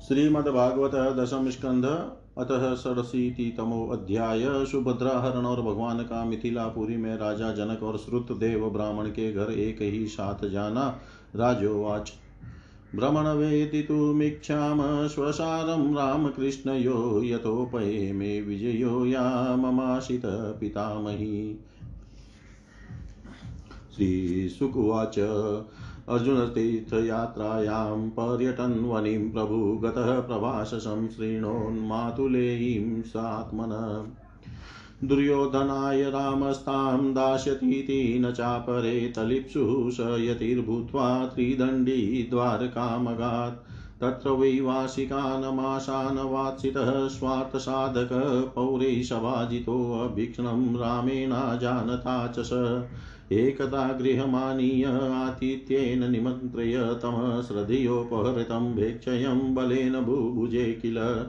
[0.00, 1.84] श्रीमद्भागवत दशम स्कंध
[2.38, 2.74] अतः
[3.56, 9.06] तमो अध्याय सुभद्रा हरण और भगवान का मिथिलापुरी में राजा जनक और श्रुत देव ब्राह्मण
[9.06, 11.00] के घर एक ही साथ जाना
[11.36, 12.12] राजोवाच।
[12.94, 21.58] भ्रमण वेदितुमीक्षाम स्वसारं रामकृष्णयो यतोपये मे विजयो या ममाशित पितामही।
[26.10, 34.12] श्रीशुकुवाच अर्जुनतीर्थयात्रायां पर्यटन् वनिं प्रभु गतः प्रभाससं शृणोन्मातुलेयीं सात्मन।
[35.04, 43.70] दुर्योधनाय रामस्तां दास्यतीति न चापरे तलिप्सु स यतिर्भूत्वा त्रिदण्डी द्वारकामगात्।
[44.00, 52.50] तत्र वैवासिकानमाशान् वात्सितः स्वार्थसाधकः पौरे सभाजितोऽभीक्षणं रामेणाजानता च स।
[53.32, 61.26] एकदा गृहमानीय आतिथ्येन निमन्त्रय तमः श्रद्धयोपहृतं भेक्षयं बलेन भुभुजे किल।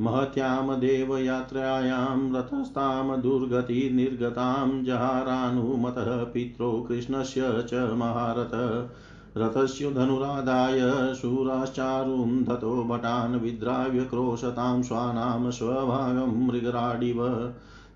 [0.00, 8.88] महत्यां देवयात्रायां रतस्तां दुर्गतिर्निर्गतां जहारानुमतः पित्रो कृष्णस्य च महारथ।
[9.36, 17.52] रथस्य धनुरादाय शूराश्चारुन्धतो भटान् विद्राव्य क्रोशतां स्वानां स्वभागं मृगराडिव।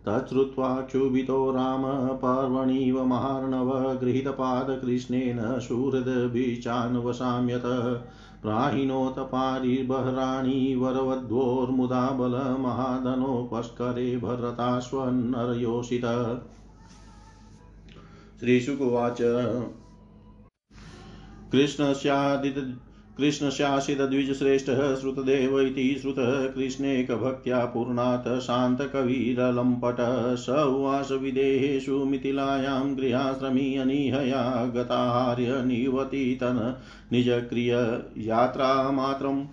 [0.06, 7.62] तच्छ्रुत्वा क्षुभितो राम पर्वणिव महार्णव गृहीतपादकृष्णेन शूरदभिचान्वशाम्यत।
[8.42, 16.36] प्राहिणोत पारिबहराणि वरवध्वोर्मुदा बलमहाधनोपस्करे भरताश्वन्नरयोषित।
[18.40, 19.18] श्रीशुकुवाच।
[21.52, 22.78] कृष्णस्यादित
[23.18, 36.74] कृष्णशासितद्विजश्रेष्ठः श्रुतदेव इति श्रुतः कृष्णेकभक्त्या पूर्णात् शान्तकविरलम्पटः स उवास विदेहेषु मिथिलायां गृहाश्रमी अनिहया गताहार्य निवतितन
[37.12, 39.44] निजक्रिय यात्रामात्रम्।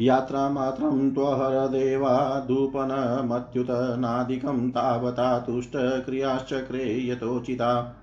[0.00, 8.00] यात्रामात्रं त्वहरदेवादूपनमत्युत नादिकं तावता तुष्टक्रियाश्चक्रे यथोचिता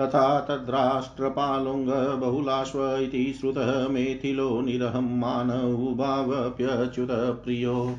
[0.00, 7.96] तथा तद्राष्ट्रपालुङ्ग बहुलाश्व इति श्रुतः मेथिलो निरहं मानवुभावप्यच्युत प्रियो।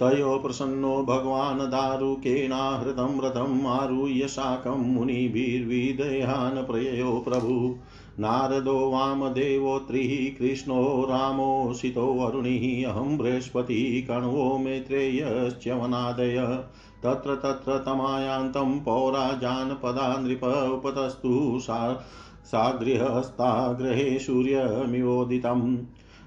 [0.00, 7.76] तयो प्रसन्नो भगवान् दारुकेनाहृतं रथम् आरुह्य शाकं मुनिभिर्विदयान् प्रययो प्रभु।
[8.20, 16.64] नारदो वामदेवोत्रिः कृष्णो रामोषितोऽरुणिः अहं बृहस्पति कण्वो मैत्रेयश्च्यवनादय
[17.04, 22.02] तत्र तत्र तमायान्तं पौराजानपदा नृप उपतस्तु सा
[22.44, 25.76] सागृहस्ताग्रहे सूर्यमिवोदितम्।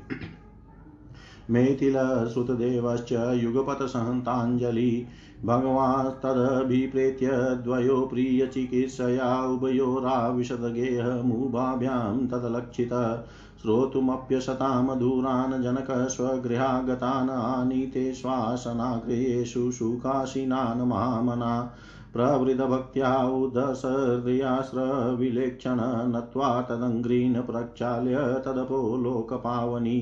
[1.50, 5.08] मेथिलश्रुतदेवश्च युगपतसहन्ताञ्जलि
[5.46, 13.24] भगवास्तदभिप्रेत्य द्वयो प्रियचिकित्सया उभयोराविशदगेहमुभाभ्यां तदलक्षितः।
[13.62, 21.72] श्रोतुमप्यशतां दूरान् जनकः स्वगृहागतान् आनीते श्वासनागृहेषु सुखासीनान् महामना
[22.14, 25.80] प्रवृतभक्त्या उदसहृदयाश्रविलेक्षण
[26.12, 29.98] नत्वा तदङ्घ्रीन् प्रक्षाल्य तदपो लोकपावनी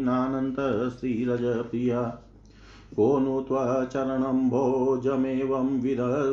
[0.00, 2.18] नानन्तश्रीरजप्रिया
[2.96, 5.80] को नु त्वचरणम्भोजमेवं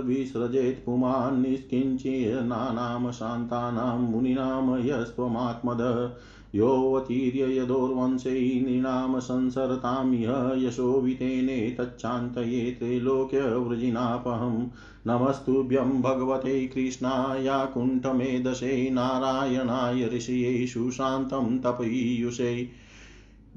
[0.07, 6.13] विसृजेत् पुमान् निष्किञ्चिन्नानां शान्तानां मुनीनां यस्त्वमात्मद।
[6.55, 14.67] योऽवतीर्य यदोर्वंशै नृणां संसरतां इह यशोवितेनेतच्चान्तये त्रैलोक्यवृजिनापहं
[15.07, 22.69] नमस्तुभ्यं भगवते कृष्णाया कुण्ठमेधसे नारायणाय ऋषये सुशान्तं तपईयुषे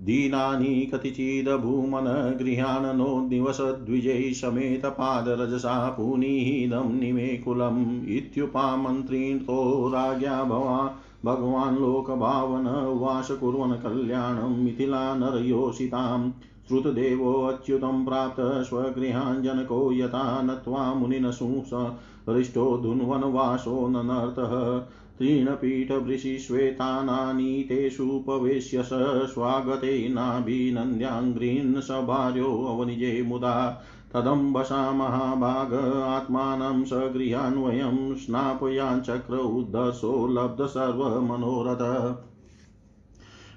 [0.03, 2.05] दीनानि कतिचिदभूमन
[2.43, 16.31] गृहाणनो दिवसद्विजै समेतपादरजसा निमे कुलम् इत्युपामन्त्रितो राज्ञा भवा भगवान् लोकभावन उवास कुर्वन् कल्याणं मिथिला नरयोषिताम्।
[16.69, 24.87] श्रुतदेवोऽच्युतं प्राप्त स्वगृहाञ्जनको यथा नत्वा मुनिनशुंसरिष्टो धुन्वनवासो ननर्थः
[25.19, 28.91] तृणपीठवृषिश्वेतानानि तेषुपवेश्य स
[29.35, 33.83] स्वागते नाभिनन्द्याङ्घ्रीन् सभार्योऽवनिजे मुदा
[34.15, 42.17] तदम्बसा महाभाग आत्मानं सगृहान्वयं स्नापयाञ्चक्र उद्धसो लब्ध सर्वमनोरथ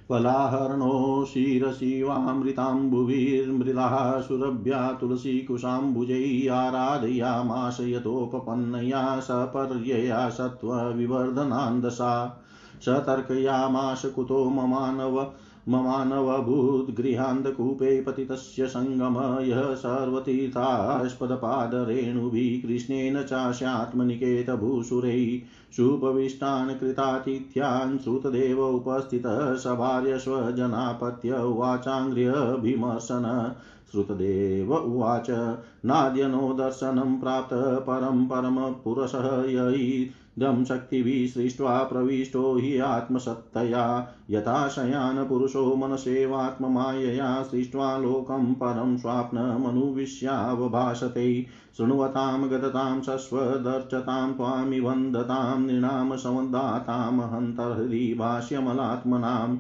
[0.09, 12.39] फलाहरणो शिरशिवामृताम्बुभिर्मृदाः सुरभ्या तुलसीकुशाम्बुजै आराधयामाश यतोपपन्नया सपर्यया सत्त्वविवर्धनान्दसा
[12.85, 15.25] सतर्कयामाश कुतो ममानव
[15.69, 33.53] ममानवभूद्गृहान्तकूपे पतितस्य सङ्गम यः सर्वतीर्थास्पदपादरेणुभिः कृष्णेन चास्यात्मनिकेतभूसुरैः सुपविष्टान् कृतातिथ्यान् श्रुतदेव उपस्थितः सभार्य स्वजनापत्य उवाचाङ्घ्र्यभिमर्शन
[33.91, 37.49] श्रुतदेव उवाच नाद्यनो दर्शनं प्राप्त
[37.87, 40.09] परं परमपुरसः ययि
[40.39, 51.45] दं शक्तिभिः सृष्ट्वा प्रविष्टो हि आत्मसत्तया। यथा शयानपुरुषो मनसेवात्ममायया सृष्ट्वा लोकं परं स्वाप्नमनुविश्यावभाषते
[51.77, 59.57] शृण्वतां गततां शश्वदर्चतां त्वामिवन्दतां नृणां संवदातां हन्तर्हृदि भाष्यमलात्मनां।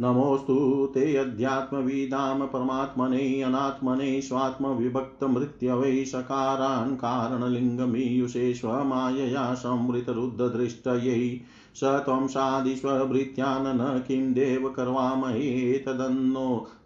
[0.00, 11.40] नमोऽस्तु ते अध्यात्मविदां परमात्मने, अनात्मने स्वात्मविभक्तमृत्यवै सकारान् कारणलिङ्गमीयुषे स्वमायया संवृतरुद्धदृष्टयै
[11.76, 15.76] स त्वं सादिष्वभृत्यान् न किं देव कर्वामहे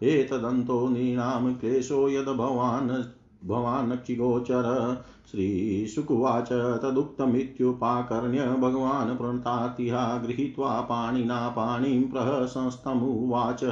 [0.01, 4.97] एतदन्तो नृणां क्लेशो यद् भवान् भवानक्षिगोचर
[5.31, 13.63] श्रीशुकुवाच तदुक्तमित्युपाकर्ण्य भगवान् प्रणतातिहा गृहीत्वा पाणिना पाणिं प्रशंस्तमुवाच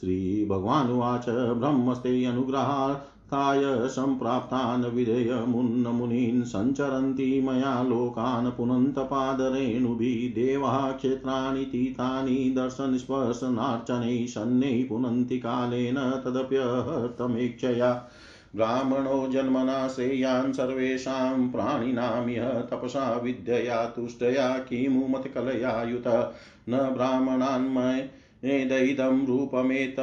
[0.00, 15.38] श्रीभगवानुवाच ब्रह्मस्ते अनुग्रहार्थाय सम्प्राप्तान् विधेयमुन्नमुनीन् सञ्चरन्ति मया लोकान् पुनन्तपादरेणुभिः देवाः क्षेत्राणि तीतानि दर्शनस्पर्शनार्चनैः शन्यैः पुनन्ति
[15.38, 18.06] कालेन तदप्यहतमेक्षया।
[18.56, 26.34] ब्राह्मणो जन्मना श्रेयान् सर्वेषां प्राणिनामिह तपसा विद्यया, तुष्टया, किमु मतकलयायुत
[26.68, 28.08] न ब्राह्मणान्मय
[28.44, 29.96] एदैदं रूपमेत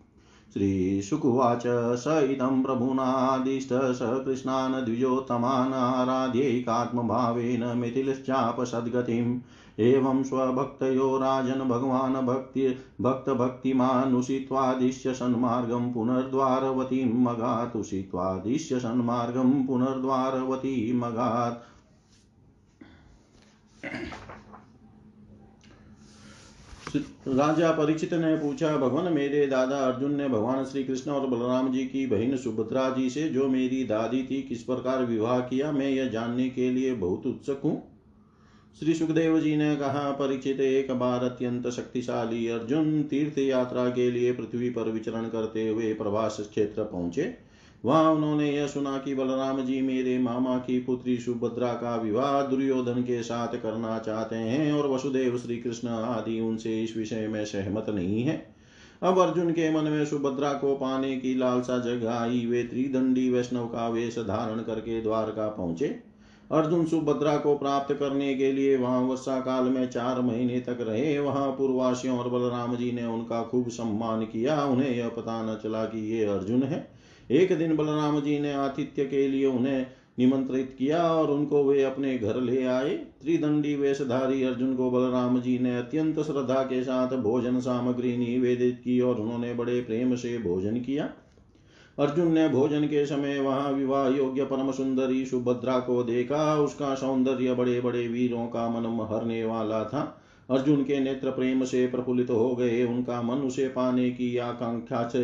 [0.53, 1.63] श्रीशुकुवाच
[1.99, 9.39] स इदं प्रभुनादिष्ट स कृष्णान् द्विजोत्तमान् आराध्यैकात्मभावेन मिथिलश्चापसद्गतिम्।
[9.79, 20.93] एवं स्वभक्तयो राजन् भगवान् भक्ति भक्तभक्तिमानुषित्वादिश्य सन्मार्गं पुनर्द्वारवतीं मगात् उषित्वादिश्य सन्मार्गं पुनर्द्वारवती
[26.95, 31.85] राजा परीक्षित ने पूछा, भगवान, मेरे दादा अर्जुन ने भगवान श्री कृष्ण और बलराम जी
[31.85, 36.07] की बहन सुभद्रा जी से जो मेरी दादी थी, किस प्रकार विवाह किया, मैं यह
[36.07, 37.81] जानने के लिए बहुत उत्सुक हूँ।
[38.79, 44.31] श्री सुखदेव जी ने कहा परीक्षित एक बार अत्यंत शक्तिशाली अर्जुन तीर्थ यात्रा के लिए
[44.33, 47.23] पृथ्वी पर विचरण करते हुए प्रभास क्षेत्र पहुँचे।
[47.85, 53.01] वहाँ उन्होंने यह सुना कि बलराम जी मेरे मामा की पुत्री सुभद्रा का विवाह दुर्योधन
[53.01, 57.89] के साथ करना चाहते हैं और वसुदेव श्री कृष्ण आदि उनसे इस विषय में सहमत
[57.89, 58.55] नहीं है।
[59.03, 63.65] अब अर्जुन के मन में सुभद्रा को पाने की लालसा जग आई वे त्रिदंडी वैष्णव
[63.65, 65.87] का वेश धारण करके द्वारका पहुँचे।
[66.51, 71.19] अर्जुन सुभद्रा को प्राप्त करने के लिए वहाँ वर्षा काल में चार महीने तक रहे।
[71.19, 75.85] वहाँ पूर्वासियों और बलराम जी ने उनका खूब सम्मान किया। उन्हें यह पता न चला
[75.85, 76.92] कि ये अर्जुन है।
[77.31, 79.85] एक दिन बलराम जी ने आतिथ्य के लिए उन्हें
[80.19, 85.59] निमंत्रित किया और उनको वे अपने घर ले आए। त्रिदंडी वेशधारी अर्जुन को बलराम जी
[85.59, 90.77] ने अत्यंत श्रद्धा के साथ भोजन सामग्री निवेदित की और उन्होंने बड़े प्रेम से भोजन
[90.77, 91.09] किया।
[91.99, 97.53] अर्जुन ने भोजन के समय वहाँ विवाह योग्य परम सुंदरी सुभद्रा को देखा। उसका सौंदर्य
[97.53, 102.55] बड़े बड़े वीरों का मन हरने वाला था। अर्जुन के नेत्र प्रेम से प्रफुल्लित हो
[102.55, 105.23] गए। उनका मन उसे पाने की आकांक्षा से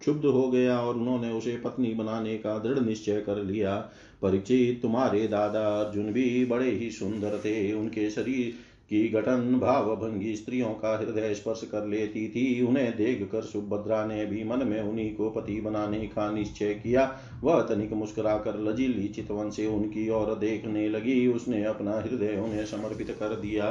[0.00, 3.76] क्षुब्ध हो गया और उन्होंने उसे पत्नी बनाने का दृढ़ निश्चय कर लिया।
[4.22, 10.36] परिचित तुम्हारे दादा अर्जुन भी बड़े ही सुंदर थे। उनके शरीर की गठन भाव भंगी
[10.36, 14.80] स्त्रियों का हृदय स्पर्श कर लेती थी। उन्हें देख कर सुभद्रा ने भी मन में
[14.82, 20.10] उन्हीं को पति बनाने का निश्चय किया। वह तनिक मुस्कुरा कर लजीली चितवन से उनकी
[20.10, 23.68] ओर देखने लगी। उसने अपना हृदय उन्हें समर्पित कर दिया।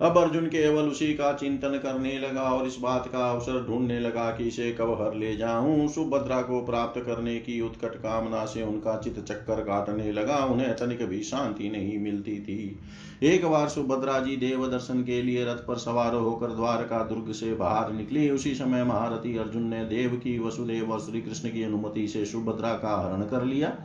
[0.00, 4.30] अब अर्जुन केवल उसी का चिंतन करने लगा और इस बात का अवसर ढूँढने लगा
[4.30, 8.96] कि इसे कब हर ले जाऊँ। सुभद्रा को प्राप्त करने की उत्कट कामना से उनका
[8.96, 12.78] चित चक्कर काटने लगा। उन्हें तनिक भी शांति नहीं मिलती थी।
[13.22, 17.54] एक बार सुभद्रा जी देव दर्शन के लिए रथ पर सवार होकर द्वारका दुर्ग से
[17.54, 22.08] बाहर निकली। उसी समय महारथी अर्जुन ने देव की वसुदेव और श्री कृष्ण की अनुमति
[22.08, 23.76] से सुभद्रा का हरण कर लिया।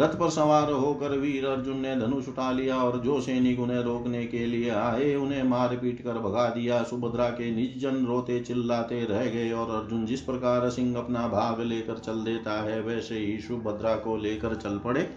[0.00, 4.26] रथ पर सवार होकर वीर अर्जुन ने धनुष उठा लिया और जो सैनिक उन्हें रोकने
[4.26, 9.24] के लिए आए, उन्हें मार पीट कर भगा दिया। सुभद्रा के निजन रोते चिल्लाते रह
[9.26, 13.94] गए और अर्जुन जिस प्रकार सिंह अपना भाग लेकर चल देता है, वैसे ही सुभद्रा
[13.96, 15.08] को लेकर चल पड़े।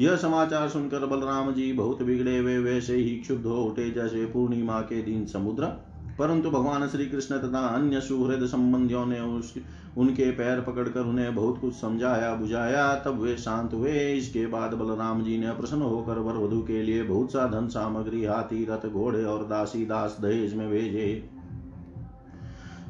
[0.00, 4.80] यह समाचार सुनकर बलराम जी बहुत बिगड़े हुए, वैसे ही क्षुब्ध हो उठे जैसे पूर्णिमा
[4.80, 9.60] के दिन समुद्र। परंतु भगवान श्री कृष्ण तथा अन्य सुहृद संबंधियों ने उसके
[9.96, 15.24] उनके पैर पकड़कर उन्हें बहुत कुछ समझाया, बुझाया, तब वे शांत हुए। इसके बाद बलराम
[15.24, 19.24] जी ने प्रसन्न होकर वर वधु के लिए बहुत सा धन सामग्री, हाथी, रथ, घोड़े
[19.24, 21.30] और दासी दास दहेज में भेजे।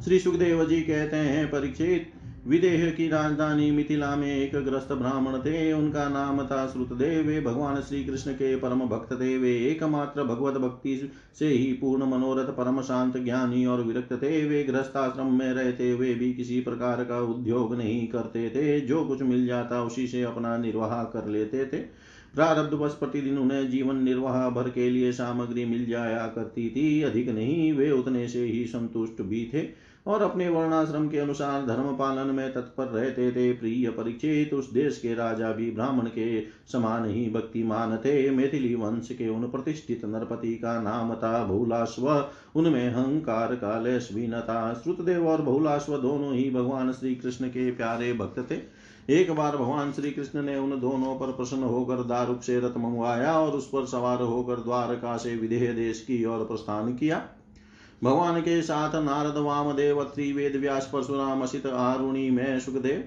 [0.05, 2.14] श्री सुखदेव जी कहते हैं, परीक्षित
[2.47, 7.81] विदेह की राजधानी मिथिला में एक ग्रस्त ब्राह्मण थे। उनका नाम था श्रुतदेव। वे भगवान
[7.81, 12.81] श्री कृष्ण के परम भक्त थे। वे एकमात्र भगवत भक्ति से ही पूर्ण, मनोरथ, परम
[12.81, 17.75] शांत, ज्ञानी और विरक्त थे। वे गृहस्थाश्रम में रहते। हुए भी किसी प्रकार का उद्योग
[17.75, 21.79] नहीं करते थे। जो कुछ मिल जाता, उसी से अपना निर्वाह कर लेते थे।
[22.35, 27.29] प्रारब्ध बस प्रतिदिन उन्हें जीवन निर्वाह भर के लिए सामग्री मिल जाया करती थी। अधिक
[27.29, 32.27] नहीं, वे उतने से ही संतुष्ट भी थे। और अपने वर्णाश्रम के अनुसार धर्म पालन
[32.27, 36.41] में तत्पर रहते थे। प्रिय परिचित, उस देश के राजा भी ब्राह्मण के
[36.73, 42.09] समान ही भक्तिमान थे। मैथिली वंश के उन प्रतिष्ठित नरपति का नाम था बहुलाश्व।
[42.57, 47.49] उनमें अहंकार का लेश भी न था श्रुतदेव और बहुलाश्व दोनों ही भगवान श्री कृष्ण
[47.49, 48.59] के प्यारे भक्त थे।
[49.11, 53.39] एक बार भगवान श्री कृष्ण ने उन दोनों पर प्रसन्न होकर दारुक से रथ मंगवाया
[53.41, 57.23] और उस पर सवार होकर द्वारका से विदेह देश की ओर प्रस्थान किया।
[58.05, 63.05] भगवान के साथ नारद वामदेव, त्रिवेद व्यास, परशुराम, असित आरुणि में सुखदेव,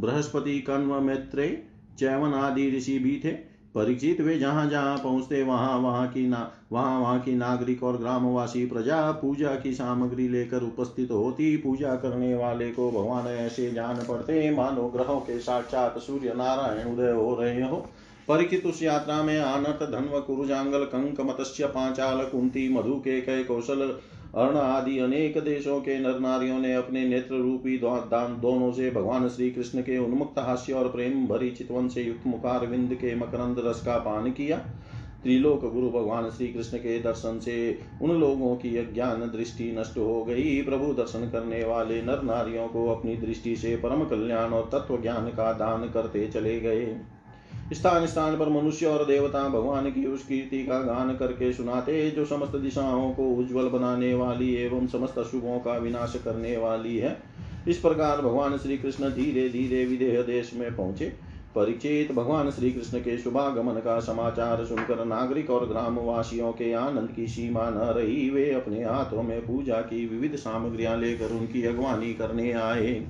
[0.00, 1.62] बृहस्पति, कण्व मैत्रे
[1.98, 3.32] चैवन आदि ऋषि भी थे।
[3.74, 8.66] परिचित वे जहाँ जहाँ पहुँचते, वहाँ वहाँ की ना वहाँ वहाँ की नागरिक और ग्रामवासी
[8.66, 14.50] प्रजा पूजा की सामग्री लेकर उपस्थित होती। पूजा करने वाले को भगवान ऐसे जान पड़ते,
[14.50, 17.86] मानो ग्रहों के साक्षात सूर्य नारायण उदय हो रहे हो।
[18.28, 23.98] परिचित उस यात्रा में आनत धन्व, कुरुजांगल कंक मत्स्य पांचाल, कुंती, मधु के कय कौशल
[24.34, 29.28] अर्ण आदि अनेक देशों के नर नारियों ने अपने नेत्र रूपी दान दोनों से भगवान
[29.28, 33.62] श्री कृष्ण के उन्मुक्त हास्य और प्रेम भरी चितवन से युक्त मुखार विंद के मकरंद
[33.66, 34.56] रस का पान किया।
[35.22, 40.24] त्रिलोक गुरु भगवान श्री कृष्ण के दर्शन से उन लोगों की अज्ञान दृष्टि नष्ट हो
[40.24, 45.02] गई। प्रभु दर्शन करने वाले नर नारियों को अपनी दृष्टि से परम कल्याण और तत्व
[45.02, 46.86] ज्ञान का दान करते चले गए।
[47.72, 52.24] स्थान स्थान पर मनुष्य और देवता भगवान की उस कीर्ति का गान करके सुनाते, जो
[52.24, 57.22] समस्त दिशाओं को उज्जवल बनाने वाली एवं समस्त अशुभों का विनाश करने वाली है।
[57.68, 61.12] इस प्रकार भगवान श्री कृष्ण धीरे धीरे विदेह देश में पहुँचे।
[61.54, 67.26] परिचित भगवान श्री कृष्ण के शुभागमन का समाचार सुनकर नागरिक और ग्रामवासियों के आनंद की
[67.26, 72.52] सीमा न रही, वे अपने हाथों में पूजा की विविध सामग्रियाँ लेकर उनकी अगवानी करने
[72.52, 73.06] आए।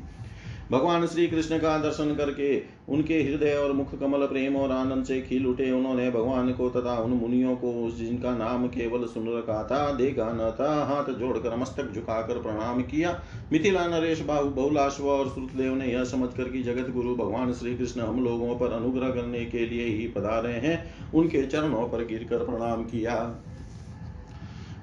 [0.72, 5.20] भगवान श्री कृष्ण का दर्शन करके उनके हृदय और मुख कमल प्रेम और आनंद से
[5.20, 9.92] खिल उठे। उन्होंने भगवान को तथा उन मुनियों को जिनका नाम केवल सुन रखा था,
[9.92, 13.20] देखा न था, हाथ जोड़कर मस्तक झुकाकर प्रणाम किया।
[13.52, 17.76] मिथिला नरेश बाहु, बहुलाश्व और श्रुतदेव ने यह समझ कर कि जगत गुरु भगवान श्री
[17.76, 22.26] कृष्ण हम लोगों पर अनुग्रह करने के लिए ही पधारे हैं। उनके चरणों पर गिर
[22.32, 23.44] प्रणाम किया।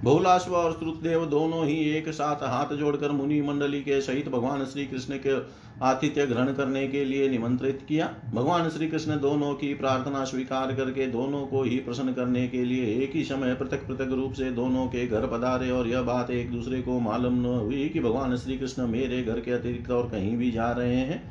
[0.04, 4.86] बहुलाश्व और श्रुतदेव दोनों ही एक साथ हाथ जोड़कर मुनि मंडली के सहित भगवान श्री
[4.86, 5.36] कृष्ण के
[5.82, 11.08] आतिथ्य ग्रहण करने के लिए निमंत्रित किया। भगवान श्री कृष्ण दोनों की प्रार्थना स्वीकार करके
[11.08, 14.86] दोनों को ही प्रसन्न करने के लिए एक ही समय पृथक पृथक रूप से दोनों
[14.88, 18.58] के घर पधारे और यह बात एक दूसरे को मालूम न हुई कि भगवान श्री
[18.58, 21.22] कृष्ण मेरे घर के अतिरिक्त और कहीं भी जा रहे हैं।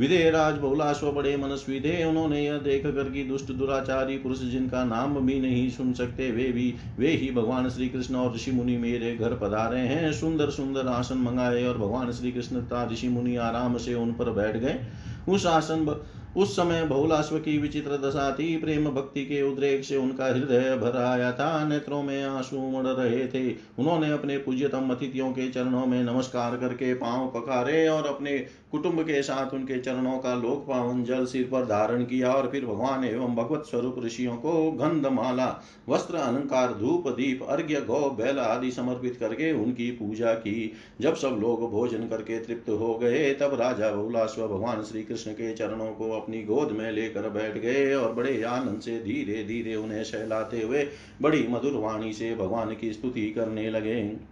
[0.00, 5.18] विदेहराज बहुलाश्व बड़े मनस्वी थे उन्होंने यह देख कर कि दुष्ट दुराचारी पुरुष जिनका नाम
[5.20, 9.14] भी नहीं सुन सकते, वे भी, वे ही भगवान श्री कृष्ण और ऋषि मुनि मेरे
[9.16, 13.76] घर पधारे हैं। सुंदर सुंदर आसन मंगाए और भगवान श्री कृष्ण तथा ऋषि मुनि आराम
[13.76, 14.80] से उन पर बैठ गए।
[15.28, 16.00] उस आसन
[16.36, 20.96] उस समय बहुलाश्व की विचित्र दशा थी। प्रेम भक्ति के उद्रेक से उनका हृदय भर
[20.96, 26.02] आया था। नेत्रों में आँसू मड़ रहे थे। उन्होंने अपने पूज्यतम अतिथियों के चरणों में
[26.04, 31.24] नमस्कार करके पाँव पकारे और अपने कुटुंब के साथ उनके चरणों का लोक पावन जल
[31.26, 35.46] सिर पर धारण किया और फिर भगवान एवं भगवत स्वरूप ऋषियों को गंध माला
[35.88, 41.36] वस्त्र, अलंकार, धूप, दीप, अर्घ्य, गौ, बैल आदि समर्पित करके उनकी पूजा की। जब सब
[41.40, 46.10] लोग भोजन करके तृप्त हो गए, तब राजा बहुलाश्व भगवान श्री कृष्ण के चरणों को
[46.10, 50.88] अपनी गोद में लेकर बैठ गए और बड़े आनंद से धीरे धीरे उन्हें सहलाते हुए
[51.22, 54.30] बड़ी मधुर वाणी से भगवान की स्तुति करने लगे।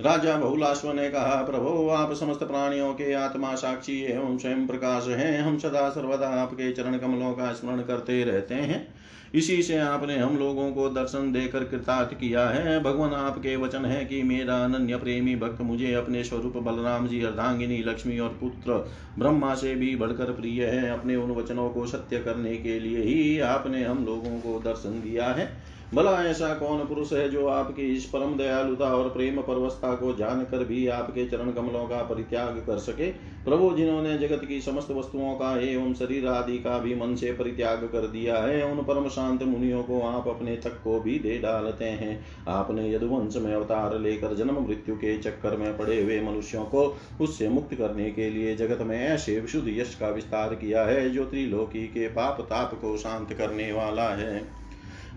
[0.00, 5.40] राजा बहुलाश्व ने कहा, प्रभु, आप समस्त प्राणियों के आत्मा साक्षी एवं स्वयं प्रकाश हैं।
[5.42, 8.94] हम सदा सर्वदा आपके चरण कमलों का स्मरण करते रहते हैं।
[9.34, 14.04] इसी से आपने हम लोगों को दर्शन देकर कृतार्थ किया है। भगवान, आपके वचन है
[14.04, 19.54] कि मेरा अनन्य प्रेमी भक्त मुझे अपने स्वरूप बलराम जी, अर्धांगिनी, लक्ष्मी और पुत्र ब्रह्मा
[19.54, 23.84] से भी बढ़कर प्रिय है। अपने उन वचनों को सत्य करने के लिए ही आपने
[23.84, 28.36] हम लोगों को दर्शन दिया है। भला ऐसा कौन पुरुष है जो आपकी इस परम
[28.36, 33.10] दयालुता और प्रेम परवस्था को जानकर भी आपके चरण कमलों का परित्याग कर सके?
[33.44, 37.78] प्रभु, जिन्होंने जगत की समस्त वस्तुओं का एवं शरीर आदि का भी मन से परित्याग
[37.78, 41.84] कर दिया है, उन परम शांत मुनियों को आप अपने तक को भी दे डालते
[41.84, 46.96] हैं। आपने यदुवंश में अवतार लेकर जन्म मृत्यु के चक्कर में पड़े हुए मनुष्यों को
[47.20, 51.24] उससे मुक्त करने के लिए जगत में ऐसे विशुद्ध यश का विस्तार किया है, जो
[51.24, 54.63] त्रिलोकी के पाप ताप को शांत करने वाला है।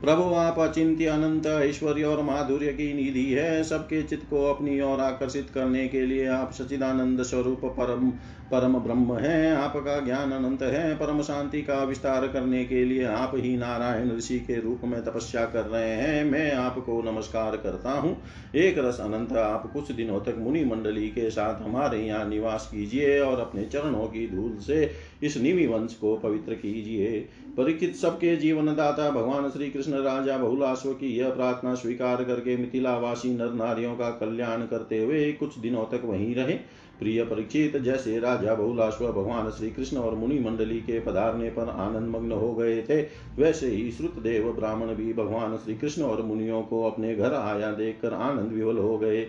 [0.01, 4.99] प्रभु, आप अचिंत्य, अनंत, ऐश्वर्य और माधुर्य की निधि है। सबके चित्त को अपनी ओर
[4.99, 8.11] आकर्षित करने के लिए आप सचिदानंद स्वरूप परम
[8.51, 13.31] परम ब्रह्म है, आपका ज्ञान अनंत है, परम शांति का विस्तार करने के लिए आप
[13.35, 18.15] ही नारायण ऋषि के रूप में तपस्या कर रहे हैं। मैं आपको नमस्कार करता हूँ।
[18.55, 23.19] एक रस अनंत, आप कुछ दिनों तक मुनि मंडली के साथ हमारे यहाँ निवास कीजिए
[23.19, 24.91] और अपने चरणों की धूल से
[25.23, 27.19] इस निमि वंश को पवित्र कीजिए।
[27.57, 33.29] परीक्षित सबके जीवन दाता भगवान श्री कृष्ण राजा बहुलाश्व की यह प्रार्थना स्वीकार करके मिथिलावासी
[33.37, 36.59] नर नारियों का कल्याण करते हुए कुछ दिनों तक वहीं रहे।
[36.99, 42.15] प्रिय परीक्षित जैसे राजा बहुलाश्व भगवान श्री कृष्ण और मुनि मंडली के पधारने पर आनंद
[42.15, 43.01] मग्न हो गए थे,
[43.37, 47.71] वैसे ही श्रुत देव ब्राह्मण भी भगवान श्री कृष्ण और मुनियों को अपने घर आया
[47.71, 49.27] देखकर आनंद विवल हो गए।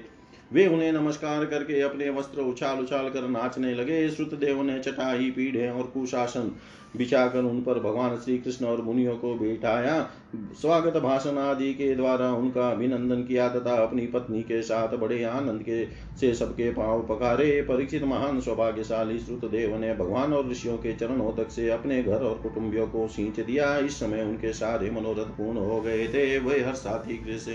[0.52, 5.30] वे उन्हें नमस्कार करके अपने वस्त्र उछाल उछाल कर नाचने लगे। श्रुत देव ने चटाई,
[5.30, 6.50] पीढ़े और कुशासन
[6.96, 10.00] बिछाकर उन पर भगवान श्री कृष्ण और मुनियों को बैठाया।
[10.32, 15.62] स्वागत भाषण आदि के द्वारा उनका अभिनंदन किया तथा अपनी पत्नी के साथ बड़े आनंद
[15.62, 15.84] के
[16.20, 21.32] से सबके पाँव पकारे। परीक्षित महान सौभाग्यशाली श्रुत देव ने भगवान और ऋषियों के चरणों
[21.32, 25.58] तक से अपने घर और कुटुंबियों को सींच दिया। इस समय उनके सारे मनोरथ पूर्ण
[25.58, 27.54] हो गए थे। वे हर साथी से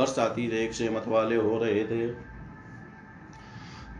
[0.00, 2.06] हर साथी रेख से मतवाले हो रहे थे।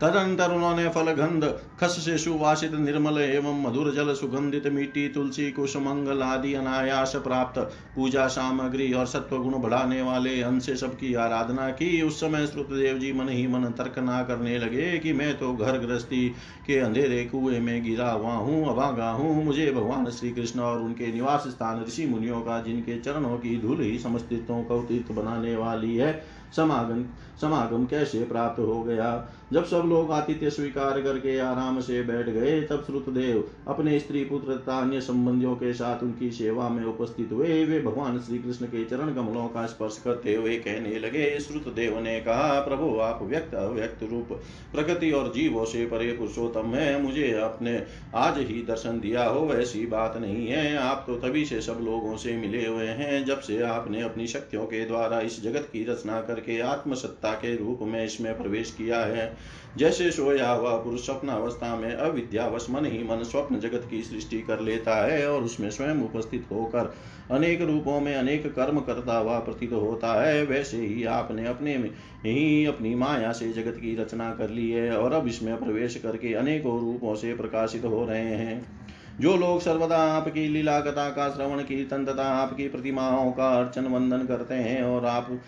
[0.01, 1.43] तदंतर उन्होंने फल गंध
[1.79, 7.59] खस से सुवासित, निर्मल एवं मधुर जल सुगंधित मिट्टी तुलसी कुशमंगल आदि अनायास प्राप्त
[7.95, 12.97] पूजा सामग्री और सत्व गुण बढ़ाने वाले अन्न से सबकी आराधना की। उस समय श्रुतदेव
[12.97, 16.27] जी मन ही मन तर्क ना करने लगे कि मैं तो घर गृहस्थी
[16.67, 21.13] के अंधेरे कुएँ में गिरा हुआ हूँ, अभागा हूँ। मुझे भगवान श्री कृष्ण और उनके
[21.13, 25.95] निवास स्थान ऋषि मुनियों का, जिनके चरणों की धूल ही समस्तित्वों को तीर्थ बनाने वाली
[25.95, 26.21] है
[26.55, 27.03] समागम
[27.41, 29.09] समागम कैसे प्राप्त हो गया?
[29.53, 34.55] जब सब लोग आतिथ्य स्वीकार करके आराम से बैठ गए, तब श्रुतदेव अपने स्त्री पुत्र
[34.55, 38.83] तथा अन्य संबंधियों के साथ उनकी सेवा में उपस्थित हुए। वे भगवान श्री कृष्ण के
[38.85, 44.03] चरण कमलों का स्पर्श करते हुए कहने लगे श्रुतदेव ने कहा, प्रभु, आप व्यक्त अव्यक्त
[44.03, 44.27] रूप
[44.73, 47.77] प्रकृति और जीवों से परे पुरुषोत्तम है। मुझे आपने
[48.15, 52.15] आज ही दर्शन दिया हो ऐसी बात नहीं है। आप तो तभी से सब लोगों
[52.17, 56.21] से मिले हुए हैं, जब से आपने अपनी शक्तियों के द्वारा इस जगत की रचना
[56.21, 59.37] करके आत्मसत्ता के रूप में इसमें प्रवेश किया है।
[59.77, 64.41] जैसे सोया हुआ पुरुष स्वप्न अवस्था में अविद्यावश मन ही मन स्वप्न जगत की सृष्टि
[64.41, 66.93] कर लेता है और उसमें स्वयं उपस्थित होकर
[67.31, 71.89] अनेक रूपों में अनेक कर्म करता हुआ प्रतीत होता है। वैसे ही आपने अपने में
[72.25, 76.33] ही अपनी माया से जगत की रचना कर ली है और अब इसमें प्रवेश करके
[76.33, 78.78] अनेकों रूपों से प्रकाशित हो रहे हैं।
[79.19, 84.17] जो लोग सर्वदा आपकी लीला, कथा का श्रवण कीर्तन तथा आपकी प्रतिमाओं का अर्चन, वंदन
[84.17, 85.39] करते हैं और आप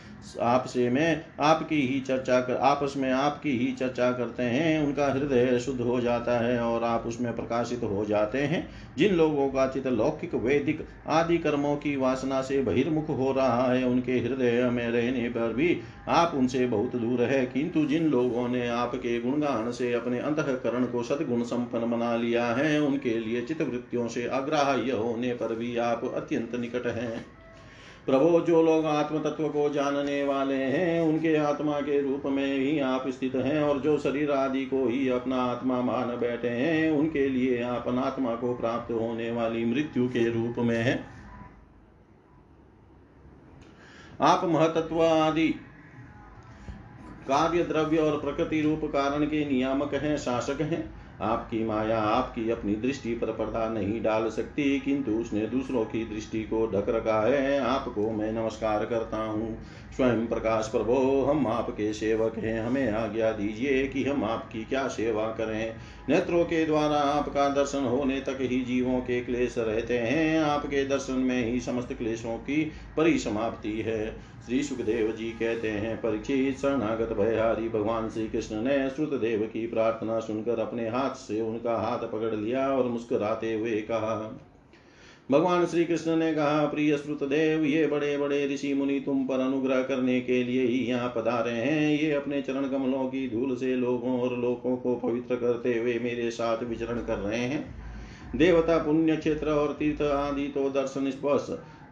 [0.42, 5.60] आपसे में आपकी ही चर्चा कर, आपस में आपकी ही चर्चा करते हैं, उनका हृदय
[5.60, 9.88] शुद्ध हो जाता है और आप उसमें प्रकाशित हो जाते हैं। जिन लोगों का चित
[9.88, 15.30] लौकिक, वैदिक आदि कर्मों की वासना से बहिर्मुख हो रहा है, उनके हृदय में रहने
[15.30, 20.20] पर भी आप उनसे बहुत दूर है। किंतु जिन लोगों ने आपके गुणगान से अपने
[20.20, 25.56] अंतकरण को सदगुण संपन्न बना लिया है, उनके लिए चित वृत्तियों से अग्राह्य होने पर
[25.56, 27.26] भी आप अत्यंत निकट हैं।
[28.06, 32.80] प्रभो, जो लोग आत्म तत्व को जानने वाले हैं, उनके आत्मा के रूप में ही
[32.80, 37.30] आप स्थित हैं और जो शरीर आदि को ही अपना आत्मा मान बैठे हैं, उनके
[37.30, 41.06] लिए आप अनात्मा को प्राप्त होने वाली मृत्यु के रूप में है।
[44.22, 45.50] आप महतत्व आदि
[47.28, 52.76] कार्य द्रव्य और प्रकृति रूप कारण के नियामक हैं, शासक हैं। आपकी माया आपकी अपनी
[52.76, 57.60] दृष्टि पर पर्दा नहीं डाल सकती, किंतु उसने दूसरों की दृष्टि को ढक रखा है।
[57.60, 59.58] आपको मैं नमस्कार करता हूँ।
[59.96, 65.26] स्वयं प्रकाश प्रभो, हम आपके सेवक हैं। हमें आज्ञा दीजिए कि हम आपकी क्या सेवा
[65.26, 65.76] करें।
[66.10, 71.14] नेत्रों के द्वारा आपका दर्शन होने तक ही जीवों के क्लेश रहते हैं। आपके दर्शन
[71.14, 77.70] में ही समस्त क्लेशों की परिसमाप्ति है। श्री सुखदेव जी कहते हैं, परीक्षित, शरणागत, भयहारी
[77.70, 82.72] भगवान श्री कृष्ण ने श्रुतदेव की प्रार्थना सुनकर अपने हाथ से उनका हाथ पकड़ लिया
[82.72, 84.48] और मुस्कुराते हुए कहा
[85.30, 89.40] भगवान श्री कृष्ण ने कहा, प्रिय श्रुत देव ये बड़े बड़े ऋषि मुनि तुम पर
[89.40, 93.76] अनुग्रह करने के लिए ही यहाँ पधारे हैं। ये अपने चरण कमलों की धूल से
[93.76, 97.64] लोगों और लोगों को पवित्र करते हुए मेरे साथ विचरण कर रहे हैं।
[98.36, 101.48] देवता, पुण्य, क्षेत्र और तीर्थ आदि तो दर्शन स्पर्श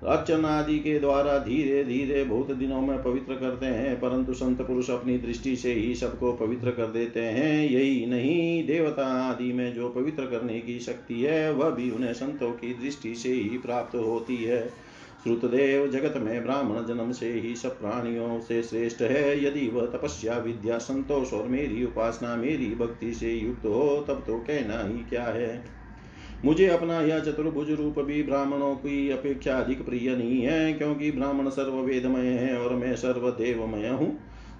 [0.07, 4.89] अर्चन आदि के द्वारा धीरे धीरे बहुत दिनों में पवित्र करते हैं, परंतु संत पुरुष
[4.89, 9.89] अपनी दृष्टि से ही सबको पवित्र कर देते हैं। यही नहीं, देवता आदि में जो
[9.89, 14.35] पवित्र करने की शक्ति है, वह भी उन्हें संतों की दृष्टि से ही प्राप्त होती
[14.35, 14.69] है।
[15.23, 20.37] श्रुतदेव जगत में ब्राह्मण जन्म से ही सब प्राणियों से श्रेष्ठ है। यदि वह तपस्या,
[20.37, 25.23] विद्या, संतोष और मेरी उपासना, मेरी भक्ति से युक्त हो, तब तो कहना ही क्या
[25.23, 25.78] है?
[26.45, 31.49] मुझे अपना यह चतुर्भुज रूप भी ब्राह्मणों की अपेक्षा अधिक प्रिय नहीं है, क्योंकि ब्राह्मण
[31.49, 34.17] सर्ववेदमय है और मैं सर्वदेवमय हूँ।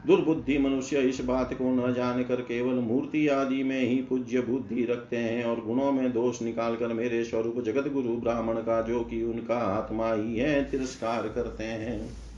[0.07, 5.17] दुर्बुद्धि मनुष्य इस बात को न जानकर केवल मूर्ति आदि में ही पूज्य बुद्धि रखते
[5.17, 9.21] हैं और गुणों में दोष निकाल कर मेरे स्वरूप जगत गुरु ब्राह्मण का जो कि
[9.23, 12.28] उनका आत्मा ही है, तिरस्कार करते हैं।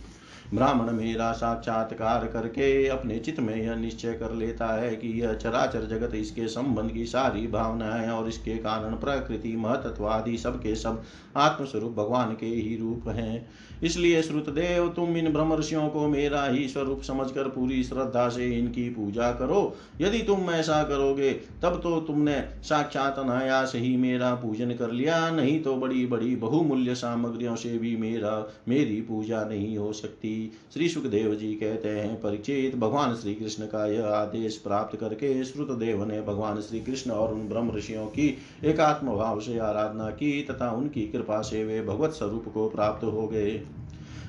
[0.54, 5.86] ब्राह्मण मेरा साक्षात्कार करके अपने चित्त में यह निश्चय कर लेता है कि यह चराचर
[5.88, 11.04] जगत इसके संबंध की सारी भावनाएँ और इसके कारण प्रकृति महतत्व आदि सबके सब
[11.38, 13.48] आत्मस्वरूप भगवान के ही रूप हैं।
[13.84, 19.32] इसलिए श्रुतदेव तुम इन ब्रह्मर्षियों को मेरा ही स्वरूप समझकर पूरी श्रद्धा से इनकी पूजा
[19.32, 25.30] करो। यदि तुम ऐसा करोगे, तब तो तुमने साक्षात अनायास ही मेरा पूजन कर लिया।
[25.30, 30.90] नहीं तो बड़ी बड़ी बहुमूल्य सामग्रियों से भी मेरा, मेरी पूजा नहीं हो सकती। श्री
[30.90, 36.22] सुखदेव जी कहते हैं, परिचित, भगवान श्री कृष्ण का यह आदेश प्राप्त करके श्रुतदेव ने
[36.22, 41.08] भगवान श्री कृष्ण और उन ब्रह्म ऋषियों की एकात्म भाव से आराधना की तथा उनकी
[41.08, 43.52] कृपा से वे भगवत स्वरूप को प्राप्त हो गए।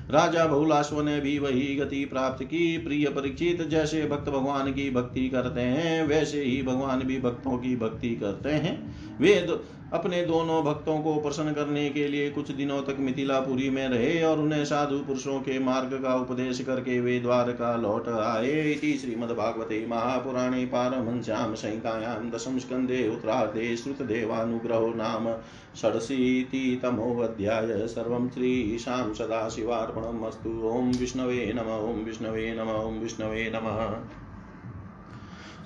[0.09, 5.29] राजा बहुलाश्व ने भी वही गति प्राप्त की। प्रिय परीक्षित, जैसे भक्त भगवान की भक्ति
[5.29, 9.47] करते हैं, वैसे ही भगवान भी भक्तों की भक्ति करते हैं। वे
[9.93, 14.39] अपने दोनों भक्तों को प्रसन्न करने के लिए कुछ दिनों तक मिथिलापुरी में रहे और
[14.39, 20.65] उन्हें साधु पुरुषों के मार्ग का उपदेश करके वे द्वारका लौट आए इति श्रीमद्भागवते महापुराणे
[20.65, 25.35] पारमहंस्यां संहितायां दशम स्कन्धे उत्तरार्धे श्रुतदेवानुग्रहो नाम
[25.81, 34.22] षडशीतितमोऽध्याय। सर्वं श्रीशां सदाशिवार्पणम् अस्तु। ॐ विष्णवे नम, ॐ विष्णवे नम, ॐ विष्णवे नमः।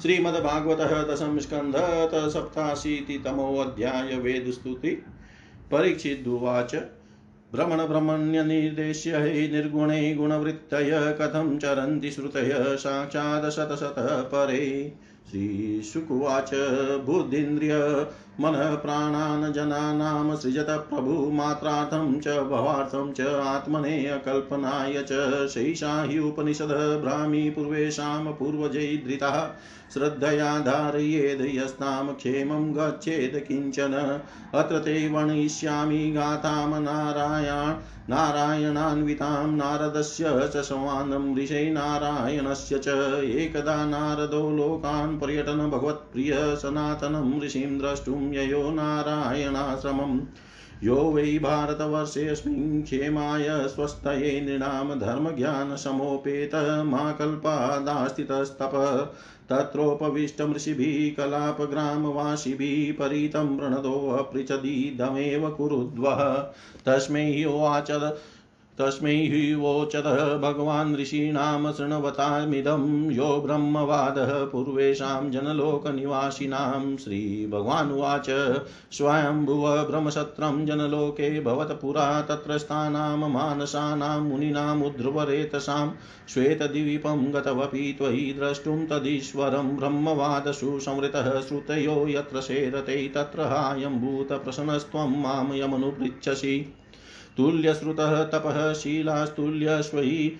[0.02, 0.78] श्रीमद्भागवत
[1.12, 1.74] दशम स्कंध
[2.30, 4.90] सप्ताशीतितमोऽध्याय वेदस्तुति।
[5.72, 6.76] परीक्षिदुवाच।
[7.54, 9.12] भ्रमणभ्रमण्यनिर्देश्य
[9.54, 14.94] निर्गुणे गुणवृत्तय कथं चरन्ति श्रुतय साक्षात् शतशतः परे।
[15.32, 16.52] श्रीशुकुवाच।
[17.06, 18.08] बुद्धीन्द्रिय
[18.40, 27.02] मनः प्राणान् जनानां सृजत प्रभु मात्रार्थं च भवार्थं च आत्मने कल्पनाय च शैषा हि उपनिषद
[27.06, 29.52] भ्रामी पूर्वेषां पूर्वजैधृतः
[29.94, 34.22] श्रद्धया धारयेद् यस्तां क्षेमं गच्छेत् किंचन।
[34.54, 37.76] अत्र ते वणयिष्यामि गाथां नारायण
[38.10, 42.88] नारायणान्वितां नारदस्य च संवादं ऋषै नारायणस्य च।
[43.24, 50.20] एकदा नारदो लोकान् पर्यटन भगवत्प्रिय सनातनं ऋषिं द्रष्टुं ययो नारायणाश्रमम्।
[50.84, 58.76] यो वै भारतवर्षेऽस्मिन् क्षेमाय स्वस्थये नृणां धर्मज्ञानसमोपेत मा कल्पादास्थितस्तप
[59.50, 66.22] तत्रोपविष्टमृषिभिः कलापग्रामवासिभिः परितं प्रणतोऽपृच्छदिदमेव कुरुद्वः।
[66.86, 67.92] तस्मै उवाच
[68.80, 78.26] तस्मै वोचतः भगवान् ऋषीणां शृण्वतामिदं। यो ब्रह्मवादः पूर्वेषां जनलोकनिवासिनां। श्रीभगवानुवाच
[78.92, 85.90] स्वयंभुव ब्रह्मसत्रं जनलोके भवतपुरा तत्रस्थानां मानसानां मुनीनामुद्ध्रुवरेतसां
[86.30, 96.74] श्वेतद्वीपं गतवपि त्वयि द्रष्टुं तदीश्वरं। ब्रह्मवादसु संवृतः श्रुतयो यत्र शेरते तत्र हायम्भूतप्रसन्नस्त्वं माँ यमनुपृच्छसि
[97.38, 100.38] तुल्यश्रुतः तपः शीलास्तुल्यस्वयि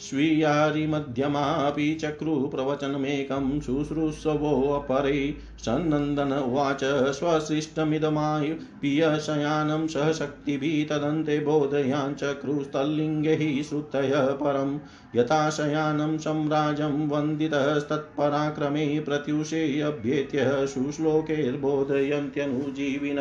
[0.00, 6.80] स्वीयारिमध्यमापि चक्रुप्रवचनमेकं शुश्रूषवोऽपरे सन्नन्दन उवाच
[7.18, 8.48] स्वसृष्टमिदमाय
[8.82, 14.78] पियशयानं सहशक्तिभिः तदन्ते बोधयाञ्चक्रुस्तल्लिङ्गैः श्रुतय परं
[15.16, 23.20] यथा शयानं सम्राजं वन्दितस्तत्पराक्रमे प्रत्युषेऽभ्येत्य शुश्लोकैर्बोधयन्त्यनुजीविन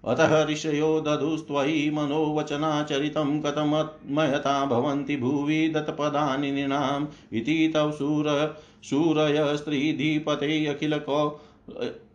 [0.05, 11.41] अतः ऋषयो दधुस्त्वयि मनोवचनाचरितं कथमयता भवन्ति भुवि दत्तपदानि नृणाम् इति तव शूर शूरय स्त्रीधिपते अखिलको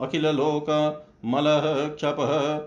[0.00, 2.58] अखिललोकमलः क्षपः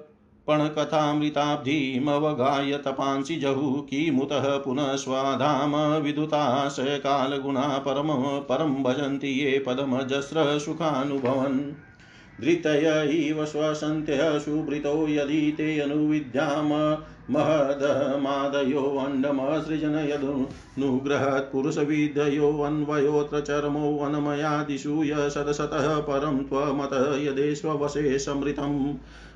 [0.48, 11.87] पणकथामृताब्धिमवगाय तपांसि जहुः किमुतः पुनः स्वाधाम विदुताशयकालगुणा परम परं भजन्ति ये पदमजस्रसुखानुभवन्।
[12.42, 16.70] धृतय इव स्वसन्त्यः सुभृतो यदि ते अनुविद्याम
[17.32, 28.94] महदमादयो अण्डमसृजन यदनुग्रहत् पुरुषविधयोऽन्वयोऽत्र चर्मो वनमयादिषु य शतशतः परं त्वमत यदेष्वशे समृतम्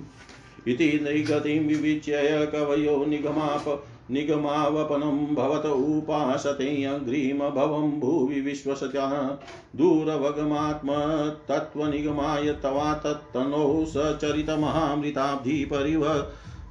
[0.68, 9.38] इति नैगतिं विविच्य कवयो निगमाप निगमावपनं भवत उपासतेऽग्रिमभवं भुवि विश्वसत्या
[9.76, 16.06] दूरवगमात्मतत्त्वनिगमाय तवा तत्तनौ सचरितमहामृताब्धिपरिव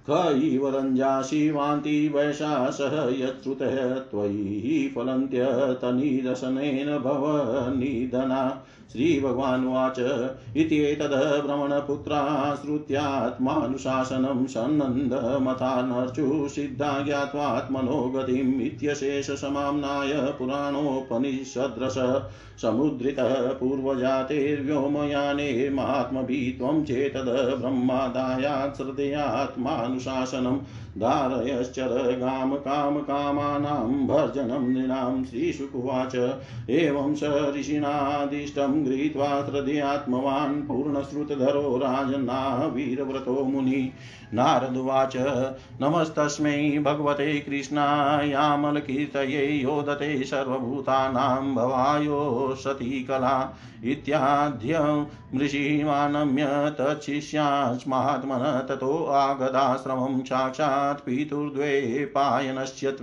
[0.09, 3.75] क इव रञ्जासि वान्ति वैशासः यच्छ्रुतः
[4.11, 6.89] त्वयि फलन्त्यतनिरसनेन
[8.83, 9.99] भव निधना श्रीभगवानुवाच
[10.57, 11.13] इत्येतद्
[11.45, 21.97] भ्रमणपुत्राश्रुत्यात्मानुशासनं सन्नन्दमथानर्चु सिद्धा ज्ञात्वात्मनो गतिम् इत्यशेषसमाम्नाय पुराणोपनिषद्रस
[22.61, 27.29] समुद्रितः पूर्वजातेर्व्योमयाने महात्मभिः त्वं चेतद्
[27.61, 30.57] ब्रह्मादायात् श्रद्धयात्मानुशासनं
[30.97, 36.39] धारयश्चर गाम काम कामानां भर्जनं नृणां श्रीशुकुवाच।
[36.69, 43.91] एवं स ऋषिणादिष्टं गृहीत्वा हृदयात्मवान् पूर्णश्रुतधरो राजन्ना वीरव्रतो मुनि।
[44.33, 45.13] नारदुवाच
[45.81, 62.05] नमस्तस्मै भगवते कृष्णायामलकीर्तये योदते सर्वभूतानां भवायो सती कला इत्याद्यं मृषिमानम्य तच्छिष्यास्मात्मनः ततो आगदाश्रमं साक्षात् पितुर्द्वे
[62.05, 63.01] पायनश्च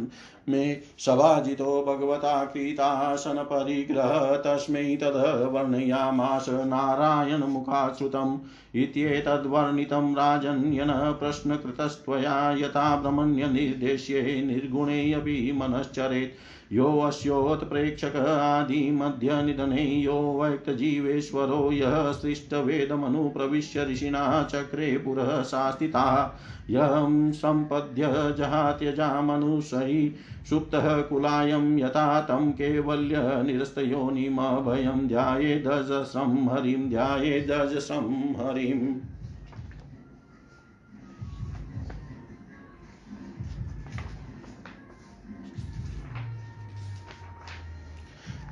[0.48, 8.38] मे सभाजितो भगवता कृतासनपरिग्रह तस्मै तद् वर्णयामास नारायणमुखाश्रुतम्
[8.74, 24.42] इत्येतद्वर्णितं राजन्यन प्रश्नकृतस्त्वया यथा ब्रह्मण्यनिर्देश्ये निर्गुणे अपि मनश्चरेत्। योऽस्योत्प्रेक्षक आदिमध्यनिधने यो व्यक्तजीवेश्वरो यः सृष्टवेदमनुप्रविश्य ऋषिणा
[24.42, 26.38] चक्रे पुरः शास्तिता।
[26.70, 30.14] यं सम्पद्य जहात्यजामनुषयि
[30.50, 39.00] सुप्तः कुलायं यथा तं कैवल्यनिरस्तयोनिमभयं ध्यायेदजसं हरिं ध्यायेदजसं हरिम्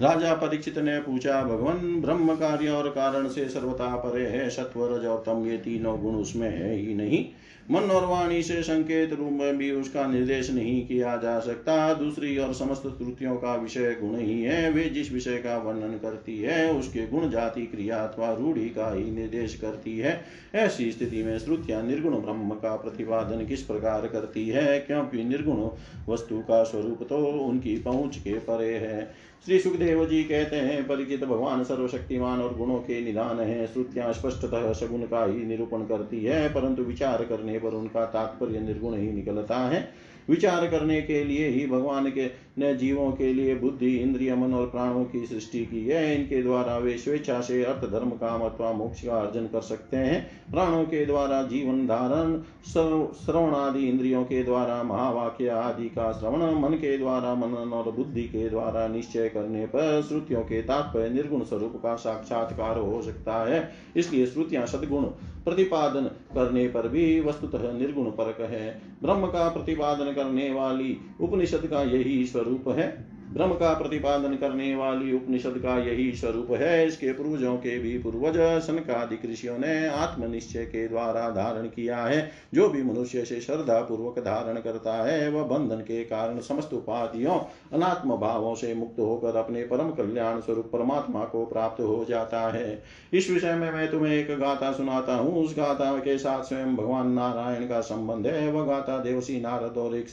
[0.02, 5.04] राजा परीक्षित ने पूछा, भगवान, ब्रह्म कार्य और कारण से सर्वथा परे है सत्व रज
[5.06, 7.24] और तम ये तीनों गुण उसमें है ही नहीं।
[7.70, 12.38] मन और वाणी से संकेत रूप में भी उसका निर्देश नहीं किया जा सकता। दूसरी
[12.38, 16.72] और समस्त त्रुतियों का विषय गुण ही है। वे जिस विषय का वर्णन करती है,
[16.72, 20.24] उसके गुण जाति, क्रिया अथवा रूढ़ी का ही निर्देश करती है।
[20.54, 24.80] ऐसी स्थिति में श्रुतियाँ निर्गुण ब्रह्म का प्रतिपादन किस प्रकार करती है?
[24.80, 25.68] क्योंकि निर्गुण
[26.12, 31.24] वस्तु का स्वरूप तो उनकी पहुँच के परे है। श्री सुखदेव जी कहते हैं, परिचित
[31.24, 36.48] भगवान सर्वशक्तिमान और गुणों के निदान है। श्रुतियाँ स्पष्टतः सगुण का ही निरूपण करती है,
[36.48, 41.66] परंतु विचार करने पर उनका तात्पर्य निर्गुण ही निकलता है। विचार करने के लिए ही
[41.66, 42.26] भगवान के
[42.58, 46.76] ने जीवों के लिए बुद्धि, इंद्रिय, मन और प्राणों की सृष्टि की है। इनके द्वारा
[46.78, 50.20] वे स्वेच्छा से अर्थ, धर्म, काम अथवा मोक्ष का अर्जन कर सकते हैं।
[50.50, 56.74] प्राणों के द्वारा जीवन धारण श्रवण आदि इंद्रियों के द्वारा, महावाक्य आदि का श्रवण, मन
[56.74, 61.76] के द्वारा, मनन और बुद्धि के द्वारा निश्चय करने पर श्रुतियों के तात्पर्य निर्गुण स्वरूप
[61.76, 65.04] का साक्षात्कार हो सकता है। इसलिए श्रुतियाँ सदगुण
[65.48, 71.82] प्रतिपादन करने पर भी वस्तुतः निर्गुण परक है। ब्रह्म का प्रतिपादन करने वाली उपनिषद का
[71.82, 77.56] यही स्वरूप है। ब्रह्म का प्रतिपादन करने वाली उपनिषद का यही स्वरूप है। इसके पूर्वजों
[77.56, 83.24] के भी पूर्वज, सनकादि ऋषियों ने आत्मनिश्चय के द्वारा धारण किया है। जो भी मनुष्य
[83.24, 87.38] से श्रद्धा पूर्वक धारण करता है, वह बंधन के कारण समस्त उपाधियों,
[87.72, 92.82] अनात्म भावों से मुक्त होकर अपने परम कल्याण स्वरूप परमात्मा को प्राप्त हो जाता है।
[93.12, 97.10] इस विषय में मैं तुम्हें एक गाथा सुनाता हूँ। उस गाथा के साथ स्वयं भगवान
[97.10, 100.06] नारायण का संबंध है। वह गाथा देवसी नारद और एक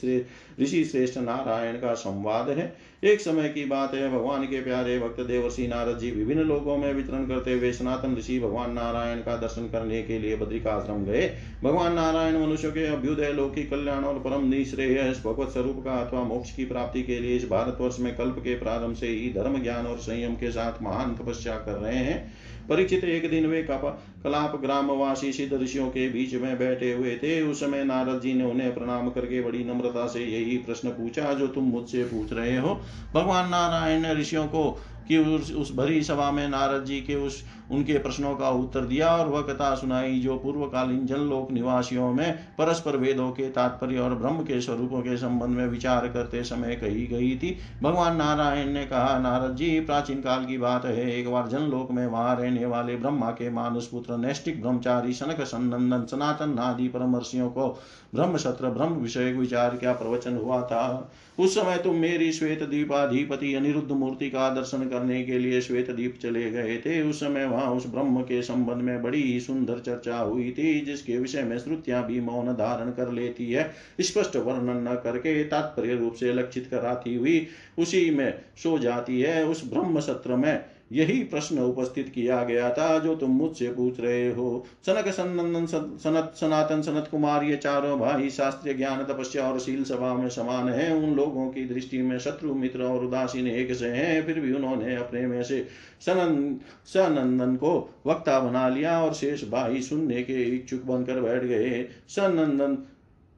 [0.61, 5.19] ऋषि श्रेष्ठ नारायण का संवाद है। एक समय की बात है, भगवान के प्यारे भक्त
[5.21, 9.67] देवर्षि नारद जी विभिन्न लोगों में वितरण करते हुए सनातन ऋषि भगवान नारायण का दर्शन
[9.71, 11.27] करने के लिए बद्रिकाश्रम गए।
[11.63, 16.55] भगवान नारायण मनुष्य के अभ्युदय, लौकिक कल्याण और परम निश्रेय भगवत स्वरूप का अथवा मोक्ष
[16.55, 19.97] की प्राप्ति के लिए इस भारतवर्ष में कल्प के प्रारंभ से ही धर्म ज्ञान और
[19.97, 22.33] संयम के साथ महान तपस्या कर रहे हैं।
[22.69, 27.59] परीक्षित एक दिन वे कलाप ग्रामवासी सिद्ध ऋषियों के बीच में बैठे हुए थे। उस
[27.59, 31.63] समय नारद जी ने उन्हें प्रणाम करके बड़ी नम्रता से यही प्रश्न पूछा, जो तुम
[31.63, 32.79] मुझसे पूछ रहे हो,
[33.13, 34.63] भगवान नारायण ने ऋषियों को
[35.07, 39.09] कि उस, उस भरी सभा में नारद जी के उस उनके प्रश्नों का उत्तर दिया
[39.09, 44.43] और वह कथा सुनाई जो पूर्वकालीन जनलोक निवासियों में परस्पर वेदों के तात्पर्य और ब्रह्म
[44.43, 49.17] के स्वरूपों के संबंध में विचार करते समय कही गई थी। भगवान नारायण ने कहा
[49.19, 53.31] नारद जी प्राचीन काल की बात है एक बार जनलोक में वहाँ रहने वाले ब्रह्मा
[53.31, 57.67] के मानस पुत्र नैष्टिक ब्रह्मचारी सनक सन्नंदन सनातन आदि परमर्षियों को
[58.15, 61.11] ब्रह्म सत्र ब्रह्म विषय विचार क्या प्रवचन हुआ था?
[61.39, 66.17] उस समय तुम मेरी श्वेत दीपाधिपति अनिरुद्ध मूर्ति का दर्शन करने के लिए श्वेत दीप
[66.21, 70.17] चले गए थे। उस समय वहाँ उस ब्रह्म के संबंध में बड़ी ही सुंदर चर्चा
[70.17, 74.95] हुई थी, जिसके विषय में श्रुतियाँ भी मौन धारण कर लेती है। स्पष्ट वर्णन न
[75.03, 77.47] करके तात्पर्य रूप से लक्षित कराती हुई
[77.79, 82.97] उसी में सो जाती है। उस ब्रह्म सत्र में यही प्रश्न उपस्थित किया गया था
[82.99, 88.29] जो तुम मुझसे पूछ रहे हो। सनक सनंदन सनत सनातन सनत कुमार, ये चारों भाई
[88.29, 92.53] शास्त्रीय ज्ञान, तपस्या और शील सभा में समान है। उन लोगों की दृष्टि में शत्रु
[92.53, 95.65] मित्र और उदासीन एक से हैं, फिर भी उन्होंने अपने में से
[96.01, 101.87] सनन सनंदन को वक्ता बना लिया और शेष भाई सुनने के इच्छुक बनकर बैठ गए।
[102.07, 102.77] सनंदन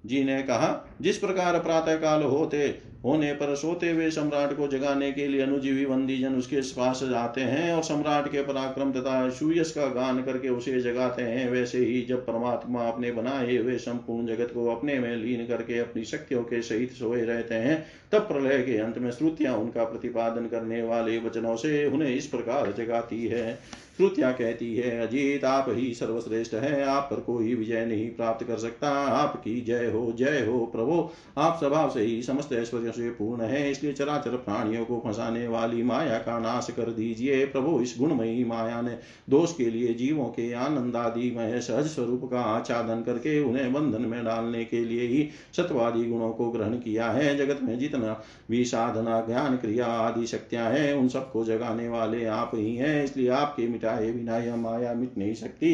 [0.05, 2.67] जी ने कहा, जिस प्रकार प्रातः काल होते
[3.07, 7.41] होने पर सोते हुए सम्राट को जगाने के लिए अनुजीवी बंदी जन उसके पास जाते
[7.41, 12.01] हैं और सम्राट के पराक्रम तथा सुयस का गान करके उसे जगाते हैं। वैसे ही
[12.01, 16.61] जब परमात्मा अपने बनाए हुए संपूर्ण जगत को अपने में लीन करके अपनी शक्तियों के
[16.61, 21.55] सहित सोए रहते हैं, तब प्रलय के अंत में श्रुतियाँ उनका प्रतिपादन करने वाले वचनों
[21.55, 23.59] से उन्हें इस प्रकार जगाती है।
[23.97, 28.57] श्रुतियाँ कहती है, अजीत, आप ही सर्वश्रेष्ठ है, आप पर कोई विजय नहीं प्राप्त कर
[28.57, 33.41] सकता। आपकी जय हो जय हो प्रभु। आप स्वभाव से ही समस्त ऐश्वर्य से पूर्ण
[33.41, 38.43] है, इसलिए चराचर प्राणियों को फंसाने वाली माया का नाश कर दीजिए। प्रभु, इस गुणमयी
[38.43, 38.97] माया ने
[39.29, 44.01] दोष के लिए जीवों के आनंद आदि में सहज स्वरूप का आच्छादन करके उन्हें बंधन
[44.01, 45.27] में डालने के लिए ही
[45.57, 48.21] सत्वादी गुणों को ग्रहण किया है। जगत में जितना
[48.51, 53.29] भी साधना, ज्ञान, क्रिया आदि शक्तियाँ हैं, उन सबको जगाने वाले आप ही हैं, इसलिए
[53.31, 55.73] आपके मिटा मिटाए बिना यह माया मिट नहीं सकती।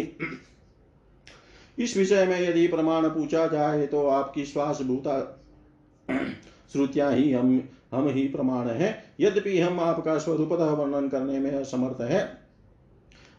[1.77, 5.19] इस विषय में यदि प्रमाण पूछा जाए तो आपकी श्वास भूता
[6.73, 7.61] श्रुतियाँ ही हम
[7.93, 12.21] हम ही प्रमाण है। यद्यपि हम आपका स्वरूपतः वर्णन करने में असमर्थ है,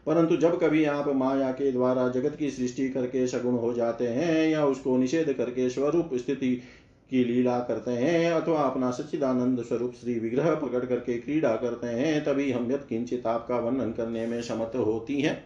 [0.07, 4.47] परंतु जब कभी आप माया के द्वारा जगत की सृष्टि करके सगुण हो जाते हैं
[4.49, 6.61] या उसको निषेध करके स्वरूप स्थिति
[7.09, 12.23] की लीला करते हैं, अथवा अपना सच्चिदानंद स्वरूप श्री विग्रह प्रकट करके क्रीड़ा करते हैं,
[12.23, 15.43] तभी हम यद किंचित आपका वर्णन करने में समर्थ होती हैं।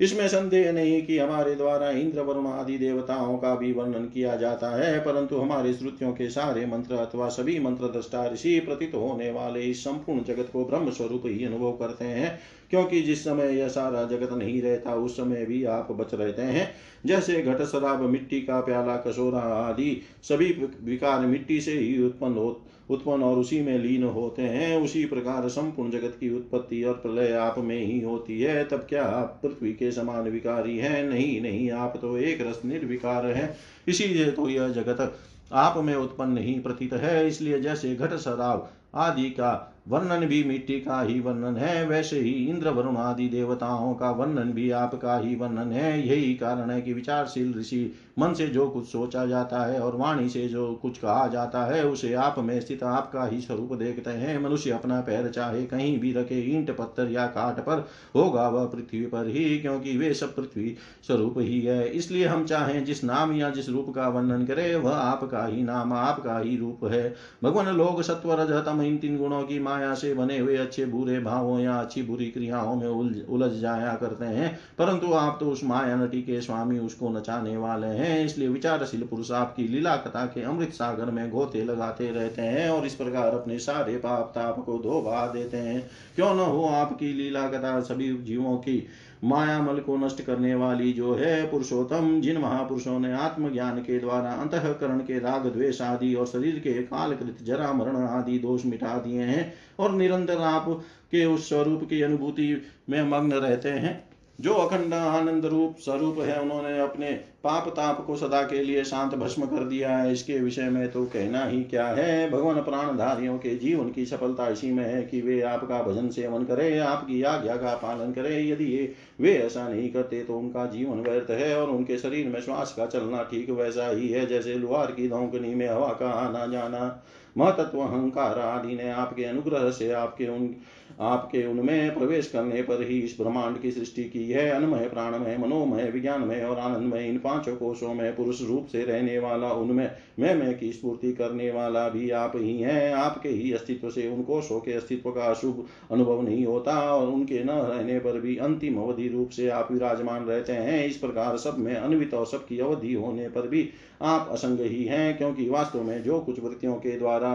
[0.00, 4.70] इसमें संदेह नहीं कि हमारे द्वारा इंद्र, वरुण आदि देवताओं का भी वर्णन किया जाता
[4.70, 9.60] है, परंतु हमारे श्रुतियों के सारे मंत्र अथवा सभी मंत्र दृष्टा ऋषि प्रतीत होने वाले
[9.60, 12.38] इस संपूर्ण जगत को ब्रह्म स्वरूप ही अनुभव करते हैं।
[12.70, 16.70] क्योंकि जिस समय यह सारा जगत नहीं रहता, उस समय भी आप बच रहते हैं।
[17.06, 20.52] जैसे घट शराब, मिट्टी का प्याला कसोरा आदि सभी
[20.82, 25.48] विकार मिट्टी से ही उत्पन्न हो, उत्पन्न और उसी में लीन होते हैं। उसी प्रकार
[25.48, 29.72] संपूर्ण जगत की उत्पत्ति और प्रलय आप में ही होती है। तब क्या आप पृथ्वी
[29.72, 31.04] के समान विकारी हैं?
[31.04, 33.56] नहीं नहीं, आप तो एक रस निर्विकार है।
[33.88, 35.18] इसीलिए तो यह जगत
[35.52, 40.80] आप में उत्पन्न ही प्रतीत है। इसलिए जैसे घट शराब आदि का वर्णन भी मिट्टी
[40.80, 45.34] का ही वर्णन है, वैसे ही इंद्र वरुण आदि देवताओं का वर्णन भी आपका ही
[45.34, 49.80] वर्णन है। यही कारण है कि विचारशील ऋषि मन से जो कुछ सोचा जाता है
[49.80, 53.72] और वाणी से जो कुछ कहा जाता है, उसे आप में स्थित आपका ही स्वरूप
[53.72, 58.48] देखते हैं। मनुष्य अपना पैर चाहे कहीं भी रखे, ईंट, पत्थर या काट पर होगा
[58.48, 63.04] वह पृथ्वी पर ही, क्योंकि वे सब पृथ्वी स्वरूप ही है। इसलिए हम चाहें जिस
[63.04, 67.14] नाम या जिस रूप का वर्णन करें, वह आपका ही नाम, आपका ही रूप है।
[67.44, 71.58] भगवान लोग सत्व रजतम इन तीन गुणों की माया से बने हुए अच्छे बुरे भावों
[71.60, 72.88] या अच्छी बुरी क्रियाओं में
[73.26, 77.86] उलझ जाया करते हैं। परंतु आप तो उस माया नटी के स्वामी, उसको नचाने वाले
[77.86, 82.68] हैं इसलिए विचारशील पुरुष आपकी लीला कथा के अमृत सागर में गोते लगाते रहते हैं
[82.70, 86.64] और इस प्रकार अपने सारे पाप ताप को धो बहा देते हैं। क्यों न हो
[86.64, 88.86] आपकी लीला कथा सभी जीवों की
[89.24, 94.98] मायामल को नष्ट करने वाली जो है पुरुषोत्तम, जिन महापुरुषों ने आत्मज्ञान के द्वारा अंतकरण
[94.98, 99.52] के राग, द्वेष आदि और शरीर के कालकृत जरा मरण आदि दोष मिटा दिए हैं
[99.78, 100.68] और निरंतर आप
[101.10, 104.09] के उस स्वरूप की अनुभूति में मग्न रहते हैं।
[104.40, 107.10] जो अखंड आनंद रूप स्वरूप है, उन्होंने अपने
[107.44, 111.04] पाप ताप को सदा के लिए शांत भस्म कर दिया है। इसके विषय में तो
[111.04, 112.30] कहना ही क्या है?
[112.30, 116.78] भगवान प्राणधारियों के जीवन की सफलता इसी में है कि वे आपका भजन सेवन करे,
[116.78, 121.56] आपकी आज्ञा का पालन करे। यदि वे ऐसा नहीं करते तो उनका जीवन व्यर्थ है
[121.60, 125.54] और उनके शरीर में श्वास का चलना ठीक वैसा ही है, जैसे लुहार की धोकनी
[125.54, 127.02] में हवा का आना जाना।
[127.36, 130.54] महतत्व, अहंकार आदि ने आपके अनुग्रह से आपके उन
[131.00, 135.90] आपके उनमें प्रवेश करने पर ही इस ब्रह्मांड की सृष्टि की है। अन्मय, प्राणमय, मनोमय,
[135.90, 140.58] विज्ञानमय और आनंदमय इन पाँचों कोशों में पुरुष रूप से रहने वाला उनमें मैं मैं
[140.58, 144.72] की स्फूर्ति करने वाला भी आप ही हैं। आपके ही अस्तित्व से उन कोशों के
[144.72, 149.30] अस्तित्व का अशुभ अनुभव नहीं होता और उनके न रहने पर भी अंतिम अवधि रूप
[149.30, 153.48] से आप विराजमान रहते हैं। इस प्रकार सब में अन्वित और सबकी अवधि होने पर
[153.48, 153.68] भी
[154.02, 157.32] आप असंग ही हैं, क्योंकि वास्तव में जो कुछ वृत्तियों के द्वारा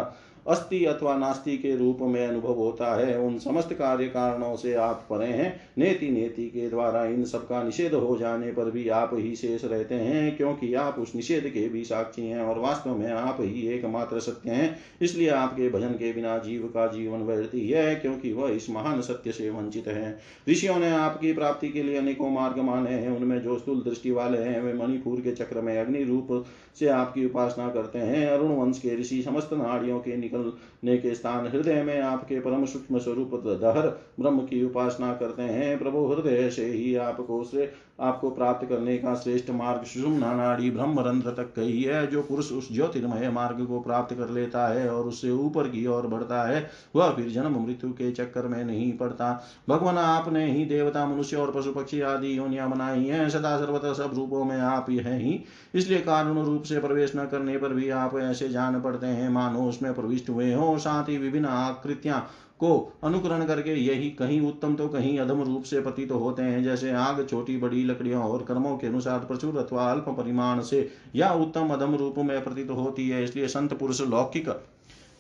[0.47, 5.05] अस्थि अथवा नास्ति के रूप में अनुभव होता है, उन समस्त कार्य कारणों से आप
[5.09, 9.09] परे हैं। नेति नेति के द्वारा इन सब का निषेध हो जाने पर भी आप
[9.13, 13.11] ही शेष रहते हैं, क्योंकि आप उस निषेध के भी साक्षी हैं और वास्तव में
[13.11, 17.67] आप ही एकमात्र सत्य हैं। इसलिए आपके भजन के बिना जीव का जीवन व्यर्थ ही
[17.69, 20.17] है, क्योंकि वह इस महान सत्य से वंचित है।
[20.49, 24.37] ऋषियों ने आपकी प्राप्ति के लिए अनेकों मार्ग माने हैं, उनमें जो स्थूल दृष्टि वाले
[24.37, 26.45] हैं, वे मणिपुर के चक्र में अग्नि रूप
[26.79, 30.11] से आपकी उपासना करते हैं। अरुण वंश के ऋषि समस्त नाड़ियों के
[30.43, 35.79] निकलने के स्थान हृदय में आपके परम सूक्ष्म स्वरूप दहर ब्रह्म की उपासना करते हैं।
[35.79, 41.29] प्रभु, हृदय से ही आपको से आपको प्राप्त करने का श्रेष्ठ मार्ग सुषुम्ना नाड़ी ब्रह्मरंध्र
[41.29, 45.31] तक कही है। जो पुरुष उस ज्योतिर्मय मार्ग को प्राप्त कर लेता है और उससे
[45.31, 49.97] ऊपर की ओर बढ़ता है, वह फिर जन्म मृत्यु के चक्कर में नहीं पड़ता। भगवान,
[49.97, 54.43] आपने ही देवता, मनुष्य और पशु पक्षी आदि योनिया बनाई है। सदा सर्वतः सब रूपों
[54.43, 55.43] में आप है ही
[55.75, 59.59] इसलिए कारण रूप से प्रवेश न करने पर भी आप ऐसे जान पड़ते हैं। मानो
[59.59, 62.19] उसमें प्रविष्ट हुए हो, साथ ही विभिन्न आकृतियाँ
[62.59, 66.63] को अनुकरण करके यही कहीं उत्तम तो कहीं अधम रूप से पतित तो होते हैं।
[66.63, 71.31] जैसे आग छोटी बड़ी लकड़ियों और कर्मों के अनुसार प्रचुर अथवा अल्प परिमाण से या
[71.35, 74.49] उत्तम अधम रूप में प्रतीत होती है। इसलिए संत पुरुष लौकिक,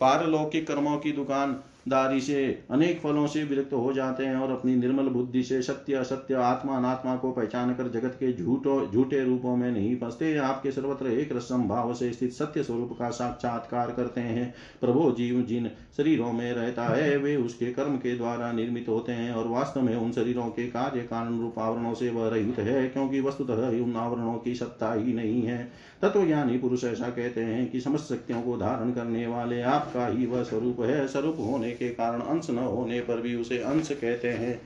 [0.01, 4.75] पारलौकिक कर्मों की दुकान दारी से, अनेक फलों से विरक्त हो जाते हैं और अपनी
[4.75, 9.55] निर्मल बुद्धि से सत्य, असत्य, आत्मा, अनात्मा को पहचान कर जगत के झूठो, झूठे रूपों
[9.55, 14.21] में नहीं फंसते। आपके सर्वत्र एक रसम भाव से स्थित सत्य स्वरूप का साक्षात्कार करते
[14.21, 19.11] हैं। प्रभो जीव जिन शरीरों में रहता है, वे उसके कर्म के द्वारा निर्मित होते
[19.11, 22.87] हैं और वास्तव में उन शरीरों के कार्य कारण रूप आवरणों से वह रहित है,
[22.87, 25.71] क्योंकि वस्तुतः उन आवरणों की सत्ता ही नहीं है।
[26.01, 30.43] तत्वज्ञानी पुरुष ऐसा कहते हैं कि समस्त शक्तियों को धारण करने वाले आपका ही वह
[30.43, 34.59] स्वरूप है। स्वरूप होने के कारण अंश न होने पर भी उसे अंश कहते हैं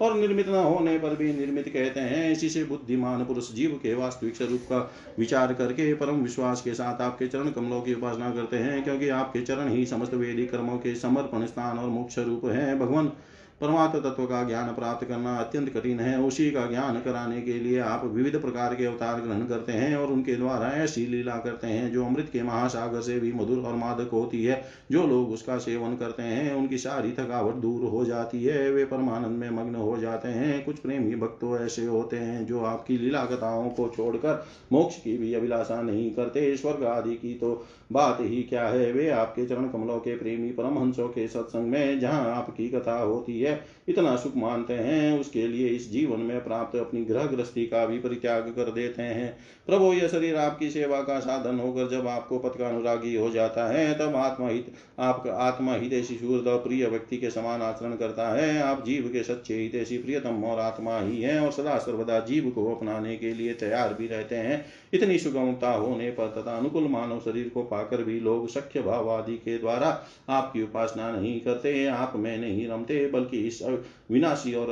[0.00, 3.94] और निर्मित न होने पर भी निर्मित कहते हैं। इसी से बुद्धिमान पुरुष जीव के
[3.94, 4.78] वास्तविक स्वरूप का
[5.18, 9.40] विचार करके परम विश्वास के साथ आपके चरण कमलों की उपासना करते हैं, क्योंकि आपके
[9.40, 13.12] चरण ही समस्त वेदी कर्मों के समर्पण स्थान और मुख्य रूप है। भगवान
[13.60, 17.78] परमात्म तत्व का ज्ञान प्राप्त करना अत्यंत कठिन है। उसी का ज्ञान कराने के लिए
[17.80, 21.90] आप विविध प्रकार के अवतार ग्रहण करते हैं और उनके द्वारा ऐसी लीला करते हैं
[21.92, 25.96] जो अमृत के महासागर से भी मधुर और मादक होती है। जो लोग उसका सेवन
[25.96, 30.28] करते हैं, उनकी सारी थकावट दूर हो जाती है। वे परमानंद में मग्न हो जाते
[30.28, 34.96] हैं। कुछ प्रेमी भक्त तो ऐसे होते हैं जो आपकी लीला कथाओं को छोड़कर मोक्ष
[34.96, 38.92] की भी अभिलाषा नहीं करते। स्वर्ग आदि की तो बात ही क्या है?
[38.92, 43.45] वे आपके चरण कमलों के प्रेमी परमहंसों के सत्संग में, जहाँ आपकी कथा होती है
[43.46, 47.84] है इतना सुख मानते हैं, उसके लिए इस जीवन में प्राप्त अपनी ग्रह ग्रस्ती का
[47.86, 52.38] भी परित्याग कर देते हैं। प्रभु, यह शरीर आपकी सेवा का साधन होकर जब आपको
[52.38, 57.30] पथ का अनुरागी हो जाता है, तब आत्महित आपका आत्मा हितेशी शूर्द प्रिय व्यक्ति के
[57.30, 61.52] समान आचरण करता है। आप जीव के सच्चे हितेशी प्रियतम और आत्मा ही है और
[61.52, 64.64] सदा सर्वदा जीव को अपनाने के लिए तैयार भी रहते हैं।
[64.94, 69.34] इतनी सुगमता होने पर तथा अनुकूल मानव शरीर को पाकर भी लोग सख्य भाव आदि
[69.34, 69.88] के द्वारा
[70.28, 73.62] आपकी उपासना नहीं करते, आप में नहीं रमते, बल्कि इस
[74.10, 74.70] विनाशी और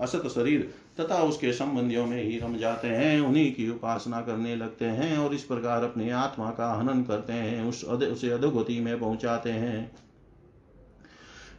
[0.00, 0.70] असत शरीर
[1.00, 5.34] तथा उसके संबंधियों में ही रम जाते हैं, उन्हीं की उपासना करने लगते हैं और
[5.34, 9.90] इस प्रकार अपने आत्मा का हनन करते हैं, उस उसे अधोगति में पहुंचाते हैं।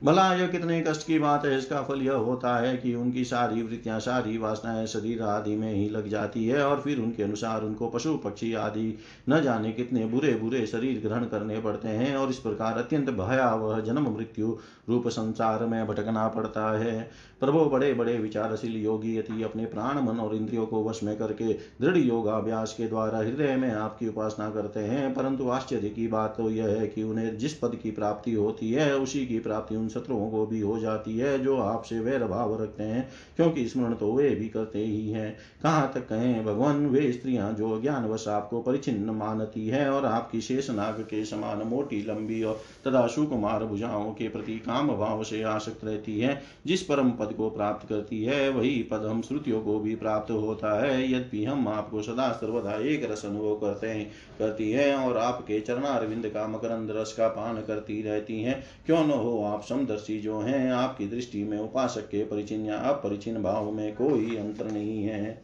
[0.03, 3.61] भला यह कितने कष्ट की बात है, इसका फल यह होता है कि उनकी सारी
[3.63, 7.87] वृत्तियाँ, सारी वासनाएँ शरीर आदि में ही लग जाती है और फिर उनके अनुसार उनको
[7.87, 8.97] पशु, पक्षी आदि
[9.29, 13.79] न जाने कितने बुरे बुरे शरीर ग्रहण करने पड़ते हैं और इस प्रकार अत्यंत भयावह
[13.79, 14.57] जन्म मृत्यु
[14.89, 17.01] रूप संसार में भटकना पड़ता है।
[17.39, 21.53] प्रभु, बड़े बड़े विचारशील योगी यदि अपने प्राण, मन और इंद्रियों को वश में करके
[21.53, 26.49] दृढ़ योगाभ्यास के द्वारा हृदय में आपकी उपासना करते हैं, परंतु आश्चर्य की बात तो
[26.49, 30.45] यह है कि उन्हें जिस पद की प्राप्ति होती है, उसी की प्राप्ति शत्रुओं को
[30.45, 34.47] भी हो जाती है, जो आपसे वैर भाव रखते हैं, क्योंकि स्मरण तो वे भी
[34.49, 39.89] करते ही हैं। कहाँ तक कहें, भगवान, वे स्त्रियाँ जो ज्ञानवश आपको परिचिन्न मानती है
[39.89, 44.87] और आपकी शेष नाग के समान मोटी, लंबी और तथा सुकुमार भुजाओं के प्रति काम
[44.87, 49.21] भाव से आसक्त रहती है, जिस परम पद को प्राप्त करती है, वही पद हम
[49.21, 53.87] श्रुतियों को भी प्राप्त होता है, यद्यपि हम आपको सदा सर्वदा एक रस अनुभव करते
[53.87, 59.05] हैं, करती है और आपके चरणारविंद का मकरंद रस का पान करती रहती हैं। क्यों
[59.07, 63.71] न हो आप समदर्शी जो हैं, आपकी दृष्टि में उपासक के परिचिन या अपरिचिन भाव
[63.71, 65.41] में कोई अंतर नहीं है।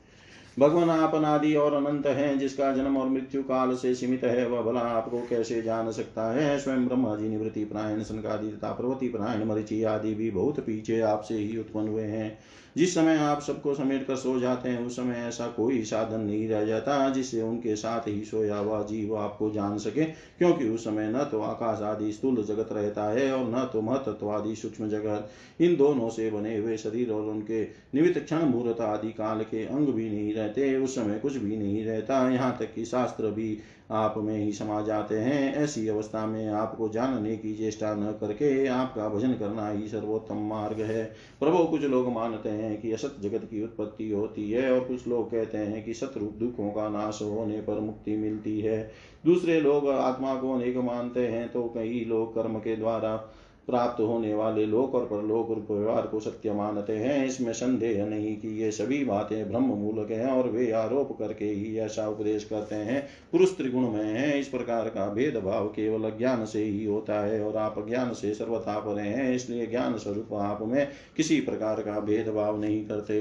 [0.59, 4.61] भगवान आप अनादि और अनंत हैं, जिसका जन्म और मृत्यु काल से सीमित है, वह
[4.61, 6.59] भला आपको कैसे जान सकता है?
[6.59, 11.35] स्वयं ब्रह्मा जी निवृत्ति प्रायण सनकादि तथा पर्वती प्रायण, मरिचि आदि भी बहुत पीछे आपसे
[11.35, 12.39] ही उत्पन्न हुए हैं।
[12.77, 16.47] जिस समय आप सबको समेट कर सो जाते हैं, उस समय ऐसा कोई साधन नहीं
[16.49, 21.07] रह जाता जिससे उनके साथ ही सोया हुआ जीव आपको जान सके। क्योंकि उस समय
[21.07, 25.29] न तो आकाश आदि स्थूल जगत रहता है और न तो महत्व आदि सूक्ष्म जगत।
[25.61, 27.63] इन दोनों से बने हुए शरीर और उनके
[27.95, 31.83] निमित्त क्षण मुहूर्त आदि काल के अंग भी नहीं रहते, उस समय कुछ भी नहीं
[31.85, 33.57] रहता। यहाँ तक कि शास्त्र भी
[33.91, 38.67] आप में ही समा जाते हैं। ऐसी अवस्था में आपको जानने की चेष्टा न करके
[38.67, 41.03] आपका भजन करना ही सर्वोत्तम मार्ग है।
[41.39, 45.31] प्रभु, कुछ लोग मानते हैं कि असत जगत की उत्पत्ति होती है और कुछ लोग
[45.31, 48.91] कहते हैं कि सतरूप दुखों का नाश होने पर मुक्ति मिलती है।
[49.25, 53.15] दूसरे लोग आत्मा को अनेक मानते हैं तो कई लोग कर्म के द्वारा
[53.69, 58.47] प्राप्त होने वाले लोक और परलोक व्यवहार को सत्य मानते हैं। इसमें संदेह नहीं कि
[58.61, 63.01] ये सभी बातें ब्रह्म मूलक हैं और वे आरोप करके ही ऐसा उपदेश करते हैं।
[63.31, 67.57] पुरुष त्रिगुण में है, इस प्रकार का भेदभाव केवल ज्ञान से ही होता है और
[67.57, 72.59] आप ज्ञान से सर्वथा परे हैं, इसलिए ज्ञान स्वरूप आप में किसी प्रकार का भेदभाव
[72.61, 73.19] नहीं करते।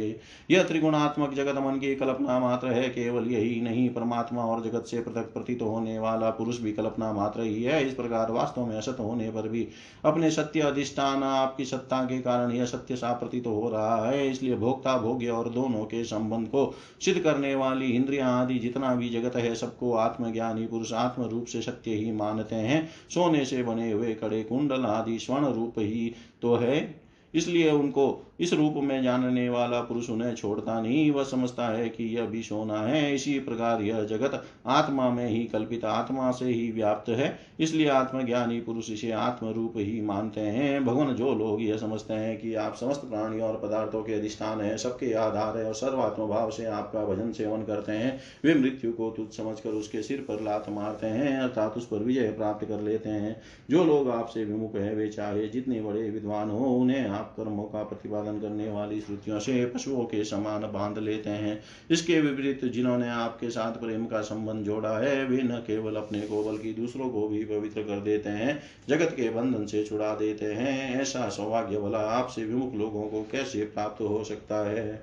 [0.50, 5.00] यह त्रिगुणात्मक जगत मन की कल्पना मात्र है, केवल यही नहीं, परमात्मा और जगत से
[5.00, 8.96] पृथक प्रतीत होने वाला पुरुष भी कल्पना मात्र ही है। इस प्रकार वास्तव में असत
[9.00, 9.66] होने पर भी
[10.04, 14.30] अपने सत्य अधिष्ठान आपकी सत्ता के कारण यह सत्य सा प्रतीत तो हो रहा है,
[14.30, 19.08] इसलिए भोक्ता भोग्य और दोनों के संबंध को सिद्ध करने वाली इंद्रिया आदि जितना भी
[19.10, 23.90] जगत है, सबको आत्मज्ञानी पुरुष आत्म रूप से सत्य ही मानते हैं। सोने से बने
[23.92, 27.00] हुए कड़े कुंडल आदि स्वर्ण रूप ही तो है,
[27.34, 28.10] इसलिए उनको
[28.40, 32.42] इस रूप में जानने वाला पुरुष उन्हें छोड़ता नहीं। वह समझता है कि यह भी
[32.42, 37.38] सोना है। इसी प्रकार यह जगत आत्मा में ही कल्पित आत्मा से ही व्याप्त है।
[37.60, 42.38] इसलिए आत्मज्ञानी पुरुष इसे आत्म रूप ही मानते हैं। भगवान जो लोग यह समझते हैं
[42.38, 46.50] कि आप समस्त प्राणियों और पदार्थों के अधिष्ठान है, सबके आधार है और सर्वात्म भाव
[46.50, 50.66] से आपका भजन सेवन करते हैं, वे मृत्यु को तुच्छ समझकर उसके सिर पर लात
[50.68, 54.94] मारते हैं अर्थात उस पर विजय प्राप्त कर लेते हैं। जो लोग आपसे विमुख है,
[54.94, 59.38] वे चाहे जितने बड़े विद्वान हो, उन्हें आप कर्मों का प्रतिपादन पालन करने वाली श्रुतियों
[59.38, 64.64] से पशुओं के समान बाँध लेते हैं। इसके विपरीत जिन्होंने आपके साथ प्रेम का संबंध
[64.64, 68.62] जोड़ा है, वे न केवल अपने को बल्कि दूसरों को भी पवित्र कर देते हैं,
[68.88, 73.62] जगत के बंधन से छुड़ा देते हैं। ऐसा सौभाग्य भला आपसे विमुख लोगों को कैसे
[73.64, 75.02] प्राप्त हो सकता है?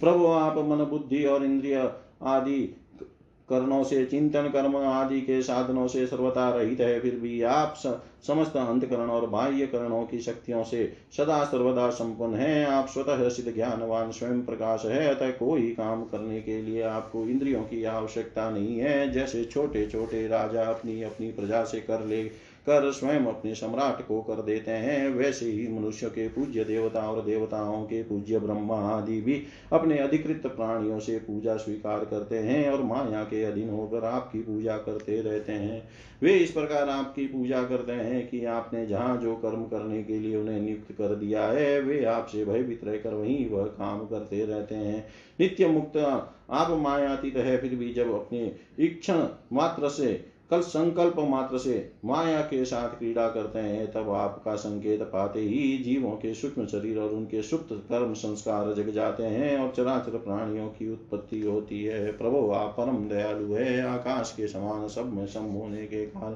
[0.00, 1.92] प्रभु, आप मन बुद्धि और इंद्रिय
[2.22, 2.76] आदि
[3.50, 7.74] कर्णों से चिंतन कर्म आदि के साधनों से सर्वता रहित है, फिर भी आप
[8.26, 10.84] समस्त अंतकरण और बाह्य करणों की शक्तियों से
[11.16, 16.40] सदा सर्वदा संपन्न है। आप स्वतः सिद्ध ज्ञानवान स्वयं प्रकाश है, अतः कोई काम करने
[16.40, 21.64] के लिए आपको इंद्रियों की आवश्यकता नहीं है। जैसे छोटे छोटे राजा अपनी अपनी प्रजा
[21.64, 22.22] से कर ले
[22.68, 27.24] कर स्वयं अपने सम्राट को कर देते हैं। वैसे ही मनुष्य के पूज्य देवता और
[27.24, 29.42] देवताओं के पूज्य ब्रह्मा आदि भी
[29.72, 34.76] अपने अधिकृत प्राणियों से पूजा स्वीकार करते हैं और माया के अधीन होकर आपकी पूजा
[34.78, 35.82] करते रहते हैं।
[36.22, 40.36] वे इस प्रकार आपकी पूजा करते हैं कि आपने जहाँ जो कर्म करने के लिए
[40.36, 45.06] उन्हें नियुक्त कर दिया है, वे आपसे भयभीत रहकर वहीं वह काम करते रहते हैं।
[45.40, 45.96] नित्य मुक्त
[46.50, 52.40] आप मायातीत है, फिर भी जब अपने इच्छण मात्र से कल संकल्प मात्र से माया
[52.40, 57.10] के साथ क्रीड़ा करते हैं, तब आपका संकेत पाते ही जीवों के सूक्ष्म शरीर और
[57.10, 62.50] उनके सुप्त कर्म संस्कार जग जाते हैं और चराचर प्राणियों की उत्पत्ति होती है। प्रभु,
[62.50, 66.34] आप परम दयालु है। आकाश के समान सब में सम होने के कारण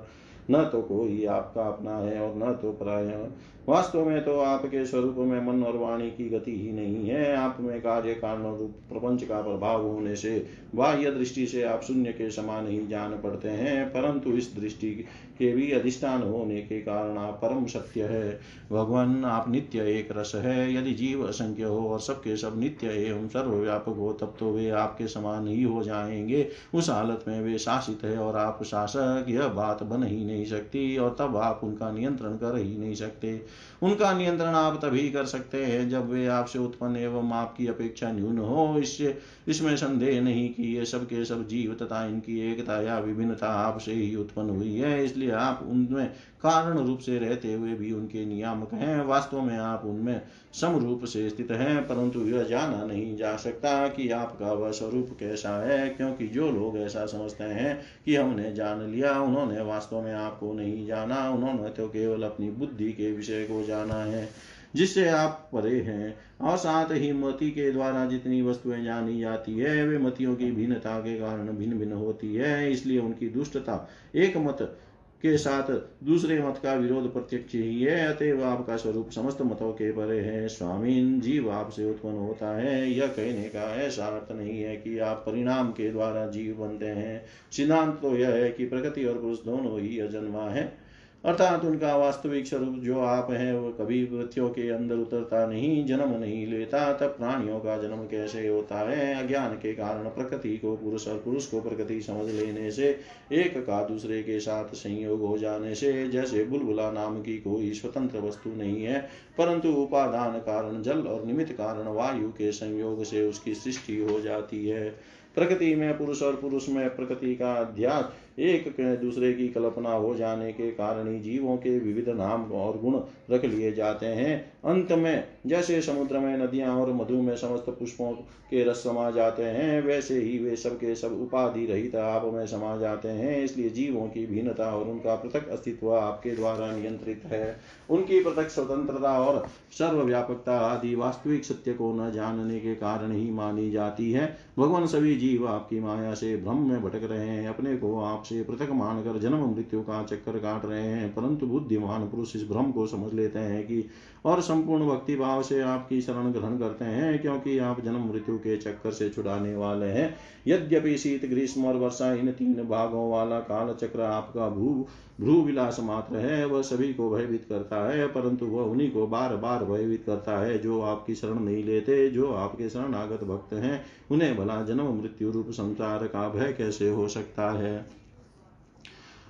[0.51, 3.27] न तो कोई आपका अपना है और न तो पराया।
[3.69, 7.57] वास्तव में तो आपके स्वरूप में मन और वाणी की गति ही नहीं है। आप
[7.61, 12.31] में कार्य, कारण रूप प्रपंच का प्रभाव होने से बाह्य दृष्टि से आप शून्य के
[12.31, 14.91] समान ही जान पड़ते हैं, परंतु इस दृष्टि
[15.39, 18.41] के भी अधिष्ठान होने के कारण आप परम सत्य है।
[18.73, 23.29] भगवान, आप नित्य एक रस है। यदि जीव असंख्य हो और सबके सब नित्य एवं
[23.29, 28.05] सर्वव्यापक हो, तब तो वे आपके समान ही हो जाएँगे। उस हालत में वे शासित
[28.05, 32.37] है और आप शासक, यह बात बन ही नहीं सकती और तब आप उनका नियंत्रण
[32.37, 33.52] कर ही नहीं सकते।
[33.83, 38.39] उनका नियंत्रण आप तभी कर सकते हैं जब वे आपसे उत्पन्न एवं आपकी अपेक्षा न्यून
[38.39, 39.19] हो। इससे
[39.49, 43.93] इसमें संदेह नहीं कि ये सब के सब जीव तथा इनकी एकता या विभिन्नता आपसे
[43.93, 46.07] ही उत्पन्न हुई है, इसलिए आप उनमें
[46.43, 50.21] कारण रूप से रहते हुए भी उनके नियामक हैं। वास्तव में आप उनमें
[50.53, 55.17] सम रूप से स्थित हैं, परंतु यह जाना नहीं जा सकता कि आपका वह स्वरूप
[55.21, 60.13] कैसा है, क्योंकि जो लोग ऐसा समझते हैं कि हमने जान लिया, उन्होंने वास्तव में
[60.15, 64.29] आपको नहीं जाना, उन्होंने तो केवल अपनी बुद्धि के विषय को जाना है।
[64.77, 69.89] जिससे आप परे हैं। और साथ ही मति के द्वारा जितनी वस्तुएँ जानी जाती है,
[69.89, 74.79] वे मतियों की भिन्नता के कारण भिन्न भिन्न होती है, इसलिए उनकी दुष्टता एक मत
[75.23, 75.71] के साथ
[76.05, 80.49] दूसरे मत का विरोध प्रत्यक्ष ही है। अतएव आपका स्वरूप समस्त मतों के परे है।
[80.49, 85.23] स्वामीन जीव आपसे उत्पन्न होता है। यह कहने का ऐसा अर्थ नहीं है कि आप
[85.27, 89.81] परिणाम के द्वारा जीव बनते हैं। सिद्धांत तो यह है कि प्रकृति और पुरुष दोनों
[89.81, 90.82] ही अजन्मा है।
[91.25, 96.19] अर्थात उनका वास्तविक स्वरूप जो आप हैं वह कभी वृत्तियों के अंदर उतरता नहीं, जन्म
[96.19, 99.25] नहीं लेता, तब प्राणियों का जन्म कैसे होता है?
[99.25, 102.99] अज्ञान के कारण प्रकृति को पुरुष और पुरुष को प्रकृति समझ लेने से,
[103.33, 108.19] एक का दूसरे के साथ संयोग हो जाने से, जैसे बुलबुला नाम की कोई स्वतंत्र
[108.19, 109.01] वस्तु नहीं है,
[109.39, 114.69] परंतु उपादान कारण जल और निमित्त कारण वायु के संयोग से उसकी सृष्टि हो जाती
[114.69, 114.91] है।
[115.35, 120.53] प्रकृति में पुरुष और पुरुष में प्रकृति का अध्यास एक दूसरे की कल्पना हो जाने
[120.53, 125.25] के कारण ही जीवों के विविध नाम और गुण रख लिए जाते हैं। अंत में,
[125.47, 128.13] जैसे समुद्र में नदियाँ और मधु में समस्त पुष्पों
[128.51, 132.47] के रस समा जाते हैं, वैसे ही वे सब के सब उपाधि रहित आप में
[132.47, 137.57] समा जाते हैं। इसलिए जीवों की भिन्नता और उनका पृथक अस्तित्व आपके द्वारा नियंत्रित है।
[137.91, 143.71] उनकी पृथक स्वतंत्रता और सर्वव्यापकता आदि वास्तविक सत्य को न जानने के कारण ही मानी
[143.71, 147.99] जाती है। भगवान सभी जीव आपकी माया से भ्रम में भटक रहे हैं। अपने को
[148.01, 152.49] आप से पृथक मानकर जन्म मृत्यु का चक्कर काट रहे हैं। परंतु बुद्धिमान पुरुष इस
[152.49, 153.85] भ्रम को समझ लेते हैं कि
[154.25, 158.57] और संपूर्ण भक्ति भाव से आपकी शरण ग्रहण करते हैं, क्योंकि आप जन्म मृत्यु के
[158.57, 160.15] चक्कर से छुड़ाने वाले हैं।
[160.47, 164.87] यद्यपि शीत, ग्रीष्म और वर्षा इन तीन भागों वाला काल चक्र आपका भू
[165.21, 169.37] भ्रू विलास मात्र है, वह सभी को भयभीत करता है, परंतु वह उन्हीं को बार
[169.37, 174.37] बार भयभीत करता है जो आपकी शरण नहीं लेते, जो आपके शरणागत भक्त हैं। उन्हें
[174.37, 178.02] भला जन्म मृत्यु रूप संसार का भय कैसे हो सकता है?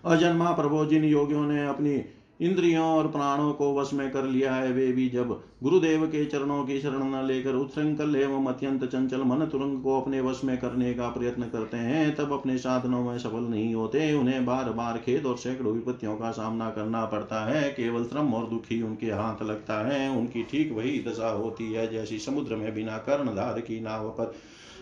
[0.04, 2.04] अजन्मा प्रभो, जिन योगियों ने अपनी
[2.40, 5.28] इंद्रियों और प्राणों को वश में कर लिया है, वे भी जब
[5.62, 10.20] गुरुदेव के चरणों की शरण न लेकर उत्सृंखल एवं अत्यंत चंचल मन तुरंग को अपने
[10.20, 14.46] वश में करने का प्रयत्न करते हैं, तब अपने साधनों में सफल नहीं होते। उन्हें
[14.46, 18.82] बार बार खेद और सैकड़ों विपत्तियों का सामना करना पड़ता है। केवल श्रम और दुखी
[18.82, 23.60] उनके हाथ लगता है। उनकी ठीक वही दशा होती है, जैसी समुद्र में बिना कर्णधार
[23.60, 24.34] की नाव पर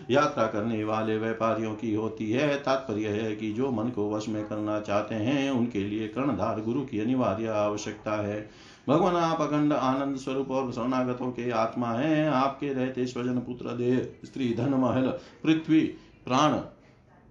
[0.09, 4.47] यात्रा करने वाले व्यापारियों की होती है। तात्पर्य है कि जो मन को वश में
[4.47, 8.49] करना चाहते हैं, उनके लिए कर्णधार गुरु की अनिवार्य आवश्यकता है।
[8.89, 14.07] भगवान, आप अखंड आनंद स्वरूप और शरणागतों के आत्मा हैं। आपके रहते स्वजन पुत्र देह,
[14.25, 15.07] स्त्री, धन, महल,
[15.43, 15.81] पृथ्वी,
[16.25, 16.59] प्राण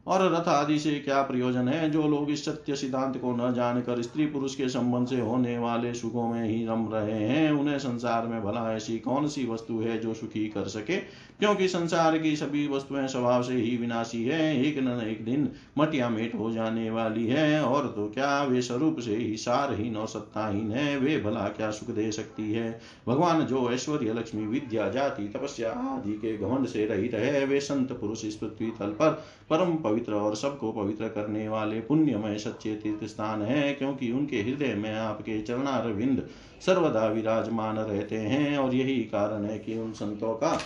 [0.07, 1.91] और रथ आदि से क्या प्रयोजन है?
[1.91, 5.95] जो लोग इस सत्य सिद्धांत को न जानकर स्त्री पुरुष के संबंध से होने वाले
[5.95, 9.99] सुखों में ही रम रहे हैं, उन्हें संसार में भला ऐसी कौन सी वस्तु है
[9.99, 10.97] जो सुखी कर सके?
[11.41, 15.49] क्योंकि संसार की सभी वस्तुएँ स्वभाव से ही विनाशी है, एक न एक दिन
[15.79, 20.09] मटिया मेट हो जाने वाली है, और तो क्या वे स्वरूप से ही सारहीन और
[20.09, 20.99] सत्ताहीन है?
[20.99, 22.81] वे भला क्या सुख दे सकती है?
[23.09, 27.93] भगवान जो ऐश्वर्य लक्ष्मी विद्या, जाति, तपस्या आदि के घमंड से रहित है, वे संत
[27.93, 33.05] पुरुष इस पृथ्वी तल पर परम पवित्र और सबको पवित्र करने वाले पुण्यमय सच्चे तीर्थ
[33.05, 36.29] स्थान है, क्योंकि उनके हृदय में आपके चरणारविंद
[36.67, 40.59] सर्वदा विराजमान रहते हैं, और यही कारण है कि उन संतों का,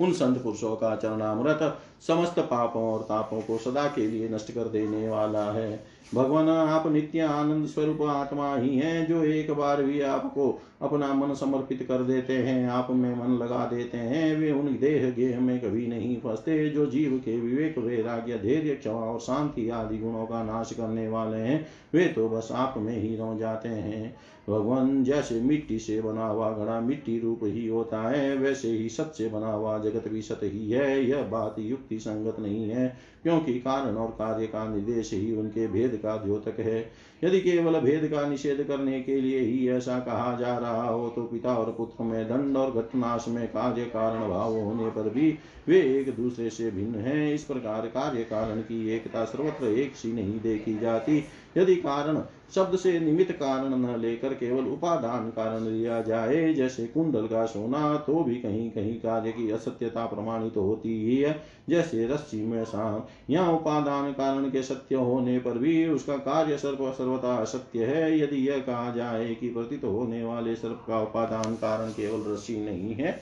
[0.00, 4.64] उन संत पुरुषों का चरणामृत समस्त पापों और तापों को सदा के लिए नष्ट कर
[4.64, 10.00] देने वाला है। भगवान, आप नित्य आनंद स्वरूप आत्मा ही हैं, जो एक बार भी
[10.00, 14.78] आपको अपना मन समर्पित कर देते हैं, आप में मन लगा देते हैं, वे उन
[14.80, 19.68] देह गेह में कभी नहीं फंसते, जो जीव के विवेक, वैराग्य, धैर्य, क्षमा और शांति
[19.68, 23.68] आदि गुणों का नाश करने वाले हैं, वे तो बस आप में ही रह जाते
[23.68, 24.16] हैं।
[24.48, 29.12] भगवान, जैसे मिट्टी से बना हुआ घड़ा मिट्टी रूप ही होता है, वैसे ही सत
[29.18, 32.86] से बना हुआ जगत भी सत ही है, यह बात युक्ति संगत नहीं है,
[33.22, 36.80] क्योंकि कारण और कार्य का निर्देश ही उनके भेद का द्योतक है।
[37.24, 41.22] यदि केवल भेद का निषेध करने के लिए ही ऐसा कहा जा रहा हो तो
[41.22, 45.30] पिता और पुत्र में दंड और घटनाश में कार्य कारण भाव होने पर भी
[45.68, 50.12] वे एक दूसरे से भिन्न हैं। इस प्रकार कार्य कारण की एकता सर्वत्र एक सी
[50.12, 51.24] नहीं देखी जाती।
[51.56, 52.22] यदि कारण
[52.54, 57.96] शब्द से निमित्त कारण न लेकर केवल उपादान कारण लिया जाए, जैसे कुंडल का सोना
[57.96, 61.36] तो भी कहीं कहीं कार्य की असत्यता प्रमाणित तो होती ही है।
[61.68, 66.90] जैसे रस्सी में सांप यहाँ उपादान कारण के सत्य होने पर भी उसका कार्य सर्व
[66.92, 71.90] सर्वथा असत्य है। यदि यह कहा जाए कि प्रतीत होने वाले सर्प का उपादान कारण
[71.90, 73.18] केवल रस्सी नहीं है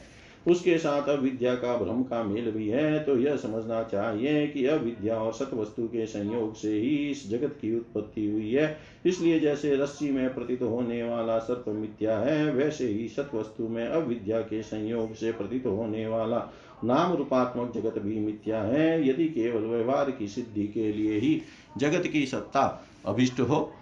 [0.46, 5.16] उसके साथ अविद्या का भ्रम का मेल भी है तो यह समझना चाहिए कि अविद्या
[5.16, 8.76] और सत वस्तु के संयोग से ही इस जगत की उत्पत्ति हुई है।
[9.06, 13.86] इसलिए जैसे रस्सी में प्रतीत होने वाला सर्प मिथ्या है, वैसे ही सत वस्तु में
[13.86, 16.38] अविद्या के संयोग से प्रतीत होने वाला
[16.84, 21.40] नाम रूपात्मक जगत भी मिथ्या है। यदि केवल व्यवहार की सिद्धि के लिए ही
[21.78, 23.72] जगत की सत्ता अभिष्ट हो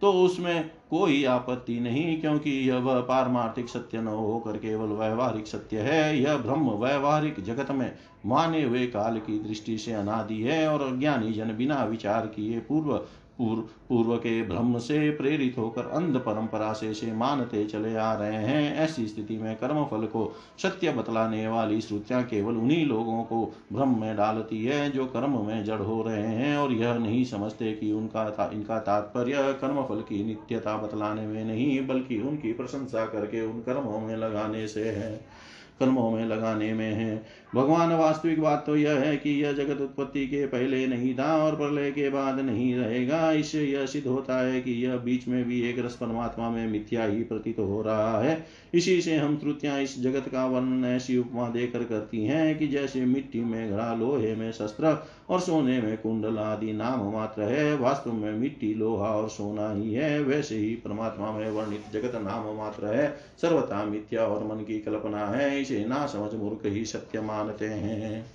[0.00, 5.78] तो उसमें कोई आपत्ति नहीं, क्योंकि यह वह पारमार्थिक सत्य न होकर केवल व्यवहारिक सत्य
[5.78, 7.90] है। यह ब्रह्म व्यवहारिक जगत में
[8.26, 13.00] माने हुए काल की दृष्टि से अनादि है, और अज्ञानी जन बिना विचार किए पूर्व
[13.40, 18.76] पूर्व के ब्रह्म से प्रेरित होकर अंध परंपरा से से मानते चले आ रहे हैं।
[18.76, 24.00] ऐसी स्थिति में कर्म फल को सत्य बतलाने वाली श्रुतियाँ केवल उन्हीं लोगों को भ्रम
[24.00, 27.92] में डालती है जो कर्म में जड़ हो रहे हैं और यह नहीं समझते कि
[27.92, 33.46] उनका था, इनका तात्पर्य कर्म फल की नित्यता बतलाने में नहीं बल्कि उनकी प्रशंसा करके
[33.46, 35.43] उन कर्मों में लगाने से है।
[35.80, 37.22] कर्मों में लगाने में है।
[37.54, 41.56] भगवान, वास्तविक बात तो यह है कि यह जगत उत्पत्ति के पहले नहीं था और
[41.56, 45.60] प्रलय के बाद नहीं रहेगा। इससे यह सिद्ध होता है कि यह बीच में भी
[45.60, 50.00] एक रस परमात्मा में मिथ्या ही प्रतीत हो रहा है। इसी से हम श्रुतियाँ इस
[50.02, 54.50] जगत का वर्णन ऐसी उपमा देकर करती हैं कि जैसे मिट्टी में घड़ा, लोहे में
[54.52, 59.72] शस्त्र और सोने में कुंडल आदि नाम मात्र है। वास्तव में मिट्टी, लोहा और सोना
[59.72, 64.62] ही है। वैसे ही परमात्मा में वर्णित जगत नाम मात्र है। सर्वथा मिथ्या और मन
[64.62, 68.26] की कल्पना है। इसे ना समझ मूर्ख ही सत्य मानते हैं।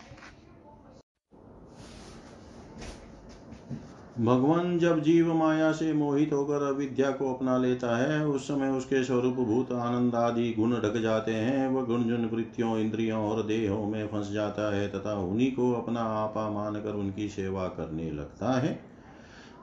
[4.20, 9.04] भगवान जब जीव माया से मोहित होकर अविद्या को अपना लेता है, उस समय उसके
[9.04, 13.86] स्वरूप भूत आनंद आदि गुण ढक जाते हैं। वह गुण जुन वृत्तियों, इंद्रियों और देहों
[13.86, 18.80] में फंस जाता है तथा उन्हीं को अपना आपा मानकर उनकी सेवा करने लगता है।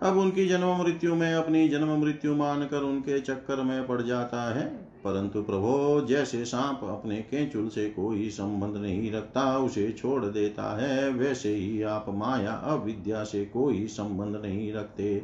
[0.02, 4.85] अब उनकी जन्म मृत्यु में अपनी जन्म मृत्यु मानकर उनके चक्कर में पड़ जाता है।
[5.06, 11.10] परंतु प्रभो, जैसे सांप अपने केंचुल से कोई संबंध नहीं रखता, उसे छोड़ देता है,
[11.10, 15.22] वैसे ही आप माया अविद्या से कोई संबंध नहीं रखते।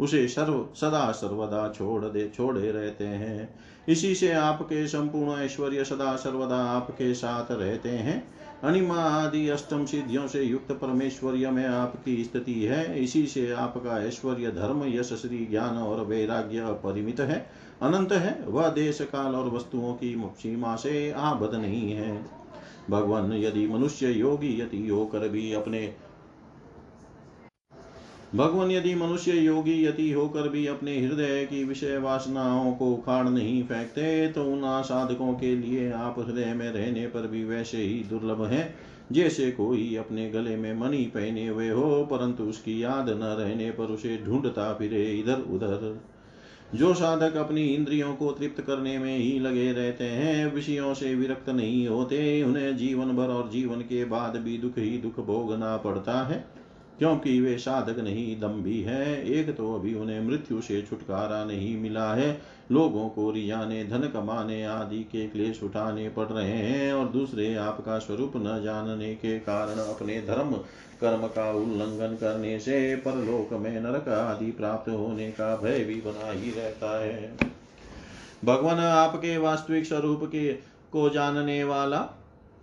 [0.00, 3.54] उसे सर्व, सदा सर्वदा छोड़ दे, छोड़े रहते हैं।
[3.88, 10.28] इसी से आपके संपूर्ण ऐश्वर्य सदा सर्वदा आपके साथ रहते हैं। अनिमा आदि अष्टम सिद्धियों
[10.28, 15.76] से युक्त परमेश्वर्य में आपकी स्थिति है। इसी से आपका ऐश्वर्य, धर्म, यश, श्री ज्ञान
[15.76, 17.50] और वैराग्य परिमित है।
[17.84, 22.14] अनंत है। वह देश काल और वस्तुओं की सीमा से आबद्ध नहीं है।
[22.90, 25.92] भगवान यदि मनुष्य योगी यति होकर भी अपने
[28.32, 33.62] भगवान यदि मनुष्य योगी यति होकर भी अपने हृदय की विषय वासनाओं को उखाड़ नहीं
[33.64, 38.44] फेंकते तो उन साधकों के लिए आप हृदय में रहने पर भी वैसे ही दुर्लभ
[38.44, 38.74] है,
[39.12, 43.92] जैसे कोई अपने गले में मणि पहने हुए हो, परंतु उसकी याद न रहने पर
[43.92, 46.00] उसे ढूंढता फिरे इधर उधर
[46.74, 51.48] जो साधक अपनी इंद्रियों को तृप्त करने में ही लगे रहते हैं, विषयों से विरक्त
[51.50, 56.26] नहीं होते, उन्हें जीवन भर और जीवन के बाद भी दुख ही दुख भोगना पड़ता
[56.26, 56.53] है।
[56.98, 62.12] क्योंकि वे साधक नहीं दम्भी है। एक तो अभी उन्हें मृत्यु से छुटकारा नहीं मिला
[62.14, 62.40] है।
[62.72, 67.98] लोगों को रियाने, धन कमाने आदि के क्लेश उठाने पड़ रहे हैं और दूसरे आपका
[67.98, 70.52] स्वरूप न जानने के कारण अपने धर्म,
[71.00, 76.30] कर्म का उल्लंघन करने से परलोक में नरक आदि प्राप्त होने का भय भी बना
[76.30, 77.36] ही रहता है।
[78.44, 80.52] भगवान आपके वास्तविक स्वरूप के
[80.92, 81.98] को जानने वाला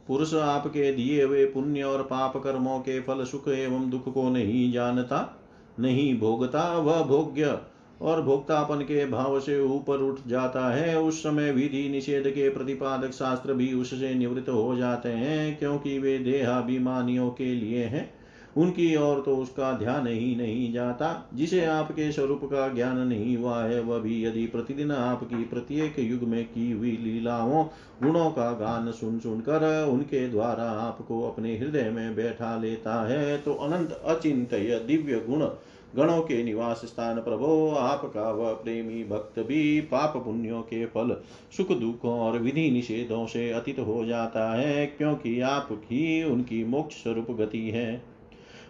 [0.08, 4.72] पुरुष आपके दिए हुए पुण्य और पाप कर्मों के फल, सुख एवं दुख को नहीं
[4.74, 5.38] जानता,
[5.80, 7.58] नहीं भोगता, वह भोग्य
[8.02, 13.12] और भोक्तापन के भाव से ऊपर उठ जाता है। उस समय विधि निषेध के प्रतिपादक
[13.12, 18.20] शास्त्र भी उससे निवृत्त हो जाते हैं, क्योंकि वे देहाभिमानियों के लिए हैं।
[18.58, 23.64] उनकी ओर तो उसका ध्यान ही नहीं जाता। जिसे आपके स्वरूप का ज्ञान नहीं हुआ
[23.64, 27.64] है, वह भी यदि प्रतिदिन आपकी प्रत्येक युग में की हुई लीलाओं,
[28.04, 33.54] गुणों का गान सुन सुनकर उनके द्वारा आपको अपने हृदय में बैठा लेता है तो
[33.54, 34.54] अनंत अचिंत
[34.88, 35.47] दिव्य गुण
[35.95, 41.16] गणों के निवास स्थान प्रभो, आपका वह प्रेमी भक्त भी पाप पुण्यों के फल,
[41.58, 47.32] सुख दुखों और विधि निषेधों से अतीत हो जाता है, क्योंकि आपकी उनकी मोक्ष स्वरूप
[47.32, 48.11] गति है।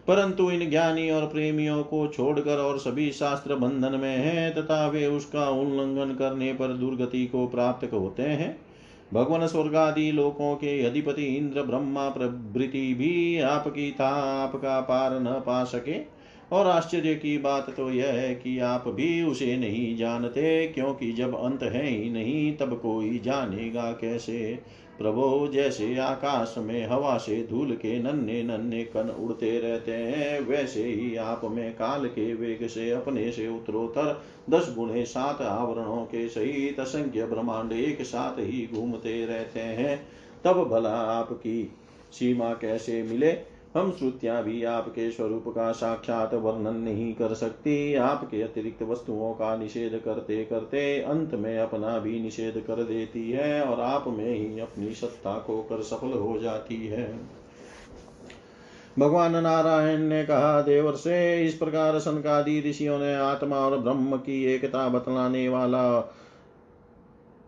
[0.07, 5.05] परंतु इन ज्ञानी और प्रेमियों को छोड़कर और सभी शास्त्र बंधन में है, तथा वे
[5.05, 8.57] उसका उल्लंघन करने पर दुर्गति को प्राप्त होते हैं।
[9.13, 14.09] भगवान स्वर्ग आदि लोकों के अधिपति इंद्र ब्रह्मा प्रभृति भी आपकी था,
[14.43, 16.21] आपका पार न पा सके।
[16.51, 21.35] और आश्चर्य की बात तो यह है कि आप भी उसे नहीं जानते, क्योंकि जब
[21.35, 24.59] अंत है ही नहीं, तब कोई जानेगा कैसे?
[24.97, 30.83] प्रभो जैसे आकाश में हवा से धूल के नन्हे नन्हे कण उड़ते रहते हैं, वैसे
[30.83, 36.27] ही आप में काल के वेग से अपने से उत्तरोत्तर दस गुणे सात आवरणों के
[36.29, 40.07] सहित असंख्य ब्रह्मांड एक साथ ही घूमते रहते हैं।
[40.43, 41.71] तब भला आपकी
[42.11, 43.31] सीमा कैसे मिले?
[43.77, 49.55] हम श्रुतियाँ भी आपके स्वरूप का साक्षात वर्णन नहीं कर सकती। आपके अतिरिक्त वस्तुओं का
[49.55, 54.59] निषेध करते करते अंत में अपना भी निषेध कर देती है और आप में ही
[54.59, 57.19] अपनी सत्ता को कर सफल हो जाती है।
[58.99, 64.43] भगवान नारायण ने कहा, देवर से इस प्रकार सनकादि ऋषियों ने आत्मा और ब्रह्म की
[64.45, 65.99] एकता बतलाने वाला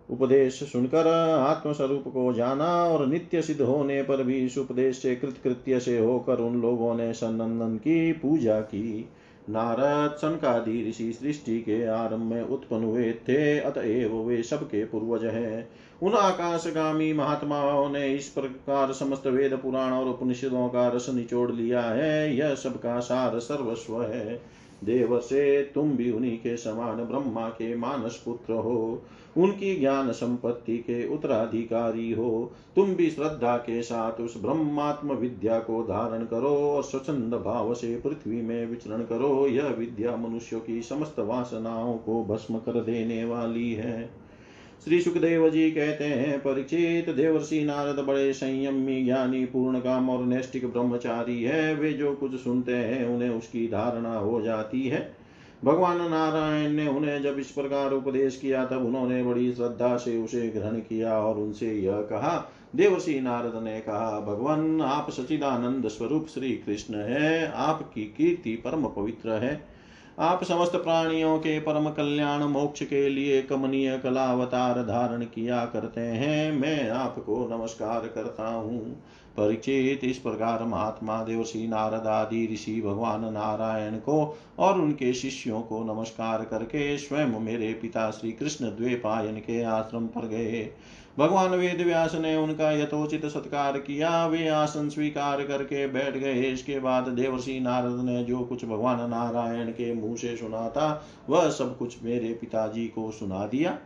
[0.09, 1.07] उपदेश सुनकर
[1.39, 6.37] आत्मस्वरूप को जाना और नित्य सिद्ध होने पर भी इस उपदेश से कृतकृत्य से होकर
[6.37, 9.09] उन लोगों ने सनंदन की पूजा की।
[9.49, 15.69] नारद सनकादि ऋषि सृष्टि के आरंभ में उत्पन्न हुए थे, अतएव वे सबके पूर्वज हैं।
[16.03, 21.81] उन आकाशगामी महात्माओं ने इस प्रकार समस्त वेद पुराण और उपनिषदों का रस निचोड़ लिया
[21.81, 24.41] है। यह सबका सार सर्वस्व है।
[24.84, 29.01] देव से तुम भी उन्हीं के समान ब्रह्मा के मानस पुत्र हो।
[29.38, 35.84] उनकी ज्ञान संपत्ति के उत्तराधिकारी हो। तुम भी श्रद्धा के साथ उस ब्रह्मात्म विद्या को
[35.84, 41.19] धारण करो और स्वच्छंद भाव से पृथ्वी में विचरण करो। यह विद्या मनुष्यों की समस्त
[41.19, 44.22] वासनाओं को भस्म कर देने वाली है।
[44.84, 50.71] श्री सुखदेव जी कहते हैं परीक्षित देवर्षि नारद बड़े संयमी, ज्ञानी, पूर्ण काम और नैष्टिक
[50.71, 55.15] ब्रह्मचारी है। वे जो कुछ सुनते हैं, उन्हें उसकी धारणा हो जाती है।
[55.65, 60.49] भगवान नारायण ने उन्हें जब इस प्रकार उपदेश किया, तब उन्होंने बड़ी श्रद्धा से उसे
[60.49, 66.51] ग्रहण किया और उनसे यह कहा, देवर्षि नारद ने कहा, भगवान, आप सचिदानंद स्वरूप श्री
[66.51, 69.73] कृष्ण है। आपकी कीर्ति परम पवित्र है।
[70.20, 76.01] आप समस्त प्राणियों के परम कल्याण, मोक्ष के लिए कमनीय कला अवतार धारण किया करते
[76.01, 79.03] हैं। मैं आपको नमस्कार करता हूँ।
[79.38, 85.84] परिचित इस प्रकार महात्मा देवर्षि नारद आदि, ऋषि भगवान नारायण को और उनके शिष्यों को
[85.84, 90.70] नमस्कार करके स्वयं मेरे पिता श्री कृष्ण द्वेपायन के आश्रम पर गए।
[91.18, 96.80] भगवान वेद व्यास ने उनका यथोचित सत्कार किया। वे आसन स्वीकार करके बैठ गए। इसके
[96.80, 101.78] बाद देवर्षि नारद ने जो कुछ भगवान नारायण के मुँह से सुना था, वह सब
[101.78, 103.78] कुछ मेरे पिताजी को सुना दिया।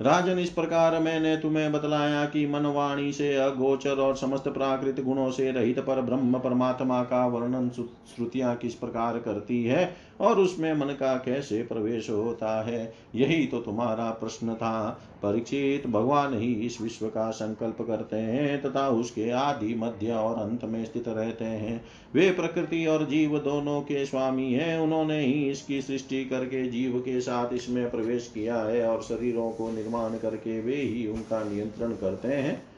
[0.00, 5.50] राजन, इस प्रकार मैंने तुम्हें बतलाया कि मनवाणी से अगोचर और समस्त प्राकृत गुणों से
[5.50, 9.84] रहित पर ब्रह्म परमात्मा का वर्णन श्रुतियाँ किस प्रकार करती है
[10.22, 12.92] और उसमें मन का कैसे प्रवेश होता है?
[13.14, 18.88] यही तो तुम्हारा प्रश्न था। परीक्षित भगवान ही इस विश्व का संकल्प करते हैं तथा
[18.88, 24.06] उसके आदि मध्य और अंत में स्थित रहते हैं। वे प्रकृति और जीव दोनों के
[24.06, 29.02] स्वामी हैं। उन्होंने ही इसकी सृष्टि करके जीव के साथ इसमें प्रवेश किया है और
[29.02, 32.71] शरीरों को निर्माण करके वे ही उनका नियंत्रण करते हैं।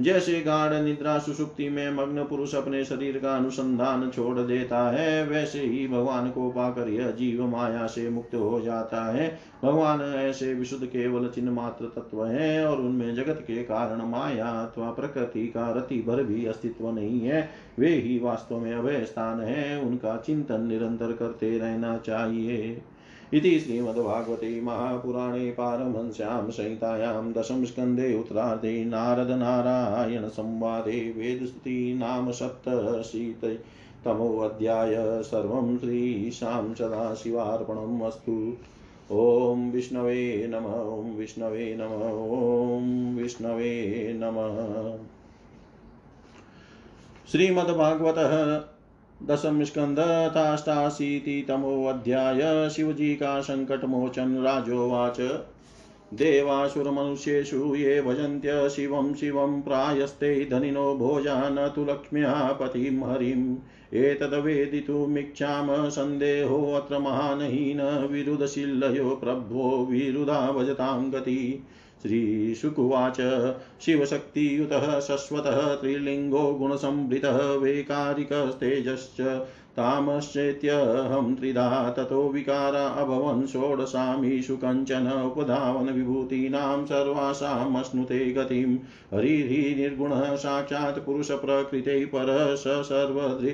[0.00, 5.60] जैसे गाढ़ निद्रा सुसुप्ति में मग्न पुरुष अपने शरीर का अनुसंधान छोड़ देता है, वैसे
[5.60, 10.86] ही भगवान को पाकर यह जीव माया से मुक्त हो जाता है। भगवान ऐसे विशुद्ध
[10.86, 16.02] केवल चिन्ह मात्र तत्व है और उनमें जगत के कारण माया अथवा प्रकृति का रति
[16.06, 21.12] भर भी अस्तित्व नहीं है। वे ही वास्तव में अभय स्थान है, उनका चिंतन निरंतर
[21.12, 22.82] करते रहना चाहिए।
[23.34, 38.56] इति श्रीमद्भागवते महापुराणे पारमहंस्यां संहितायां दशमस्कन्धे उत्तरार्धे नारदनारायणसंवादे वेदस्तुति नाम सप्तशीततमोऽध्याय सर्वं श्रीशां सदाशिवार्पणम् अस्तु।
[39.12, 44.98] ॐ विष्णवे नम, ॐ विष्णवे नम, ॐ विष्णवे नमः।
[47.32, 48.71] श्रीमद्भागवतः
[49.30, 49.96] दशम स्कंद
[51.48, 55.20] तमोध्याय शिवजी का संकट मोचन राजोवाच।
[56.14, 63.56] देवासुरमनुष्येषु ये भजन्त्य शिवं शिवं प्रायस्ते धनिनो भोजा न तु लक्ष्म्या पतिं हरिम्
[63.94, 67.80] एतद्वेदितुमिच्छाम सन्देहोऽत्र महान् हीन
[68.12, 71.62] विरुदशिल्लयो प्रभ्वो विरुदा भजतां गति।
[72.02, 73.16] श्रीशुकुवाच।
[73.80, 79.46] शिवशक्तियुतः शश्वतः त्रिलिङ्गो गुणसंवृतः वैकारिकस्तेजश्च।
[79.76, 88.74] तामश्चेत्यहं त्रिधा ततो विकारा अभवन् षोडशामीषु कञ्चन उपधावन् विभूतीनां सर्वासामश्नुते गतिं।
[89.18, 93.52] हरिर्हि निर्गुणः साक्षात् पुरुषप्रकृते परः स सर्वदृ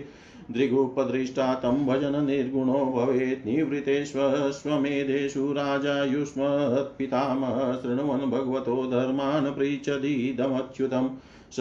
[0.50, 11.08] दृगुपदृष्टा तं भजन निर्गुणो भवेत्। निवृतेष्वस्वमेधेषु राजा युष्मत्पितामह शृण्वन् भगवतो धर्मान् पृच्छदीदमच्युतम्
[11.52, 11.60] स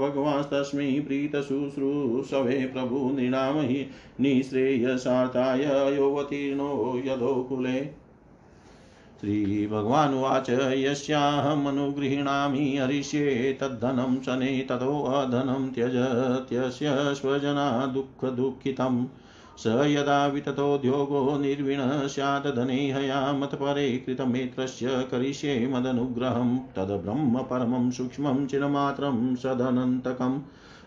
[0.00, 3.86] भगवांस्तस्मै प्रीतशुश्रूषवे प्रभुनृणाम हि
[4.20, 7.99] निःश्रेयसार्थाय योऽवतीर्णो यदोकुले
[9.20, 19.06] श्रीभगवानुवाच यस्याहमनुगृह्णामि हरिष्ये, तद्धनं शने ततोऽधनं त्यजत्यस्य स्वजना दुःखदुःखितम्
[19.58, 30.40] स यदा विततोद्योगो निर्विणः, स्यात् धने हयामत्परे कृतमेत्रस्य करिष्ये मदनुग्रहं। तद्ब्रह्म परमं सूक्ष्मं चिरमात्रं सदनन्तकम्।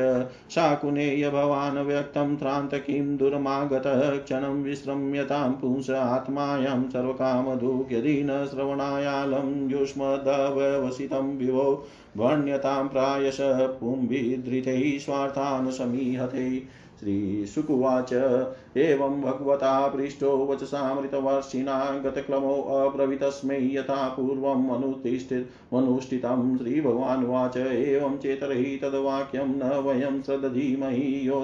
[0.49, 11.37] शाकुनेय भवान् व्यक्तं त्रान्त किं दुर्मागतः क्षणं विश्रम्यतां पुंस आत्मायां सर्वकामदुः यदि न श्रवणायालं युष्मदवसितं
[11.37, 11.87] विभो
[12.17, 16.63] वर्ण्यतां प्रायश पुंभिधृतैः स्वार्थान् समीहते
[16.99, 18.13] श्रीशुकुवाच
[18.77, 24.71] एवं भगवता पृष्टो वचसामृतवर्षिणा गतक्लमोऽब्रवीतस्मै यथा पूर्वम्
[25.73, 31.39] अनुष्ठितं श्रीभगवानुवाच। एवं चेतरहि तद्वाक्यं न वयं सदधीमहि। यो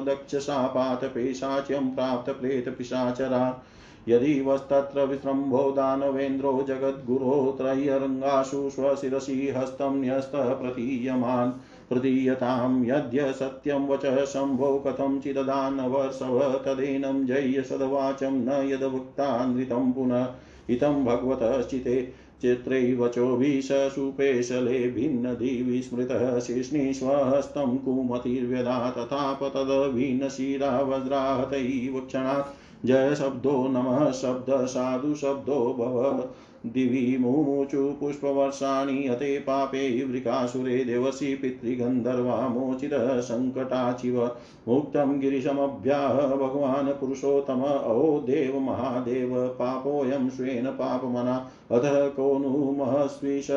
[1.06, 3.64] पेशाच्यं प्राप्तप्रेतपिशाचरा
[4.08, 11.54] यदि वस्तत्र विसृम्भो दानवेन्द्रो जगद्गुरो त्रय्यरङ्गासु स्वशिरसि हस्तं न्यस्तः प्रतीयमान्।
[11.90, 20.28] प्रदीयतां यद्य सत्यं वचः शम्भो कथञ्चिददानवर्षव तदेनं जय्य सद्वाचं न यदवक्तानृतं पुनः
[20.70, 22.02] इतं भगवतश्चिते
[22.42, 35.16] चित्रैवचोभिः सुपेशले भिन्नदिवि स्मृतः शिष्णीष्वहस्तं कुमतिर्व्यदा तथाप तदभिन्नशिरा वज्राहतैव क्षणात् जय शब्दो नमः शब्द साधु
[35.16, 36.30] शब्दो भव
[36.66, 44.32] दिवि मुमुचु पुष्पवर्षाणि हते पापे वृकासुरे देवसी पितृगन्धर्वा मोचितः सङ्कटाचिव
[44.68, 53.48] मुक्तं गिरिशमभ्याह भगवान् पुरुषोत्तम। अहो देव महादेव, पापोऽयं स्वेन पापमना। अतः को नु महस्विष,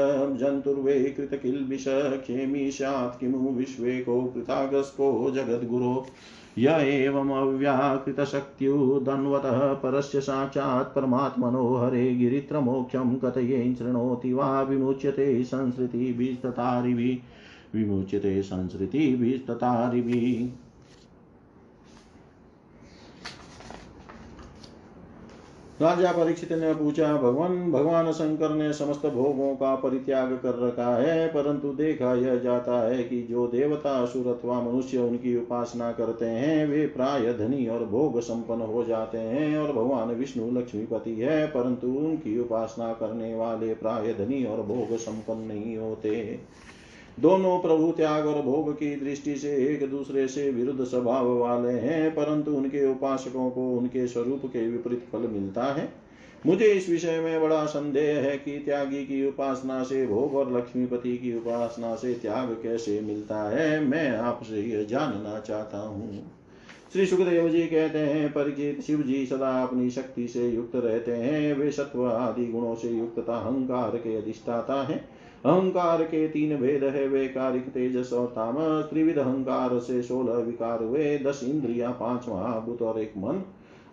[0.40, 6.06] जन्तुर्वे कृतकिल्बिष, क्षेमी स्यात् किमु विश्वे को कृतागस्को जगद्गुरो।
[6.60, 17.18] य एवमव्याकृतशक्त्युदन्वतः परस्य साक्षात् परमात्मनो हरे गिरित्रमोक्षं कथयेन् शृणोति वा विमुच्यते संसृतिभिस्ततारिभिः
[17.74, 20.46] विमुच्यते संसृतिभिस्ततारिभिः
[25.82, 31.28] राजा परीक्षित ने पूछा, भगवान भगवान शंकर ने समस्त भोगों का परित्याग कर रखा है,
[31.28, 36.66] परंतु देखा यह जाता है कि जो देवता असुर अथवा मनुष्य उनकी उपासना करते हैं,
[36.66, 41.86] वे प्राय धनी और भोग संपन्न हो जाते हैं और भगवान विष्णु लक्ष्मीपति है, परंतु
[41.88, 46.40] उनकी उपासना करने वाले प्राय धनी और भोग संपन्न नहीं होते।
[47.18, 52.10] दोनों प्रभु त्याग और भोग की दृष्टि से एक दूसरे से विरुद्ध स्वभाव वाले हैं,
[52.10, 55.88] परंतु उनके उपासकों को उनके स्वरूप के विपरीत फल मिलता है।
[56.46, 61.16] मुझे इस विषय में बड़ा संदेह है कि त्यागी की उपासना से भोग और लक्ष्मीपति
[61.18, 66.22] की उपासना से त्याग कैसे मिलता है, मैं आपसे यह जानना चाहता हूँ।
[66.92, 71.54] श्री सुखदेव जी कहते हैं परिचित शिव जी सदा अपनी शक्ति से युक्त रहते हैं।
[71.54, 75.04] वे सत्व आदि गुणों से युक्तता अहंकार के अधिष्ठाता है।
[75.44, 80.84] अहंकार के तीन भेद है, वे कारिक, तेजस और तामस। त्रिविध अहंकार से सोलह विकार
[80.84, 83.42] हुए, दस इंद्रिया, पाँच महाभूत और एक मन।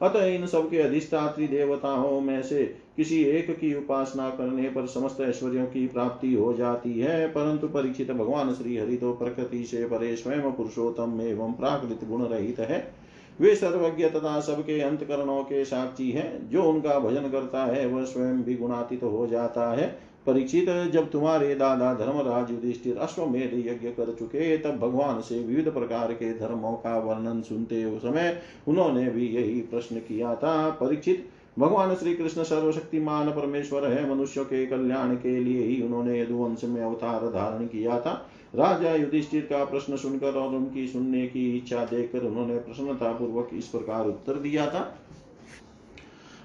[0.01, 5.65] अतः इन सबके अधिष्ठात्री देवताओं में से किसी एक की उपासना करने पर समस्त ऐश्वर्यों
[5.65, 10.51] की प्राप्ति हो जाती है। परंतु परीक्षित भगवान श्री हरि तो प्रकृति से परे स्वयं
[10.51, 12.93] पुरुषोत्तम एवं प्राकृत गुण रहित है।
[13.41, 18.43] वे सर्वज्ञ तथा सबके अंतकरणों के साक्षी हैं। जो उनका भजन करता है, वह स्वयं
[18.43, 24.13] भी गुणातीत तो हो जाता है। परीक्षित जब तुम्हारे दादा धर्मराज युधिष्ठिर अश्वमेध यज्ञ कर
[24.13, 29.27] चुके, तब भगवान से विविध प्रकार के धर्मों का वर्णन सुनते उस समय उन्होंने भी
[29.27, 31.27] यही प्रश्न किया था। परीक्षित
[31.59, 36.81] भगवान श्री कृष्ण सर्वशक्तिमान परमेश्वर है, मनुष्य के कल्याण के लिए ही उन्होंने यदुवंश में
[36.81, 38.11] अवतार धारण किया था।
[38.55, 43.67] राजा युधिष्ठिर का प्रश्न सुनकर और उनकी सुनने की इच्छा देखकर उन्होंने प्रसन्नता पूर्वक इस
[43.67, 44.83] प्रकार उत्तर दिया था।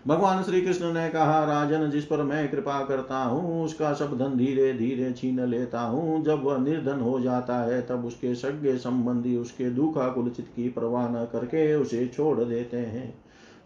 [0.06, 4.36] भगवान श्री कृष्ण ने कहा, राजन, जिस पर मैं कृपा करता हूँ, उसका सब धन
[4.36, 9.36] धीरे धीरे छीन लेता हूँ। जब वह निर्धन हो जाता है, तब उसके सज्ञ संबंधी
[9.36, 13.14] उसके दुखा कुलचित की परवाह न करके उसे छोड़ देते हैं।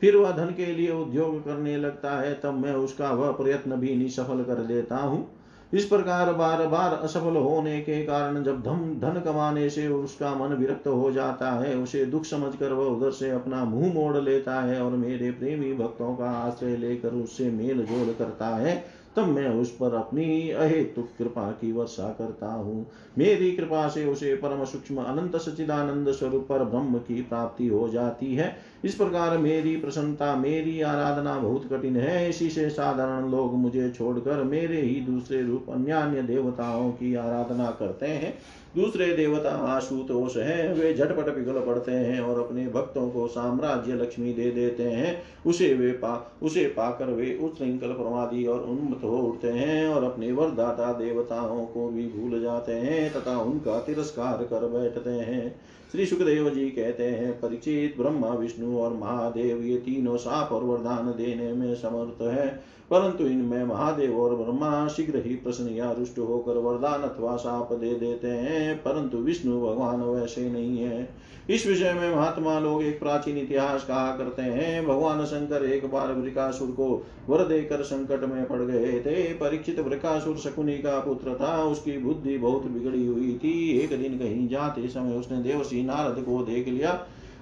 [0.01, 3.97] फिर वह धन के लिए उद्योग करने लगता है, तब मैं उसका वह प्रयत्न भी
[3.97, 5.44] निसफल कर देता हूँ।
[5.75, 10.55] इस प्रकार बार बार असफल होने के कारण जब धम, धन कमाने से उसका मन
[10.55, 14.83] विरक्त हो जाता है, उसे दुख समझकर वह उधर से अपना मुँह मोड़ लेता है
[14.83, 19.71] और मेरे प्रेमी भक्तों का आश्रय लेकर उससे मेल जोल करता है। तब मैं उस
[19.71, 22.87] पर अपनी अहेतुक कृपा की वर्षा करता हूँ।
[23.19, 28.35] मेरी कृपा से उसे परम सूक्ष्म अनंत सचिदानंद स्वरूप पर ब्रह्म की प्राप्ति हो जाती
[28.35, 33.91] है। इस प्रकार मेरी प्रसन्नता, मेरी आराधना बहुत कठिन है। इसी से साधारण लोग मुझे
[33.91, 38.35] छोड़कर मेरे ही दूसरे रूप अन्य देवताओं की आराधना करते हैं।
[38.77, 44.33] दूसरे देवता आशुतोष है, वे झटपट पिघल पड़ते हैं और अपने भक्तों को साम्राज्य लक्ष्मी
[44.33, 49.49] दे देते हैं। उसे वे पा, उसे पाकर वे उच्छृंखल प्रमादी और उन्मत हो उठते
[49.49, 55.11] हैं और अपने वरदाता देवताओं को भी भूल जाते हैं तथा उनका तिरस्कार कर बैठते
[55.11, 55.61] हैं।
[55.93, 61.07] श्री सुखदेव जी कहते हैं, परिचित ब्रह्मा, विष्णु और महादेव, ये तीनों साप और वरदान
[61.07, 66.59] देने में समर्थ है। परंतु इनमें महादेव और ब्रह्मा शीघ्र ही प्रश्न या रुष्ट होकर
[66.59, 71.09] वरदान अथवा साप दे देते हैं, परंतु विष्णु भगवान वैसे नहीं है।
[71.51, 76.13] इस विषय में महात्मा लोग एक प्राचीन इतिहास कहा करते हैं, भगवान शंकर एक बार
[76.13, 76.87] वृकासुर को
[77.29, 82.39] वर देकर संकट में पड़ गए थे। परीक्षित वृकासुर शकुनी का पुत्र था, उसकी बुद्धि
[82.39, 86.93] बहुत बिगड़ी हुई थी। एक दिन कहीं जाते समय उसने देवसी नारद को देख लिया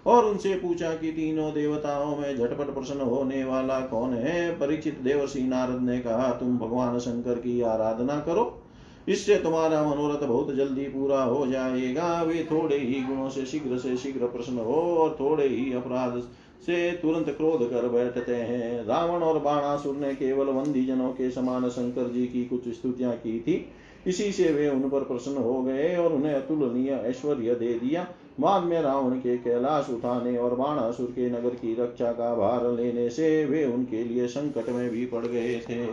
[0.06, 4.50] और उनसे पूछा कि तीनों देवताओं में झटपट प्रसन्न होने वाला कौन है?
[4.52, 8.62] परीक्षित देवर्षि नारद ने कहा, तुम भगवान शंकर की आराधना करो।
[9.08, 13.96] इससे तुम्हारा मनोरथ बहुत जल्दी पूरा हो जाएगा। वे थोड़े ही गुणों से शीघ्र से
[13.96, 16.22] शीघ्र प्रश्न हो और थोड़े ही अपराध
[16.66, 21.68] से तुरंत क्रोध कर बैठते हैं। रावण और बाणासुर ने केवल वंदी जनों के समान
[21.68, 23.66] शंकर जी की कुछ स्तुतियाँ की थी।
[24.06, 28.06] इसी से वे उन पर प्रसन्न हो गए और उन्हें अतुलनीय ऐश्वर्य दे दिया।
[28.40, 33.09] बाद में रावण के कैलाश उठाने और बाणासुर के नगर की रक्षा का भार लेने
[33.10, 35.84] से वे उनके लिए संकट में भी पड़ गए थे।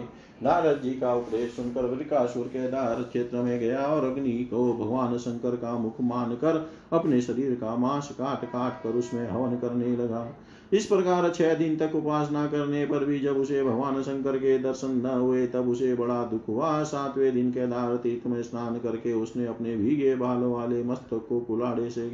[0.43, 5.17] नारद जी का उपदेश सुनकर वृकासुर के दार क्षेत्र में गया और अग्नि को भगवान
[5.17, 10.25] शंकर का मुख मानकर अपने शरीर का मांस काट काट कर उसमें हवन करने लगा।
[10.73, 15.01] इस प्रकार छह दिन तक उपासना करने पर भी जब उसे भगवान शंकर के दर्शन
[15.05, 19.13] न हुए, तब उसे बड़ा दुख हुआ। सातवें दिन के दार तीर्थ में स्नान करके
[19.13, 22.09] उसने अपने भीगे बाल वाले मस्तक को कुलाड़े से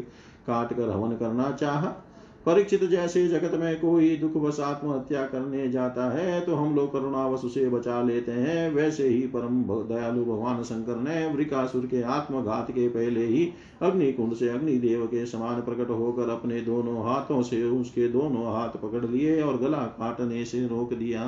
[0.48, 2.05] काट कर हवन करना चाहा।
[2.46, 7.44] परीक्षित जैसे जगत में कोई दुख बस आत्महत्या करने जाता है तो हम लोग करुणावश
[7.44, 12.88] उसे बचा लेते हैं। वैसे ही परम दयालु भगवान शंकर ने वृकासुर के आत्मघात के
[12.90, 13.50] पहले ही
[13.82, 18.82] अग्नि कुंड से अग्निदेव के समान प्रकट होकर अपने दोनों हाथों से उसके दोनों हाथ
[18.82, 21.24] पकड़ लिए और गला काटने से रोक दिया।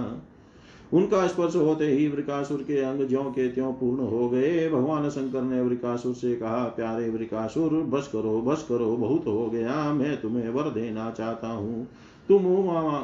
[0.94, 5.42] उनका स्पर्श होते ही वृकासुर के अंग ज्यो के त्यों पूर्ण हो गए। भगवान शंकर
[5.42, 10.50] ने वृकासुर से कहा, प्यारे वृकासुर, बस करो बस करो, बहुत हो गया, मैं तुम्हें
[10.50, 11.88] वर देना चाहता हूँ।
[12.30, 12.44] तुम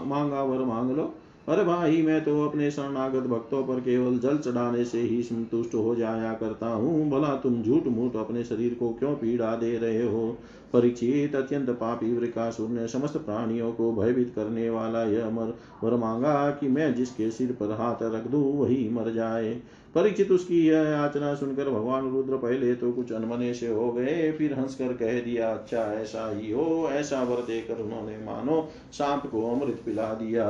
[0.10, 1.14] मांगा वर मांग लो
[1.48, 5.96] अरे भाई मैं तो अपने शरणागत भक्तों पर केवल जल चढ़ाने से ही संतुष्ट हो
[5.96, 10.38] जाया करता हूँ। भला तुम झूठ मूठ अपने शरीर को क्यों पीड़ा दे रहे हो?
[10.74, 15.54] परीक्षित अत्यंत पापी वृकासुर ने समस्त प्राणियों को भयभीत करने वाला यह मर
[15.84, 19.54] वर मांगा कि मैं जिसके सिर पर हाथ रख दू, वही मर जाए।
[19.96, 24.54] परीक्षित उसकी यह याचना सुनकर भगवान रुद्र पहले तो कुछ अनमने से हो गए, फिर
[24.54, 29.82] हंसकर कह दिया अच्छा ऐसा ही हो, ऐसा वर देकर उन्होंने मानो सांप को अमृत
[29.86, 30.50] पिला दिया।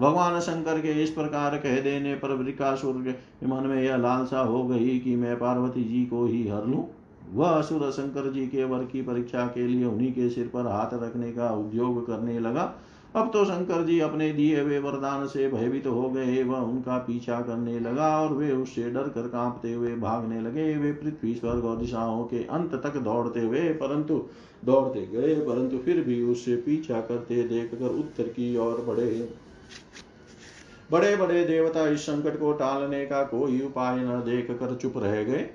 [0.00, 4.62] भगवान शंकर के इस प्रकार कह देने पर वृकासुर के मन में यह लालसा हो
[4.64, 6.84] गई कि मैं पार्वती जी को ही हर लूँ।
[7.32, 10.94] वह असुर शंकर जी के वर की परीक्षा के लिए उन्हीं के सिर पर हाथ
[10.94, 12.72] रखने का उद्योग करने लगा।
[13.16, 16.98] अब तो शंकर जी अपने दिए हुए वरदान से भयभीत तो हो गए, वह उनका
[16.98, 21.64] पीछा करने लगा और वे उससे डर कर कांपते हुए भागने लगे। वे पृथ्वी, स्वर्ग
[21.64, 24.22] और दिशाओं के अंत तक दौड़ते हुए, परंतु
[24.64, 29.28] दौड़ते गए, परंतु फिर भी उससे पीछा करते देखकर उत्तर की ओर बढ़े।
[30.90, 35.22] बड़े बड़े देवता इस संकट को टालने का कोई उपाय न देख कर चुप रह
[35.22, 35.50] गए।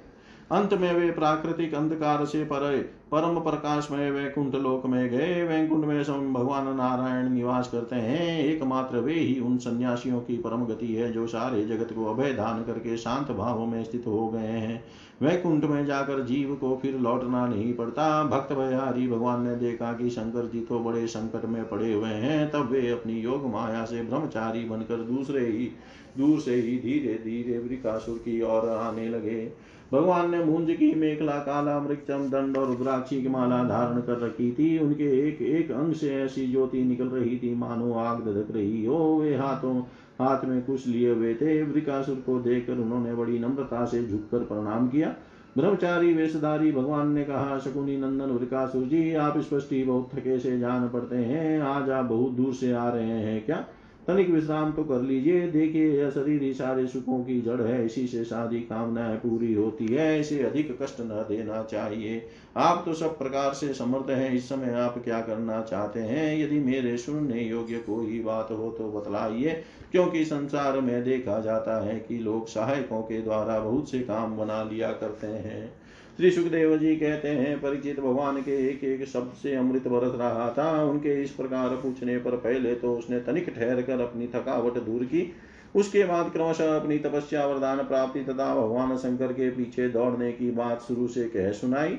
[0.51, 5.85] अंत में वे प्राकृतिक अंधकार से परे परम प्रकाश में वैकुंठ लोक में गए। वैकुंठ
[5.85, 10.93] में स्वयं भगवान नारायण निवास करते हैं। एकमात्र वे ही उन सन्यासियों की परम गति
[10.93, 14.83] है, जो सारे जगत को अभय दान करके शांत भाव में स्थित हो गए हैं।
[15.21, 20.09] वैकुंठ में जाकर जीव को फिर लौटना नहीं पड़ता। भक्त भयारी भगवान ने देखा कि
[20.09, 24.01] शंकर जी तो बड़े संकट में पड़े हुए हैं। तब वे अपनी योग माया से
[24.03, 25.71] ब्रह्मचारी बनकर दूसरे ही
[26.17, 31.34] दूर से ही धीरे धीरे वृकासुर की ओर आने लगे। भगवान ने मुंज की मेखला,
[31.34, 35.93] काला मृक्षम दंड और रुद्राक्षी की माला धारण कर रखी थी। उनके एक एक अंग
[35.93, 39.80] से ऐसी ज्योति निकल रही थी। मानो आग धधक रही हो, वे हाथों,
[40.19, 44.88] हाथ में कुछ लिए हुए थे। वृकासुर को देखकर उन्होंने बड़ी नम्रता से झुककर प्रणाम
[44.88, 45.15] किया।
[45.57, 50.89] ब्रह्मचारी, वेशधारी, भगवान ने कहा, शकुनी नंदन, वृकासुर जी, आप स्पष्टी बहुत थके से जान
[50.89, 53.65] पड़ते हैं। आज आप बहुत दूर से आ रहे हैं, क्या?
[54.07, 58.07] तनिक विश्राम तो कर लीजिए। देखिए, यह शरीर ही सारे सुखों की जड़ है। इसी
[58.07, 63.18] से सारी कामनाएँ पूरी होती है। इसे अधिक कष्ट न देना चाहिए। आप तो सब
[63.18, 66.38] प्रकार से समर्थ हैं। इस समय आप क्या करना चाहते हैं?
[66.38, 71.99] यदि मेरे सुनने योग्य कोई बात हो तो बतलाइए। क्योंकि संसार में देखा जाता है
[71.99, 75.80] कि लोग सहायकों के द्वारा बहुत से काम बना लिया करते हैं।
[76.17, 80.49] श्री सुखदेव जी कहते हैं, परिचित भगवान के एक एक शब्द से अमृत बरस रहा
[80.57, 85.03] था। उनके इस प्रकार पूछने पर पहले तो उसने तनिक ठहर कर अपनी थकावट दूर
[85.03, 85.31] की।
[85.75, 90.81] उसके बाद क्रमशः अपनी तपस्या, वरदान प्राप्ति तथा भगवान शंकर के पीछे दौड़ने की बात
[90.81, 91.97] शुरू से कह सुनाई।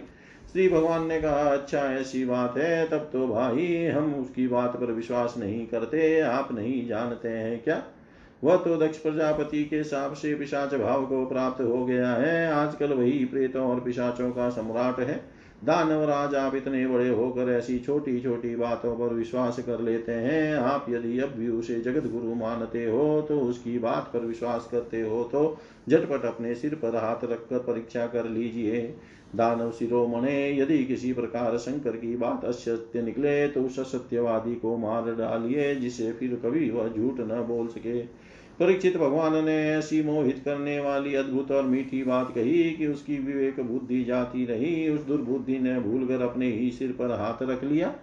[0.53, 4.93] श्री भगवान ने कहा अच्छा ऐसी बात है, तब तो भाई हम उसकी बात पर
[4.93, 7.83] विश्वास नहीं करते। आप नहीं जानते हैं क्या?
[8.43, 12.93] वह तो दक्ष प्रजापति के साप से पिशाच भाव को प्राप्त हो गया है। आजकल
[12.93, 15.21] वही प्रेतों और पिशाचों का सम्राट है।
[15.65, 20.55] दानव राज आप इतने बड़े होकर ऐसी छोटी छोटी बातों पर विश्वास कर लेते हैं।
[20.55, 25.01] आप यदि अब भी उसे जगत गुरु मानते हो तो उसकी बात पर विश्वास करते
[25.01, 25.59] हो तो
[25.89, 28.83] झटपट अपने सिर पर हाथ रखकर परीक्षा कर लीजिए।
[29.37, 35.15] दानव शिरोमणे, यदि किसी प्रकार शंकर की बात असत्य निकले तो उस सत्यवादी को मार
[35.15, 38.01] डालिए, जिसे फिर कभी वह झूठ न बोल सके।
[38.61, 43.61] परीक्षित भगवान ने ऐसी मोहित करने वाली अद्भुत और मीठी बात कही कि उसकी विवेक
[43.61, 47.95] बुद्धि जाती रही उस दुर्बुद्धि ने भूल कर अपने ही सिर पर हाथ रख लिया।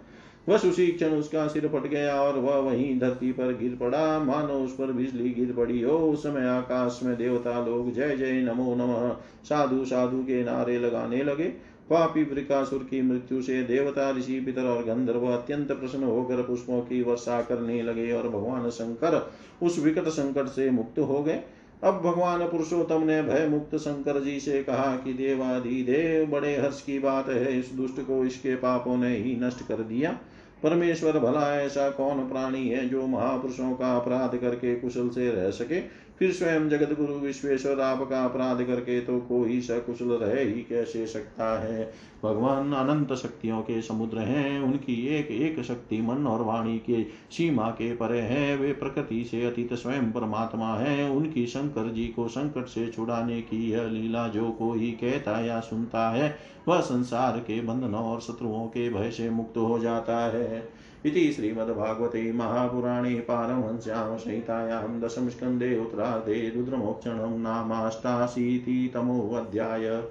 [0.49, 4.53] बस उसी क्षण उसका सिर फट गया और वह वहीं धरती पर गिर पड़ा। मानो
[4.53, 8.75] उस पर बिजली गिर पड़ी हो। उस समय आकाश में देवता लोग जय जय नमो
[8.75, 9.09] नमः
[9.43, 11.53] साधु साधु के नारे लगाने लगे।
[11.89, 17.01] पापी वृकासुर की मृत्यु से देवता ऋषि पितर और गंधर्व अत्यंत प्रसन्न होकर पुष्पों की
[17.01, 19.31] वर्षा करने लगे और भगवान शंकर
[19.63, 21.39] उस विकट संकट से मुक्त हो गए।
[21.83, 26.81] अब भगवान पुरुषोत्तम ने भय मुक्त शंकर जी से कहा कि देवादि देव, बड़े हर्ष
[26.81, 30.19] की बात है, इस दुष्ट को इसके पापों ने ही नष्ट कर दिया।
[30.63, 36.08] परमेश्वर भला ऐसा कौन प्राणी है जो महापुरुषों का अपराध करके कुशल से रह सके?
[36.19, 41.61] फिर स्वयं जगत गुरु विश्वेश्वर आपका अपराध करके तो कोई सकुशल रह ही कैसे सकता
[41.61, 41.93] है?
[42.23, 47.69] भगवान अनंत शक्तियों के समुद्र हैं, उनकी एक एक शक्ति मन और वाणी के सीमा
[47.69, 52.65] के परे है। वे प्रकृति से अतीत स्वयं परमात्मा है, उनकी शंकर जी को संकट
[52.65, 56.35] से छुड़ाने की यह लीला जो कोई कहता या सुनता है,
[56.67, 62.31] वह संसार के बंधनों और शत्रुओं के भय से मुक्त हो जाता है। इति श्रीमद्भागवते
[62.31, 70.03] महापुराणे पारमहंस्यां संहितायां दशमस्कन्धे उत्तरार्धे रुद्रमोक्षणं नामाष्टाशीतितमोऽध्याय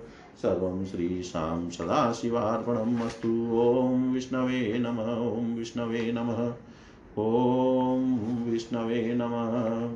[0.43, 6.53] सर्वं श्रीशां सदाशिवार्पणम् अस्तु। ॐ विष्णवे नम, ॐ विष्णवे नमः,
[7.23, 9.93] ॐ विष्णवे नमः।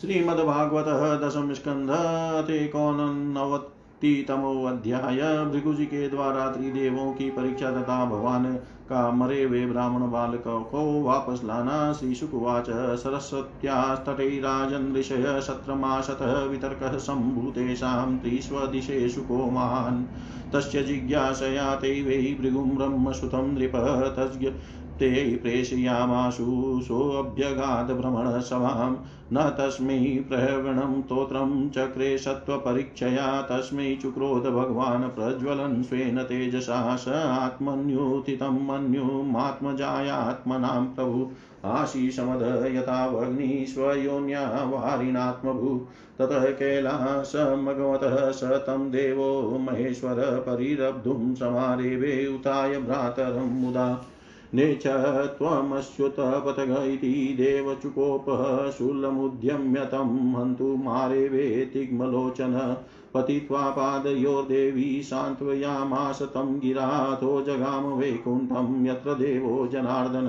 [0.00, 8.44] श्रीमद्भागवतः दशमस्कन्ध अथेकोनवत् तमो अध्याय भृगु जी के द्वारा त्रिदेवों की परीक्षा तथा भगवान
[8.88, 12.70] का मरे वे ब्राह्मण बालक को वापस लाना श्रीशुकुवाच
[13.02, 20.04] सरस्वत्यास्तटे राजनृषय शत्रमाशतः वितर्कः सम्भूतेषां त्रिष्वदिशेषु को महान्
[20.54, 23.76] तस्य जिज्ञासया ते वै भृगुं ब्रह्मसुतं नृप
[24.18, 24.50] तज्ञ
[24.98, 28.96] ते प्रेषयामाशु सोऽभ्यगाधभ्रमणसभां
[29.32, 40.86] न तस्मै प्रहवणं स्तोत्रं चक्रे सत्त्वपरीक्षया, तस्मै चुक्रोध भगवान् प्रज्वलन् स्वेन तेजसा स आत्मन्युथितं मन्युमात्मजायात्मनां
[40.86, 41.30] प्रभु।
[41.64, 45.86] आशीषमद यथावग्निष्वयोन्या वारिणात्मभू
[46.18, 54.06] ततः कैलासमगमतः स तं देवो महेश्वर परिरब्धुं समारेवे उताय भ्रातरं मुदा।
[54.54, 54.82] नेच
[55.38, 62.56] त्वमश्युतपथग इति देवचुकोपः शूलमुद्यम्य तं हन्तु मारे वेतिग्मलोचन
[63.14, 70.28] पतित्वा पादयोर्देवी सान्त्वयामास तं गिराथो जगाम वैकुण्ठं यत्र देवो जनार्दन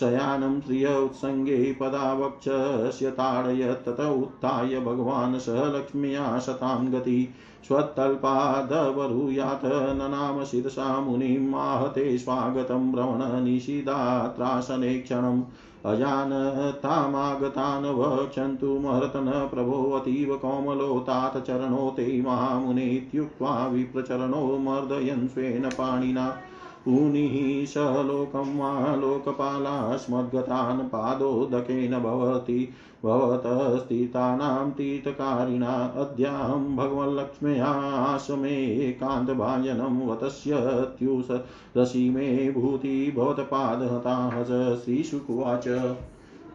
[0.00, 7.18] शयानं श्रिय उत्सङ्गे पदावक्षस्य ताडयत् तत उत्थाय भगवान् स लक्ष्म्या शतां गति
[7.66, 15.42] स्वत्तल्पादवरुयाथ नाम शिरसा मुनिम् आहते स्वागतं भ्रमण निषिदात्रासने क्षणम्।
[15.86, 26.36] अजानतामागतान् वक्षन्तु महर्तन प्रभो अतीव कोमलो तात चरणो ते महामुनेत्युक्त्वा विप्रचरणो मर्दयन् स्वेन पाणिना।
[26.84, 32.68] पुनिः स लोकं लोकपालास्मद्गतान् पादोदकेन भवति।
[33.04, 37.66] भवतस्थितानां तीर्थकारिणा अद्याहं भगवल्लक्ष्म्या
[38.14, 41.40] आश्रमेकान्तभाजनं वतस्यत्युष
[41.76, 45.96] रसि मे भूति भवत्पादहताः श्रीशुकुवाच।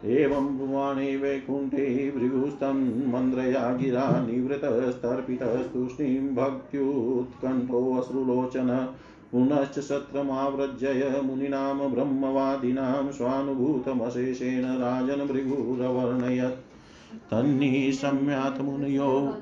[0.04, 8.88] एवं भुवाणे वैकुण्ठे भृगुस्तन्मन्द्रया गिरा निवृतस्तर्पितस्तूष्णीं भक्त्युत्कण्ठोऽश्रुलोचन।
[9.32, 19.38] पुनश्च सत्रमाव्रजय मुनीनां ब्रह्मवादिनां स्वानुभूतमशेषेण राजन् भृगुरवर्णयत् तन्निशम्यात् मुनयो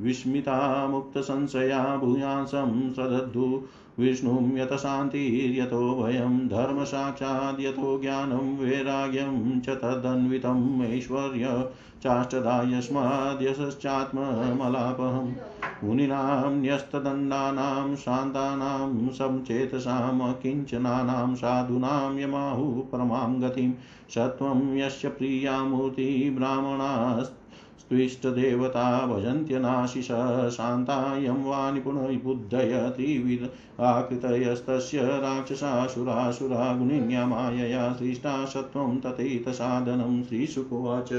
[0.00, 3.62] विस्मिता मुक्तसंशया भूयांसं सदद्धु।
[3.98, 11.70] विष्णुं यत शान्तिर्यतो भयं धर्मसाक्षाद्यतो ज्ञानं वैराग्यं च तदन्वितम् ऐश्वर्य
[12.02, 15.53] चाष्टदा यस्माद्यश्चात्ममलापहं
[15.84, 23.72] मुनीनां न्यस्तदण्डानां, शान्तानां संचेतसां किञ्चनानां, साधूनां, यमाहुः परमां गतिं।
[24.14, 27.40] सत्वं यस्य प्रियामूर्ति ब्राह्मणास्त
[27.88, 30.06] त्विष्टदेवता भजन्त्यनाशिष
[30.56, 33.50] शान्ता यं वा निपुणबुद्धय त्रिविध
[33.80, 41.12] आकृतयस्तस्य राक्षसासुरासुरा गुणिन्या मायया, सृष्टा, सत्त्वं तथैतसाधनं श्रीशुकोवाच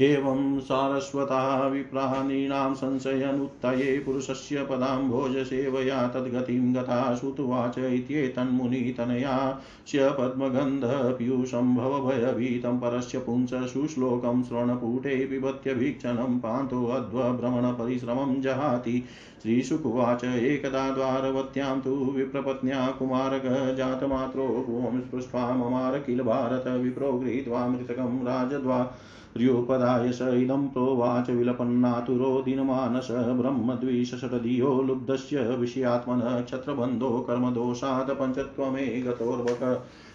[0.00, 14.42] एवं सारस्वता विप्राणीनां संशयनुत्तये पुरुषस्य पदाम्भोजसेवया तद्गतिं गता श्रुतुवाच इत्येतन्मुनितनयास्य पद्मगन्धपीयूषं भवभयभीतं परस्य पुंस सुश्लोकं
[14.42, 19.04] श्रवणपुटे पिबत्यभीक्षणं पान्तोऽध्वभ्रमणपरिश्रमं जहाति।
[19.42, 28.24] श्रीशुकुवाच एकदा द्वारवत्यां तु विप्रपत्न्या कुमारक जातमात्रो भुवं स्पृष्ट्वा ममार किल भारत विप्रो गृहीत्वा मृतकं
[28.24, 28.96] राजद्वा
[29.36, 33.08] र्युपदाय स इदं प्रोवाच विलपन्नातुरो दिनमानस
[33.40, 39.62] ब्रह्मद्विषषटधियो लुब्धस्य विषयात्मनः क्षत्रबन्धो कर्मदोषात् पञ्चत्वमे गतोर्वक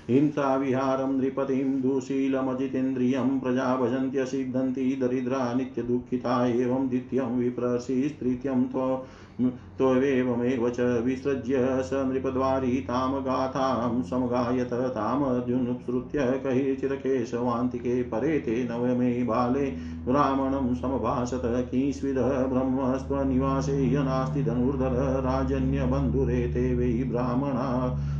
[0.10, 8.88] हिंसाविहारं नृपतिं दुशीलमजितेन्द्रियं प्रजा भजन्त्यसिद्धन्ति दरिद्रा नित्यदुःखिता एवं द्वितीयं विप्रसीस्त्रीत्यं त्व
[9.42, 19.66] त्वमेवमेव च विसृज्य स नृपद्वारी तां गाथां समगायत। तामर्जुनुत्सृत्य कैर्चिरकेशवान्तिके परे ते नवमे बाले
[20.08, 21.42] ब्राह्मणं समभाषत
[21.72, 27.70] किंस्विदः ब्रह्मस्त्वनिवासे नास्ति धनुर्धर राजन्यबन्धुरे ते वै ब्राह्मणा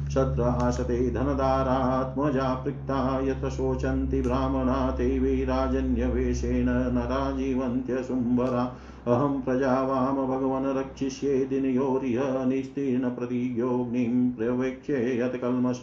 [0.10, 8.66] शत्राशते धनदारात्मजा पृक्ता यत्र शोचन्ति ब्राह्मणा ते वै राजन्यवेशेन नरा जीवन्त्यशुम्भरा
[9.08, 15.80] अहं प्रजावाम भगवन् रक्षिष्ये दिनयोरिह निस्तीर्णप्रतियोग्निं प्रवेक्ष्ये यत्कल्मष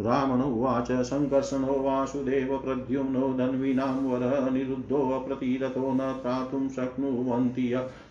[0.00, 7.66] रामण उवाच सङ्कर्षणो वासुदेव प्रद्युम्नो धन्वीनां वरः निरुद्धोऽप्रतिरतो न त्रातुं शक्नुवन्ति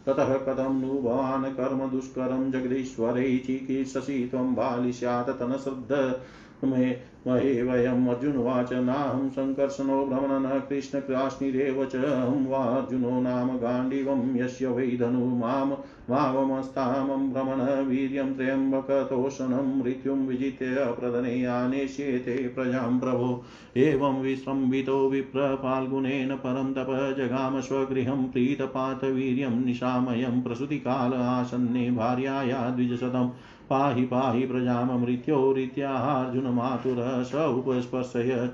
[0.07, 6.03] ततः कथं नु भवान् कर्म दुष्करं जगदीश्वरै चिकीर्षसि त्वं बालिस्यात् तनश्रद्ध
[6.63, 6.91] मे
[7.27, 15.25] महे वयम् अर्जुनवाच नाहं सङ्कर्षणो भ्रमणः कृष्णक्राश्निरेव च अहं वार्जुनो नाम गाण्डीवं यस्य वै धनु
[15.25, 23.43] माँ भावमस्तामं भ्रमण वीर्यं त्र्यम्बकतोषणं मृत्युं विजित्य प्रदने आनेष्येते प्रजां प्रभो।
[23.77, 33.29] एवं विस्रम्भितो विप्रफाल्गुनेन परं तप जगाम स्वगृहं प्रीतपातवीर्यं निशामयं प्रसूतिकाल आसन्ने भार्याया द्विजशतम्।
[33.71, 38.53] पाहि पाहि प्रजाममृत्योरित्याहार्जुनमातुरः स उपस्पर्शय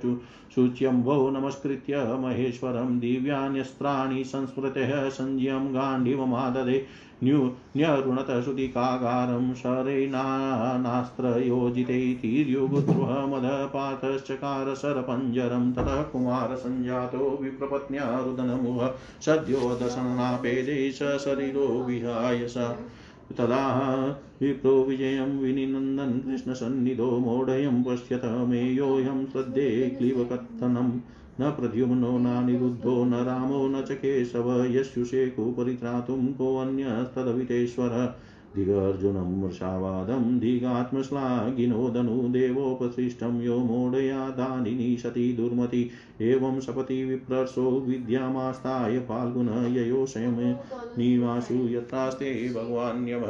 [0.55, 6.85] शुच्यम्भो नमस्कृत्य महेश्वरं दिव्यान्यस्त्राणि संस्मृतः सञ्ज्यं गाण्डीवमाददे
[7.23, 22.75] न्यरुणतः श्रुतिकागारं शरैनास्त्रयोजिते तीर्युगुद्रुहमदपातश्चकार शरपञ्जरं ततः कुमारसञ्जातो विप्रपत्न्या रुदनमुह सद्यो दशनापेदे सशरीरो विहाय स
[23.31, 23.63] तदा
[24.41, 30.99] विप्रो विजयं विनिनन्दन् कृष्णसन्निधो मोढयं पश्यत मेयोऽयं क्लीव क्लीवकथनम्
[31.41, 38.19] न प्रद्युम्नो नानिरुद्धो न रामो न च केशव। यस्युषेको परित्रातुं कोऽन्यस्तदवितेश्वर
[38.55, 45.89] दिगर्जुनं मृषावादं दिगात्मश्लाघिनो धनुदेवोपसृष्टं यो मोडयादानिनी सती दुर्मति।
[46.21, 50.55] एवं सपति विप्रर्षो विद्यामास्ताय फाल्गुन ययो स्वयं
[50.97, 53.21] निवासु यत्रास्ते भगवान्यव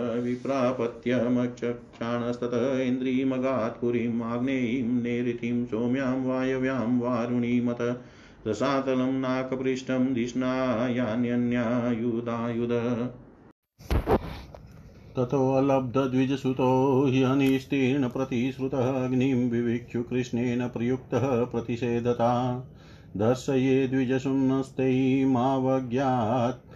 [3.81, 8.01] पुरीम् आग्नेयीं नैऋतिं सौम्यां वायव्यां वारुणीमत।
[8.47, 13.09] रसातलं नाकपृष्ठं धिष्णायान्यन्यायुधायुध
[15.17, 22.63] ततोऽलब्धद्विजसुतो ह्यनिस्तीर्णप्रतिश्रुतः अग्निं विवीक्षु कृष्णेन प्रयुक्तः प्रतिषेधता।
[23.17, 26.67] दर्शये द्विजशून्नस्तैमावज्ञात्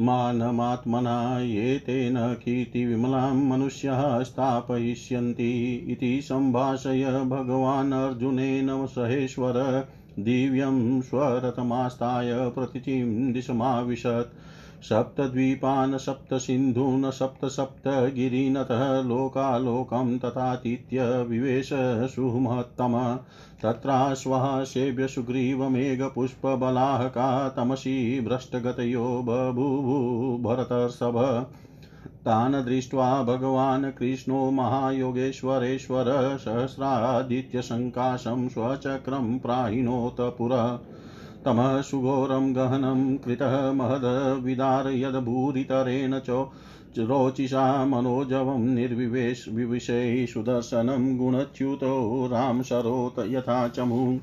[0.00, 9.88] मानमात्मना ये तेन कीर्तिविमलां मनुष्यः स्थापयिष्यन्ति इति सम्भाषय भगवान् अर्जुनेन सहेश्वर
[10.18, 14.53] दिव्यं स्वरथमास्ताय प्रतिचिं दिशमाविशत्।
[14.88, 21.70] सप्तद्वीपान्, सप्तसिन्धून् सप्त सप्त गिरिनतः लोकालोकं तथातीत्य विवेश
[22.14, 23.18] सुमहत्तम
[23.62, 31.46] तत्राश्वः सेव्य सुग्रीवमेघपुष्पबलाहका तमसि भ्रष्टगतयो बभूवु भरतर्षभ।
[32.24, 40.78] तान् दृष्ट्वा भगवान् कृष्णो महायोगेश्वरेश्वर सहस्रादित्यसङ्काशं स्वचक्रं प्राहिणोत पुरः।
[41.44, 46.48] तमः सुघोरं गहनं कृतः महदविदारयद्भूरितरेण च
[46.98, 54.18] रोचिषा मनोजवं निर्विवेश विविशै सुदर्शनं गुणच्युतो रामशरोत यथा चमु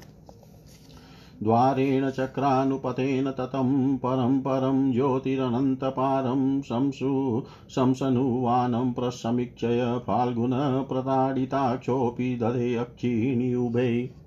[1.43, 7.43] द्वारेण चक्रानुपतेन ततं परं परं ज्योतिरनन्तपारं शंसु
[7.75, 14.20] शंसनुवानं प्रसमीक्षय फाल्गुनप्रताडिताक्षोऽपि दधे अक्षिणियुभे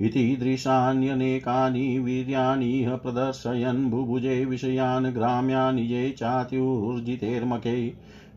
[0.00, 6.10] इतीदृशान्यनेकानि वीर्याणिह प्रदर्शयन् बुभुजे विषयान् ग्राम्यानि ये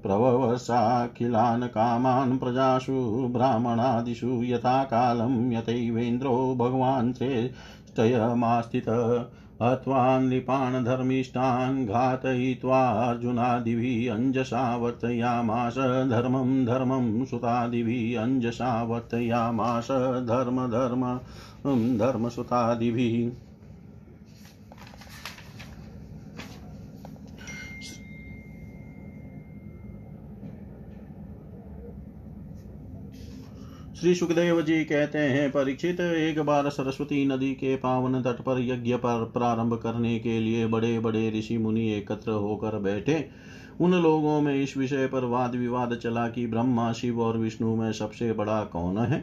[0.05, 9.25] प्रववसाखिलान् कामान् प्रजासु ब्राह्मणादिषु यथा कालं यथैवेन्द्रो भगवान् श्रेष्ठयमास्थितः।
[9.61, 15.75] हत्वा नृपान् धर्मिष्ठान् घातयित्वार्जुनादिभिः अञ्जसा वर्तयामास।
[16.09, 18.23] धर्मं धर्मं सुतादिभिः
[20.21, 21.19] धर्म धर्म,
[21.97, 23.44] धर्मसुतादिभिः
[34.05, 38.95] श्री सुखदेव जी कहते हैं, परीक्षित एक बार सरस्वती नदी के पावन तट पर यज्ञ
[38.95, 43.29] पर प्रारंभ करने के लिए बड़े बड़े ऋषि मुनि एकत्र होकर बैठे।
[43.81, 47.91] उन लोगों में इस विषय पर वाद विवाद चला कि ब्रह्मा, शिव और विष्णु में
[47.91, 49.19] सबसे बड़ा कौन है।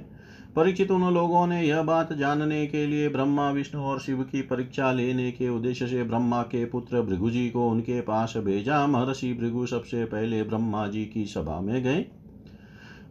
[0.56, 4.92] परीक्षित उन लोगों ने यह बात जानने के लिए ब्रह्मा, विष्णु और शिव की परीक्षा
[4.92, 9.66] लेने के उद्देश्य से ब्रह्मा के पुत्र भृगु जी को उनके पास भेजा। महर्षि भृगु
[9.66, 12.04] सबसे पहले ब्रह्मा जी की सभा में गए।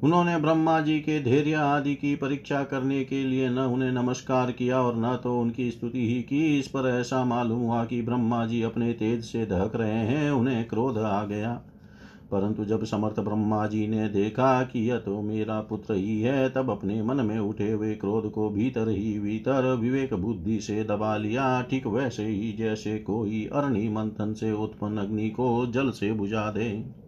[0.03, 4.81] उन्होंने ब्रह्मा जी के धैर्य आदि की परीक्षा करने के लिए न उन्हें नमस्कार किया
[4.81, 8.61] और न तो उनकी स्तुति ही की। इस पर ऐसा मालूम हुआ कि ब्रह्मा जी
[8.61, 11.61] अपने तेज से दहक रहे हैं, उन्हें क्रोध आ गया।
[12.31, 16.69] परंतु जब समर्थ ब्रह्मा जी ने देखा कि यह तो मेरा पुत्र ही है, तब
[16.69, 21.61] अपने मन में उठे हुए क्रोध को भीतर ही भीतर विवेक बुद्धि से दबा लिया।
[21.61, 27.00] ठीक वैसे ही जैसे कोई अरणि मंथन से उत्पन्न अग्नि को जल से बुझा दे।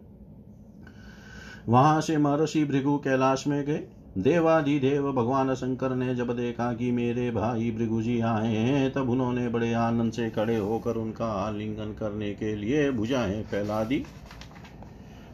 [1.68, 3.80] वहाँ से महर्षि भृगु कैलाश में गए।
[4.18, 9.48] देवाधिदेव भगवान शंकर ने जब देखा कि मेरे भाई भृगु जी आए हैं, तब उन्होंने
[9.48, 14.04] बड़े आनंद से खड़े होकर उनका आलिंगन करने के लिए भुजाएँ फैला दी।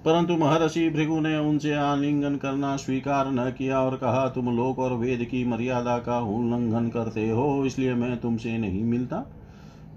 [0.04, 4.92] परंतु महर्षि भृगु ने उनसे आलिंगन करना स्वीकार न किया और कहा, तुम लोक और
[4.92, 9.39] वेद की मर्यादा का उल्लंघन करते हो, इसलिए मैं तुमसे नहीं मिलता।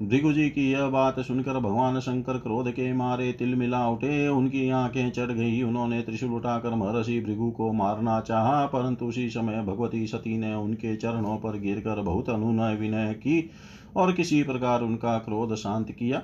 [0.02, 4.70] भृगु जी की यह बात सुनकर भगवान शंकर क्रोध के मारे तिल मिला उठे। उनकी
[4.70, 10.06] आँखें चढ़ गई। उन्होंने त्रिशूल उठाकर महर्षि भृगु को मारना चाहा, परंतु उसी समय भगवती
[10.07, 13.49] सती ने उनके चरणों पर गिरकर बहुत अनुनय विनय की
[13.95, 16.22] और किसी प्रकार उनका क्रोध शांत किया।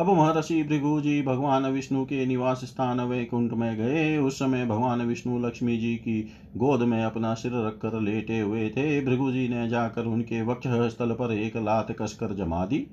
[0.00, 5.02] अब महर्षि भृगु जी भगवान विष्णु के निवास स्थान वैकुंठ में गए। उस समय भगवान
[5.02, 6.20] विष्णु लक्ष्मी जी की
[6.56, 11.12] गोद में अपना सिर रखकर लेटे हुए थे। भृगु जी ने जाकर उनके वक्ष स्थल
[11.12, 12.86] पर एक लात कसकर जमा दी।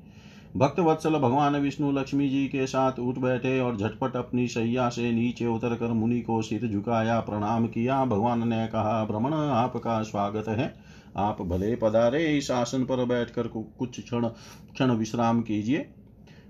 [0.58, 5.12] भक्त वत्सल भगवान विष्णु लक्ष्मी जी के साथ उठ बैठे और झटपट अपनी सैया से
[5.12, 10.48] नीचे उतर कर मुनि को सिर झुकाया, प्रणाम किया। भगवान ने कहा भ्रमण आपका स्वागत
[10.50, 10.74] है।
[11.18, 14.28] आप भले पधारे, इस आसन पर बैठकर कुछ क्षण
[14.74, 15.86] क्षण विश्राम कीजिए।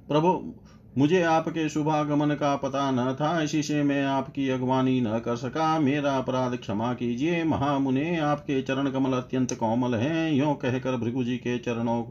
[0.08, 0.54] प्रभु,
[0.98, 5.80] मुझे आपके शुभागमन का पता न था, इसी से मैं आपकी अगवानी न कर सका।
[5.80, 11.38] मेरा अपराध क्षमा कीजिए, महामुने, आपके चरण कमल अत्यंत कोमल हैं। यो कहकर भृगु जी
[11.38, 12.04] के चरणों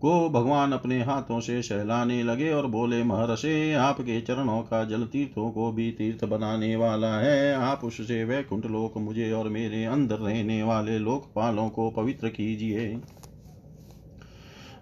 [0.00, 5.50] को भगवान अपने हाथों से सहलाने लगे और बोले, महर्षे, आपके चरणों का जल तीर्थों
[5.50, 10.62] को भी तीर्थ बनाने वाला है। आप उससे वैकुंठ लोक मुझे और मेरे अंदर रहने
[10.62, 13.00] वाले लोकपालों को पवित्र कीजिए।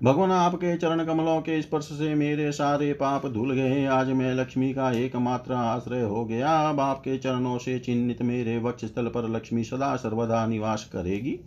[0.05, 4.73] भगवान आपके चरण कमलों के स्पर्श से मेरे सारे पाप धुल गए। आज मैं लक्ष्मी
[4.75, 9.65] का एकमात्र आश्रय हो गया। अब आपके चरणों से चिन्हित मेरे वक्ष स्थल पर लक्ष्मी
[9.65, 11.39] सदा सर्वदा निवास करेगी।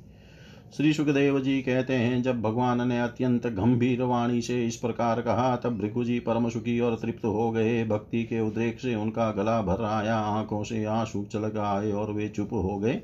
[0.77, 5.55] श्री सुखदेव जी कहते हैं, जब भगवान ने अत्यंत गंभीर वाणी से इस प्रकार कहा,
[5.55, 9.61] तब भृगु जी परम सुखी और तृप्त हो गए। भक्ति के उद्रेक से उनका गला
[9.61, 13.01] भर आया, आँखों से आँसू चलक आए और वे चुप हो गए।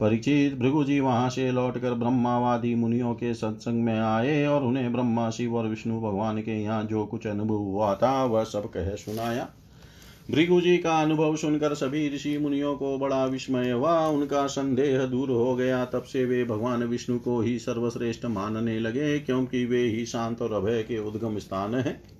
[0.00, 5.30] परीक्षित भृगु जी वहाँ से लौटकर ब्रह्मावादी मुनियों के सत्संग में आए और उन्हें ब्रह्मा,
[5.30, 9.48] शिव और विष्णु भगवान के यहाँ जो कुछ अनुभव हुआ था, वह सब कह सुनाया।
[10.30, 15.30] भृगु जी का अनुभव सुनकर सभी ऋषि मुनियों को बड़ा विस्मय हुआ। उनका संदेह दूर
[15.30, 20.06] हो गया। तब से वे भगवान विष्णु को ही सर्वश्रेष्ठ मानने लगे, क्योंकि वे ही
[20.06, 22.13] शांत और अभय के उद्गम स्थान है।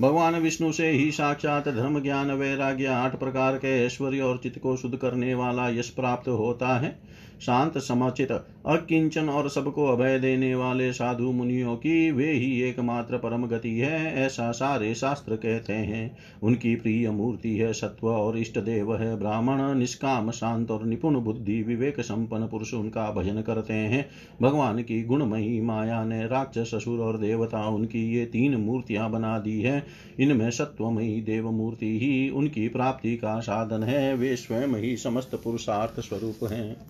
[0.00, 4.76] भगवान विष्णु से ही साक्षात धर्म ज्ञान वैराग्य आठ प्रकार के ऐश्वर्य और चित्त को
[4.76, 6.98] शुद्ध करने वाला यश प्राप्त होता है।
[7.40, 8.32] शांत समचित,
[8.66, 14.14] अकिंचन और सबको अभय देने वाले साधु मुनियों की वे ही एकमात्र परम गति है,
[14.16, 19.74] ऐसा सारे शास्त्र कहते हैं। उनकी प्रिय मूर्ति है सत्व और इष्ट देव है ब्राह्मण,
[19.74, 24.08] निष्काम, शांत और निपुण बुद्धि, विवेक संपन्न पुरुष उनका भजन करते हैं।
[24.42, 29.60] भगवान की गुणमयी माया ने राक्षस ससुर और देवता उनकी ये तीन मूर्तियाँ बना दी
[29.60, 29.86] है।
[30.20, 36.00] इनमें सत्वमयी देव मूर्ति ही उनकी प्राप्ति का साधन है। वे स्वयं ही समस्त पुरुषार्थ
[36.00, 36.89] स्वरूप हैं।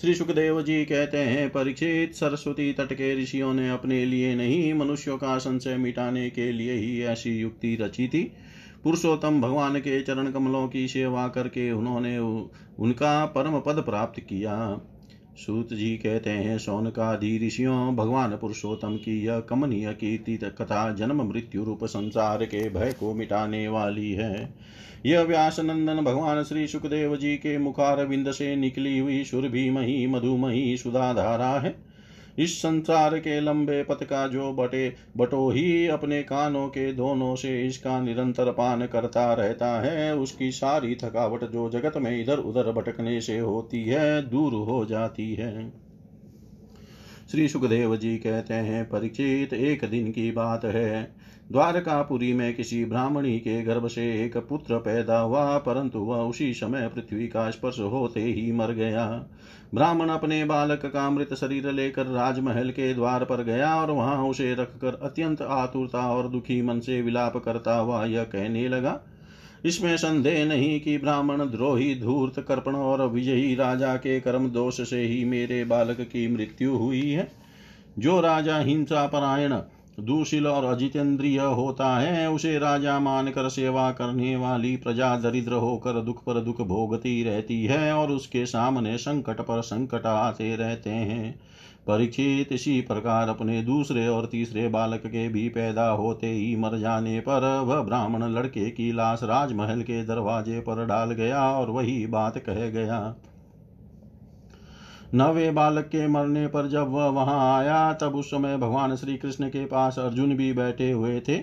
[0.00, 5.16] श्री सुखदेव जी कहते हैं, परीक्षित सरस्वती तट के ऋषियों ने अपने लिए नहीं, मनुष्यों
[5.18, 8.22] का संशय मिटाने के लिए ही ऐसी युक्ति रची थी।
[8.84, 14.80] पुरुषोत्तम भगवान के चरण कमलों की सेवा करके उन्होंने उनका परम पद प्राप्त किया।
[15.38, 20.92] सूत जी कहते हैं सोन का धी ऋषियों, भगवान पुरुषोत्तम की यह कमनीय कीर्ति कथा
[20.92, 24.54] जन्म मृत्यु रूप संसार के भय को मिटाने वाली है।
[25.06, 30.06] यह व्यास नंदन भगवान श्री सुखदेव जी के मुखार विंद से निकली हुई सुरभि मही
[30.06, 31.87] मधुमही सुधाधारा है।
[32.38, 37.66] इस संसार के लंबे पथ का जो बटे, बटो ही अपने कानों के दोनों से
[37.66, 43.20] इसका निरंतर पान करता रहता है, उसकी सारी थकावट जो जगत में इधर उधर भटकने
[43.20, 45.72] से होती है, दूर हो जाती है।
[47.30, 51.17] श्री सुखदेव जी कहते हैं परिचित एक दिन की बात है।
[51.52, 56.88] द्वारकापुरी में किसी ब्राह्मणी के गर्भ से एक पुत्र पैदा हुआ, परंतु वह उसी समय
[56.88, 59.06] पृथ्वी का स्पर्श होते ही मर गया।
[59.74, 64.54] ब्राह्मण अपने बालक का मृत शरीर लेकर राजमहल के द्वार पर गया और वहाँ उसे
[64.54, 69.00] रखकर अत्यंत आतुरता और दुखी मन से विलाप करता हुआ यह कहने लगा,
[69.64, 75.00] इसमें संदेह नहीं कि ब्राह्मण द्रोही, धूर्त, कर्पण और विजयी राजा के कर्म दोष से
[75.00, 77.30] ही मेरे बालक की मृत्यु हुई है।
[77.98, 79.54] जो राजा हिंसा परायण
[79.98, 86.22] दूशील और अजितेंद्रिय होता है, उसे राजा मानकर सेवा करने वाली प्रजा दरिद्र होकर दुख
[86.24, 91.38] पर दुख भोगती रहती है और उसके सामने संकट पर संकट आते रहते हैं।
[91.86, 97.20] परीक्षित इसी प्रकार अपने दूसरे और तीसरे बालक के भी पैदा होते ही मर जाने
[97.20, 102.38] पर वह ब्राह्मण लड़के की लाश राजमहल के दरवाजे पर डाल गया और वही बात
[102.38, 103.16] कह गया।
[105.14, 109.48] नवे बालक के मरने पर जब वह वहाँ आया, तब उस समय भगवान श्री कृष्ण
[109.48, 111.40] के पास अर्जुन भी बैठे हुए थे।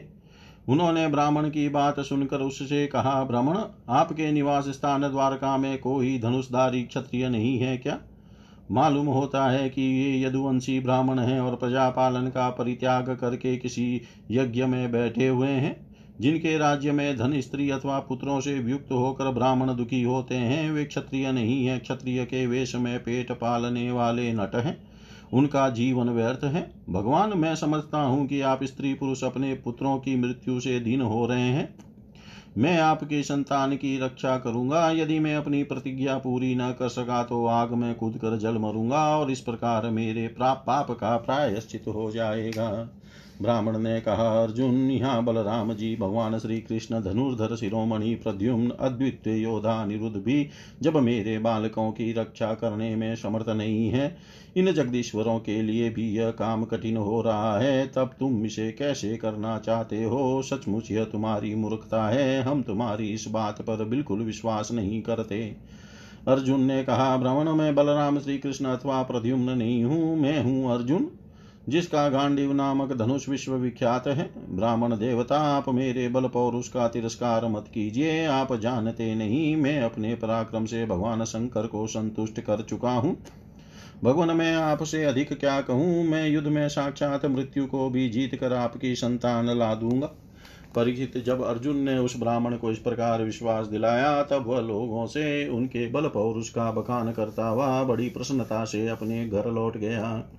[0.69, 3.57] उन्होंने ब्राह्मण की बात सुनकर उससे कहा, ब्राह्मण,
[3.89, 7.99] आपके निवास स्थान द्वारका में कोई धनुषधारी क्षत्रिय नहीं है क्या?
[8.71, 14.01] मालूम होता है कि ये यदुवंशी ब्राह्मण हैं और प्रजापालन का परित्याग करके किसी
[14.31, 15.84] यज्ञ में बैठे हुए हैं।
[16.21, 20.85] जिनके राज्य में धन स्त्री अथवा पुत्रों से युक्त होकर ब्राह्मण दुखी होते हैं, वे
[20.85, 24.77] क्षत्रिय नहीं है। क्षत्रिय के वेश में पेट पालने वाले नट हैं।
[25.33, 30.15] उनका जीवन व्यर्थ है। भगवान, मैं समझता हूँ कि आप स्त्री पुरुष अपने पुत्रों की
[30.15, 31.75] मृत्यु से दीन हो रहे हैं।
[32.57, 37.45] मैं आपकी संतान की रक्षा करूँगा। यदि मैं अपनी प्रतिज्ञा पूरी न कर सका तो
[37.45, 42.69] आग में कूद कर जल मरूँगा और इस प्रकार मेरे पाप का प्रायश्चित हो जाएगा।
[43.41, 49.85] ब्राह्मण ने कहा, अर्जुन, यहाँ बलराम जी, भगवान श्री कृष्ण धनुर्धर शिरोमणि प्रद्युम्न अद्वितीय योधा
[49.85, 50.47] निरुद्ध भी
[50.81, 54.15] जब मेरे बालकों की रक्षा करने में समर्थ नहीं है,
[54.57, 59.17] इन जगदीश्वरों के लिए भी यह काम कठिन हो रहा है, तब तुम इसे कैसे
[59.17, 60.41] करना चाहते हो?
[60.41, 65.55] सचमुच यह तुम्हारी मूर्खता है, हम तुम्हारी इस बात पर बिल्कुल विश्वास नहीं करते।
[66.27, 71.09] अर्जुन ने कहा भ्रमण में बलराम श्री कृष्ण अथवा प्रद्युम्न नहीं हूँ, मैं हूँ अर्जुन।
[71.69, 77.47] जिसका गांडीव नामक धनुष विश्व विख्यात है। ब्राह्मण देवता, आप मेरे बल पर उसका तिरस्कार
[77.47, 82.91] मत कीजिए। आप जानते नहीं, मैं अपने पराक्रम से भगवान शंकर को संतुष्ट कर चुका
[82.91, 83.17] हूँ।
[84.03, 86.03] भगवान, मैं आपसे अधिक क्या कहूँ?
[86.03, 90.11] मैं युद्ध में साक्षात मृत्यु को भी जीत कर आपकी संतान ला दूँगा।
[90.75, 95.47] परीक्षित जब अर्जुन ने उस ब्राह्मण को इस प्रकार विश्वास दिलाया, तब वह लोगों से
[95.49, 100.29] उनके बल पौरुष का बखान करता हुआ बड़ी प्रसन्नता से अपने घर लौट गया।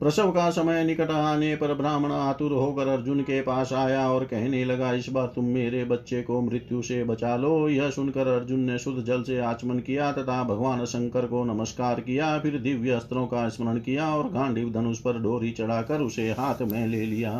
[0.00, 4.64] प्रसव का समय निकट आने पर ब्राह्मण आतुर होकर अर्जुन के पास आया और कहने
[4.64, 8.78] लगा, इस बार तुम मेरे बच्चे को मृत्यु से बचा लो। यह सुनकर अर्जुन ने
[8.78, 13.48] शुद्ध जल से आचमन किया तथा भगवान शंकर को नमस्कार किया, फिर दिव्य अस्त्रों का
[13.48, 17.32] स्मरण किया और गांडीव धनुष पर डोरी चढ़ाकर उसे हाथ में ले लिया।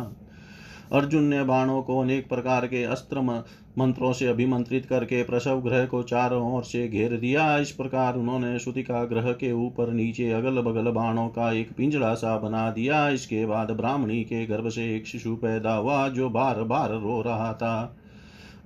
[0.91, 3.21] अर्जुन ने बाणों को अनेक प्रकार के अस्त्र
[3.77, 8.59] मंत्रों से अभिमंत्रित करके प्रसव ग्रह को चारों ओर से घेर दिया। इस प्रकार उन्होंने
[8.59, 13.45] श्रुतिका ग्रह के ऊपर नीचे अगल बगल बाणों का एक पिंजड़ा सा बना दिया। इसके
[13.45, 17.97] बाद ब्राह्मणी के गर्भ से एक शिशु पैदा हुआ, जो बार बार रो रहा था।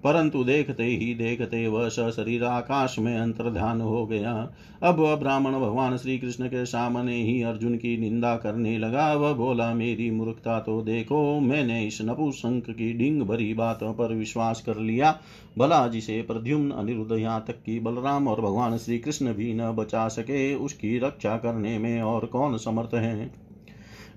[0.03, 4.51] परंतु देखते ही देखते वह सशरीर आकाश में अंतर्ध्यान हो गया।
[4.83, 9.33] अब वह ब्राह्मण भगवान श्री कृष्ण के सामने ही अर्जुन की निंदा करने लगा। वह
[9.33, 14.77] बोला, मेरी मूर्खता तो देखो, मैंने इस नपुसंक की डिंग भरी बातों पर विश्वास कर
[14.77, 15.17] लिया।
[15.57, 20.07] भला जिसे प्रद्युम्न अनिरुद्ध यहाँ तक कि बलराम और भगवान श्री कृष्ण भी न बचा
[20.07, 23.48] सके, उसकी रक्षा करने में और कौन समर्थ है?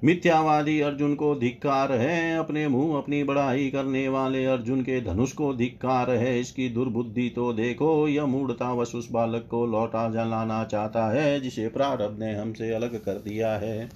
[0.04, 5.54] मिथ्यावादी अर्जुन को धिक्कार है, अपने मुँह अपनी बड़ाई करने वाले अर्जुन के धनुष को
[5.54, 11.06] धिक्कार है। इसकी दुर्बुद्धि तो देखो, यह मूढ़ता वश उस बालक को लौटा जलाना चाहता
[11.12, 13.90] है, जिसे प्रारब्ध ने हमसे अलग कर दिया है।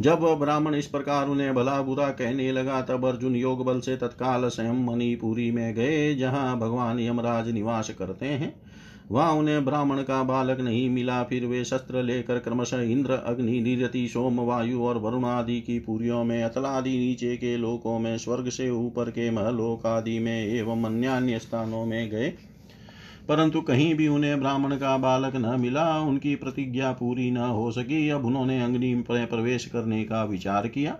[0.00, 3.96] जब वह ब्राह्मण इस प्रकार उन्हें भला बुरा कहने लगा, तब अर्जुन योग बल से
[3.96, 8.61] तत्काल स्वयं मणिपुरी में गए, जहाँ भगवान यमराज निवास करते हैं।
[9.12, 14.08] वहाँ उन्हें ब्राह्मण का बालक नहीं मिला। फिर वे शस्त्र लेकर क्रमशः इंद्र, अग्नि, निरति,
[14.08, 18.70] सोम, वायु और वरुण आदि की पुरियों में, अतलादि नीचे के लोकों में, स्वर्ग से
[18.70, 22.32] ऊपर के महलोक आदि में एवं अन्य स्थानों में गए।
[23.28, 28.08] परंतु कहीं भी उन्हें ब्राह्मण का बालक न मिला, उनकी प्रतिज्ञा पूरी न हो सकी।
[28.08, 30.98] अब उन्होंने अग्नि में प्रवेश करने का विचार किया।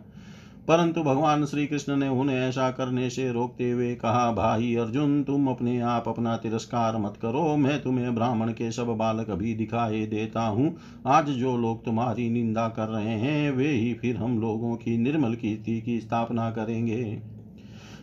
[0.69, 5.49] परंतु भगवान श्री कृष्ण ने उन्हें ऐसा करने से रोकते हुए कहा, भाई अर्जुन, तुम
[5.49, 10.43] अपने आप अपना तिरस्कार मत करो। मैं तुम्हें ब्राह्मण के सब बालक भी दिखाई देता
[10.43, 10.77] हूँ।
[11.07, 15.35] आज जो लोग तुम्हारी निंदा कर रहे हैं, वे ही फिर हम लोगों की निर्मल
[15.35, 17.19] कीर्ति की स्थापना करेंगे।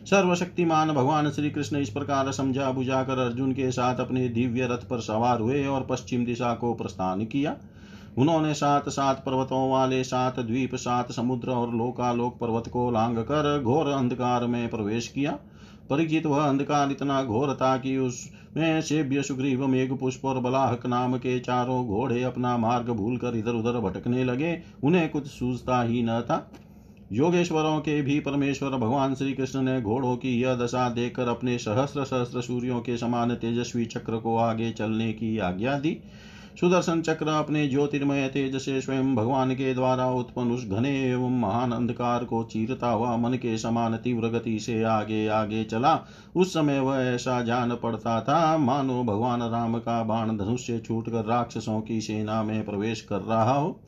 [0.04, 5.00] सर्वशक्तिमान भगवान श्री कृष्ण इस प्रकार समझा बुझाकर अर्जुन के साथ अपने दिव्य रथ पर
[5.00, 7.56] सवार हुए और पश्चिम दिशा को प्रस्थान किया।
[8.18, 13.62] उन्होंने सात सात पर्वतों वाले, सात द्वीप, सात समुद्र और लोकालोक पर्वत को लांग कर
[13.62, 15.38] घोर अंधकार में प्रवेश किया।
[15.90, 21.16] परिचित वह अंधकार इतना घोर था कि उसमें सेव्य सुग्रीव मेघ पुष्प और बलाहक नाम
[21.16, 26.02] के चारों घोड़े अपना मार्ग भूल कर इधर उधर भटकने लगे। उन्हें कुछ सूझता ही
[26.02, 26.50] न था।
[27.12, 32.04] योगेश्वरों के भी परमेश्वर भगवान श्री कृष्ण ने घोड़ों की यह दशा देखकर अपने सहस्र
[32.04, 35.96] सहस्र सूर्यों के समान तेजस्वी चक्र को आगे चलने की आज्ञा दी।
[36.56, 41.72] सुदर्शन चक्र अपने ज्योतिर्मय तेज से स्वयं भगवान के द्वारा उत्पन्न उस घने एवं महान
[41.72, 45.98] अंधकार को चीरता हुआ मन के समान तीव्र गति से आगे आगे चला।
[46.36, 51.24] उस समय वह ऐसा जान पड़ता था, मानो भगवान राम का बाण धनुष से छूटकर
[51.24, 53.80] राक्षसों की सेना में प्रवेश कर रहा हो।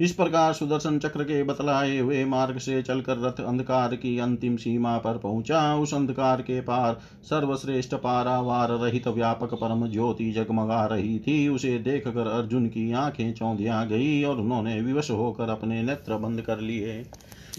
[0.00, 4.96] इस प्रकार सुदर्शन चक्र के बतलाए हुए मार्ग से चलकर रथ अंधकार की अंतिम सीमा
[4.98, 11.48] पर पहुँचा। उस अंधकार के पार सर्वश्रेष्ठ पारावार रहित व्यापक परम ज्योति जगमगा रही थी।
[11.48, 16.60] उसे देखकर अर्जुन की आँखें चौंधिया गई और उन्होंने विवश होकर अपने नेत्र बंद कर
[16.60, 17.02] लिए।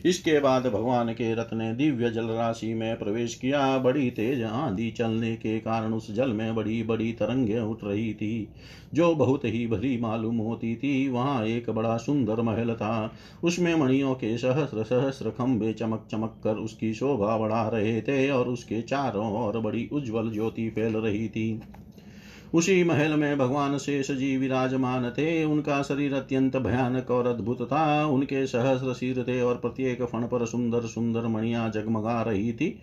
[0.06, 4.90] इसके बाद भगवान के रथ ने दिव्य जल राशि में प्रवेश किया। बड़ी तेज आंधी
[4.92, 8.48] चलने के कारण उस जल में बड़ी बड़ी तरंगे उठ रही थी,
[8.94, 13.14] जो बहुत ही भरी मालूम होती थी। वहाँ एक बड़ा सुंदर महल था।
[13.44, 18.48] उसमें मणियों के सहस्र सहस्र खंभे चमक चमक कर उसकी शोभा बढ़ा रहे थे और
[18.48, 21.62] उसके चारों ओर बड़ी उज्जवल ज्योति फैल रही थी।
[22.54, 28.06] उसी महल में भगवान शेष जी विराजमान थे। उनका शरीर अत्यंत भयानक और अद्भुत था।
[28.06, 32.80] उनके सहस्र सिर थे और प्रत्येक फण पर सुंदर सुंदर मणिया जगमगा रही थी।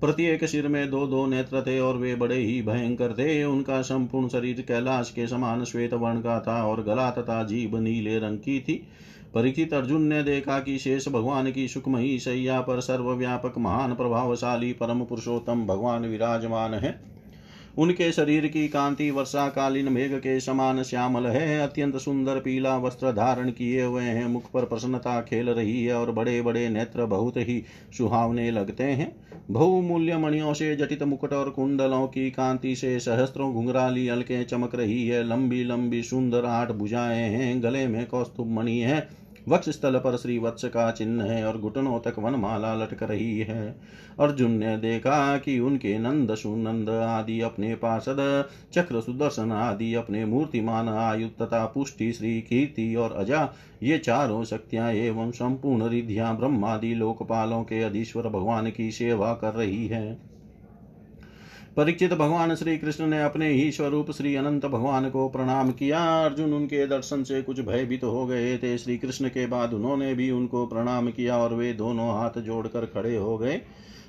[0.00, 4.28] प्रत्येक सिर में दो दो नेत्र थे और वे बड़े ही भयंकर थे। उनका संपूर्ण
[4.28, 8.60] शरीर कैलाश के समान श्वेत वर्ण का था और गला तथा जीभ नीले रंग की
[8.60, 8.86] थी।
[9.34, 15.04] परीक्षित अर्जुन ने देखा कि शेष भगवान की सुखमयी शैया पर सर्वव्यापक महान प्रभावशाली परम
[15.04, 17.11] पुरुषोत्तम भगवान विराजमान है।
[17.78, 23.50] उनके शरीर की कांति, वर्षाकालीन मेघ के समान श्यामल है। अत्यंत सुंदर पीला वस्त्र धारण
[23.50, 27.62] किए हुए हैं। मुख पर प्रसन्नता खेल रही है और बड़े बड़े नेत्र बहुत ही
[27.98, 29.14] सुहावने लगते हैं।
[29.50, 35.06] बहुमूल्य मणियों से जटित मुकुट और कुंडलों की कांति से सहस्त्रों घुंघराली अलके चमक रही
[35.06, 40.16] है। लंबी लंबी सुंदर आठ भुजाएँ हैं। गले में कौस्तुभ मणि है। वक्ष स्थल पर
[40.16, 43.76] श्री वत्स का चिन्ह है और घुटनों तक वनमाला लटक रही है।
[44.20, 50.88] अर्जुन ने देखा कि उनके नंद, सुनंद आदि अपने पार्षद, चक्र सुदर्शन आदि अपने मूर्तिमान
[50.88, 53.52] आयु तथा पुष्टि श्री कीर्ति और अजा,
[53.82, 59.86] ये चारों शक्तियाँ एवं संपूर्ण रिधियाँ ब्रह्मादि लोकपालों के अधीश्वर भगवान की सेवा कर रही
[59.86, 60.31] है।
[61.76, 66.52] परीक्षित भगवान श्री कृष्ण ने अपने ही स्वरूप श्री अनंत भगवान को प्रणाम किया। अर्जुन
[66.52, 70.30] उनके दर्शन से कुछ भयभीत तो हो गए थे। श्री कृष्ण के बाद उन्होंने भी
[70.30, 73.60] उनको प्रणाम किया और वे दोनों हाथ जोड़कर खड़े हो गए।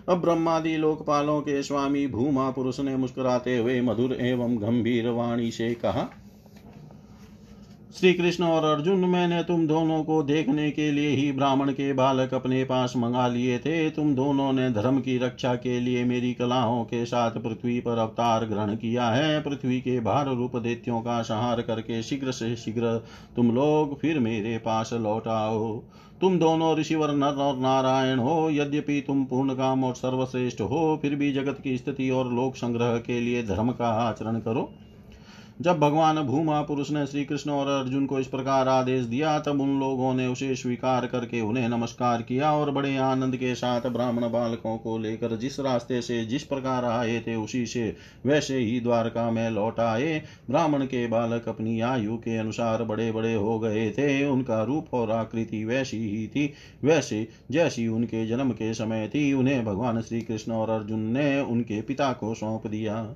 [0.09, 5.73] अब ब्रह्मादि लोकपालों के स्वामी भूमा पुरुष ने मुस्कुराते हुए मधुर एवं गंभीर वाणी से
[5.75, 6.09] कहा
[7.95, 12.33] श्री कृष्ण और अर्जुन, मैंने तुम दोनों को देखने के लिए ही ब्राह्मण के बालक
[12.33, 16.83] अपने पास मंगा लिए थे। तुम दोनों ने धर्म की रक्षा के लिए मेरी कलाओं
[16.83, 21.61] के साथ पृथ्वी पर अवतार ग्रहण किया है। पृथ्वी के भार रूप देत्यों का संहार
[21.61, 22.97] करके शीघ्र से शीघ्र
[23.35, 25.77] तुम लोग फिर मेरे पास लौट आओ।
[26.21, 31.15] तुम दोनों ऋषिवर नर और नारायण हो। यद्यपि तुम पूर्ण काम और सर्वश्रेष्ठ हो, फिर
[31.15, 34.71] भी जगत की स्थिति और लोक संग्रह के लिए धर्म का आचरण करो।
[35.61, 39.61] जब भगवान भूमा पुरुष ने श्री कृष्ण और अर्जुन को इस प्रकार आदेश दिया, तब
[39.61, 44.21] उन लोगों ने उसे स्वीकार करके उन्हें नमस्कार किया और बड़े आनंद के साथ ब्राह्मण
[44.21, 49.31] बालकों को लेकर जिस रास्ते से जिस प्रकार आए थे, उसी से वैसे ही द्वारका
[49.31, 54.25] में लौट आए। ब्राह्मण के बालक अपनी आयु के अनुसार बड़े बड़े हो गए थे।
[54.25, 56.53] उनका रूप और आकृति वैसी ही थी,
[56.83, 61.81] वैसे जैसी उनके जन्म के समय थी। उन्हें भगवान श्री कृष्ण और अर्जुन ने उनके
[61.81, 63.15] पिता को सौंप दिया।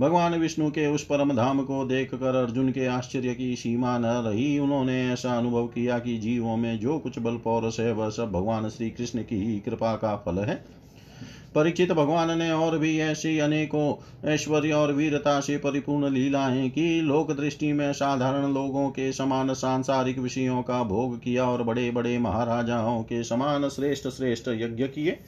[0.00, 4.04] भगवान विष्णु के उस परम धाम को देख कर अर्जुन के आश्चर्य की सीमा न
[4.04, 8.32] रही। उन्होंने ऐसा अनुभव किया कि जीवों में जो कुछ बल पौरस है, वह सब
[8.32, 10.64] भगवान श्री कृष्ण की ही कृपा का फल है।
[11.54, 13.94] परीक्षित भगवान ने और भी ऐसी अनेकों
[14.30, 20.18] ऐश्वर्य और वीरता से परिपूर्ण लीलाएँ की। लोक दृष्टि में साधारण लोगों के समान सांसारिक
[20.18, 25.18] विषयों का भोग किया और बड़े बड़े महाराजाओं के समान श्रेष्ठ श्रेष्ठ यज्ञ किए।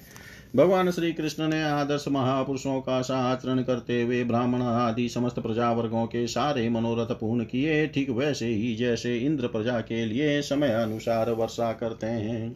[0.56, 6.06] भगवान श्री कृष्ण ने आदर्श महापुरुषों का आचरण करते हुए ब्राह्मण आदि समस्त प्रजा वर्गों
[6.06, 11.30] के सारे मनोरथ पूर्ण किए, ठीक वैसे ही जैसे इंद्र प्रजा के लिए समय अनुसार
[11.30, 12.54] वर्षा करते हैं।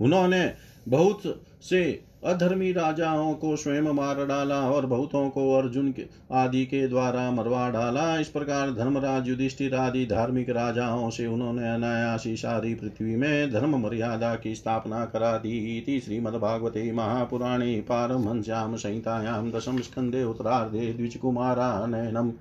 [0.00, 0.52] उन्होंने
[0.88, 1.22] बहुत
[1.62, 7.30] से अधर्मी राजाओं को स्वयं मार डाला और बहुतों को अर्जुन के आदि के द्वारा
[7.30, 13.52] मरवा डाला। इस प्रकार धर्मराज युधिष्ठिर आदि धार्मिक राजाओं से उन्होंने अनायासी सारी पृथ्वी में
[13.52, 22.32] धर्म मर्यादा की स्थापना करा दी। श्रीमद्भागवते महापुराणे पारमहंस्यां संहितायां दशम स्कंदे उत्तरार्धे द्विजकुमारानयनम्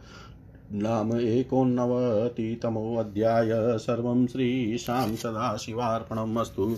[0.73, 6.77] नाम एकोनवतितमोऽध्याय। सर्वं श्रीशां सदाशिवार्पणम् अस्तु।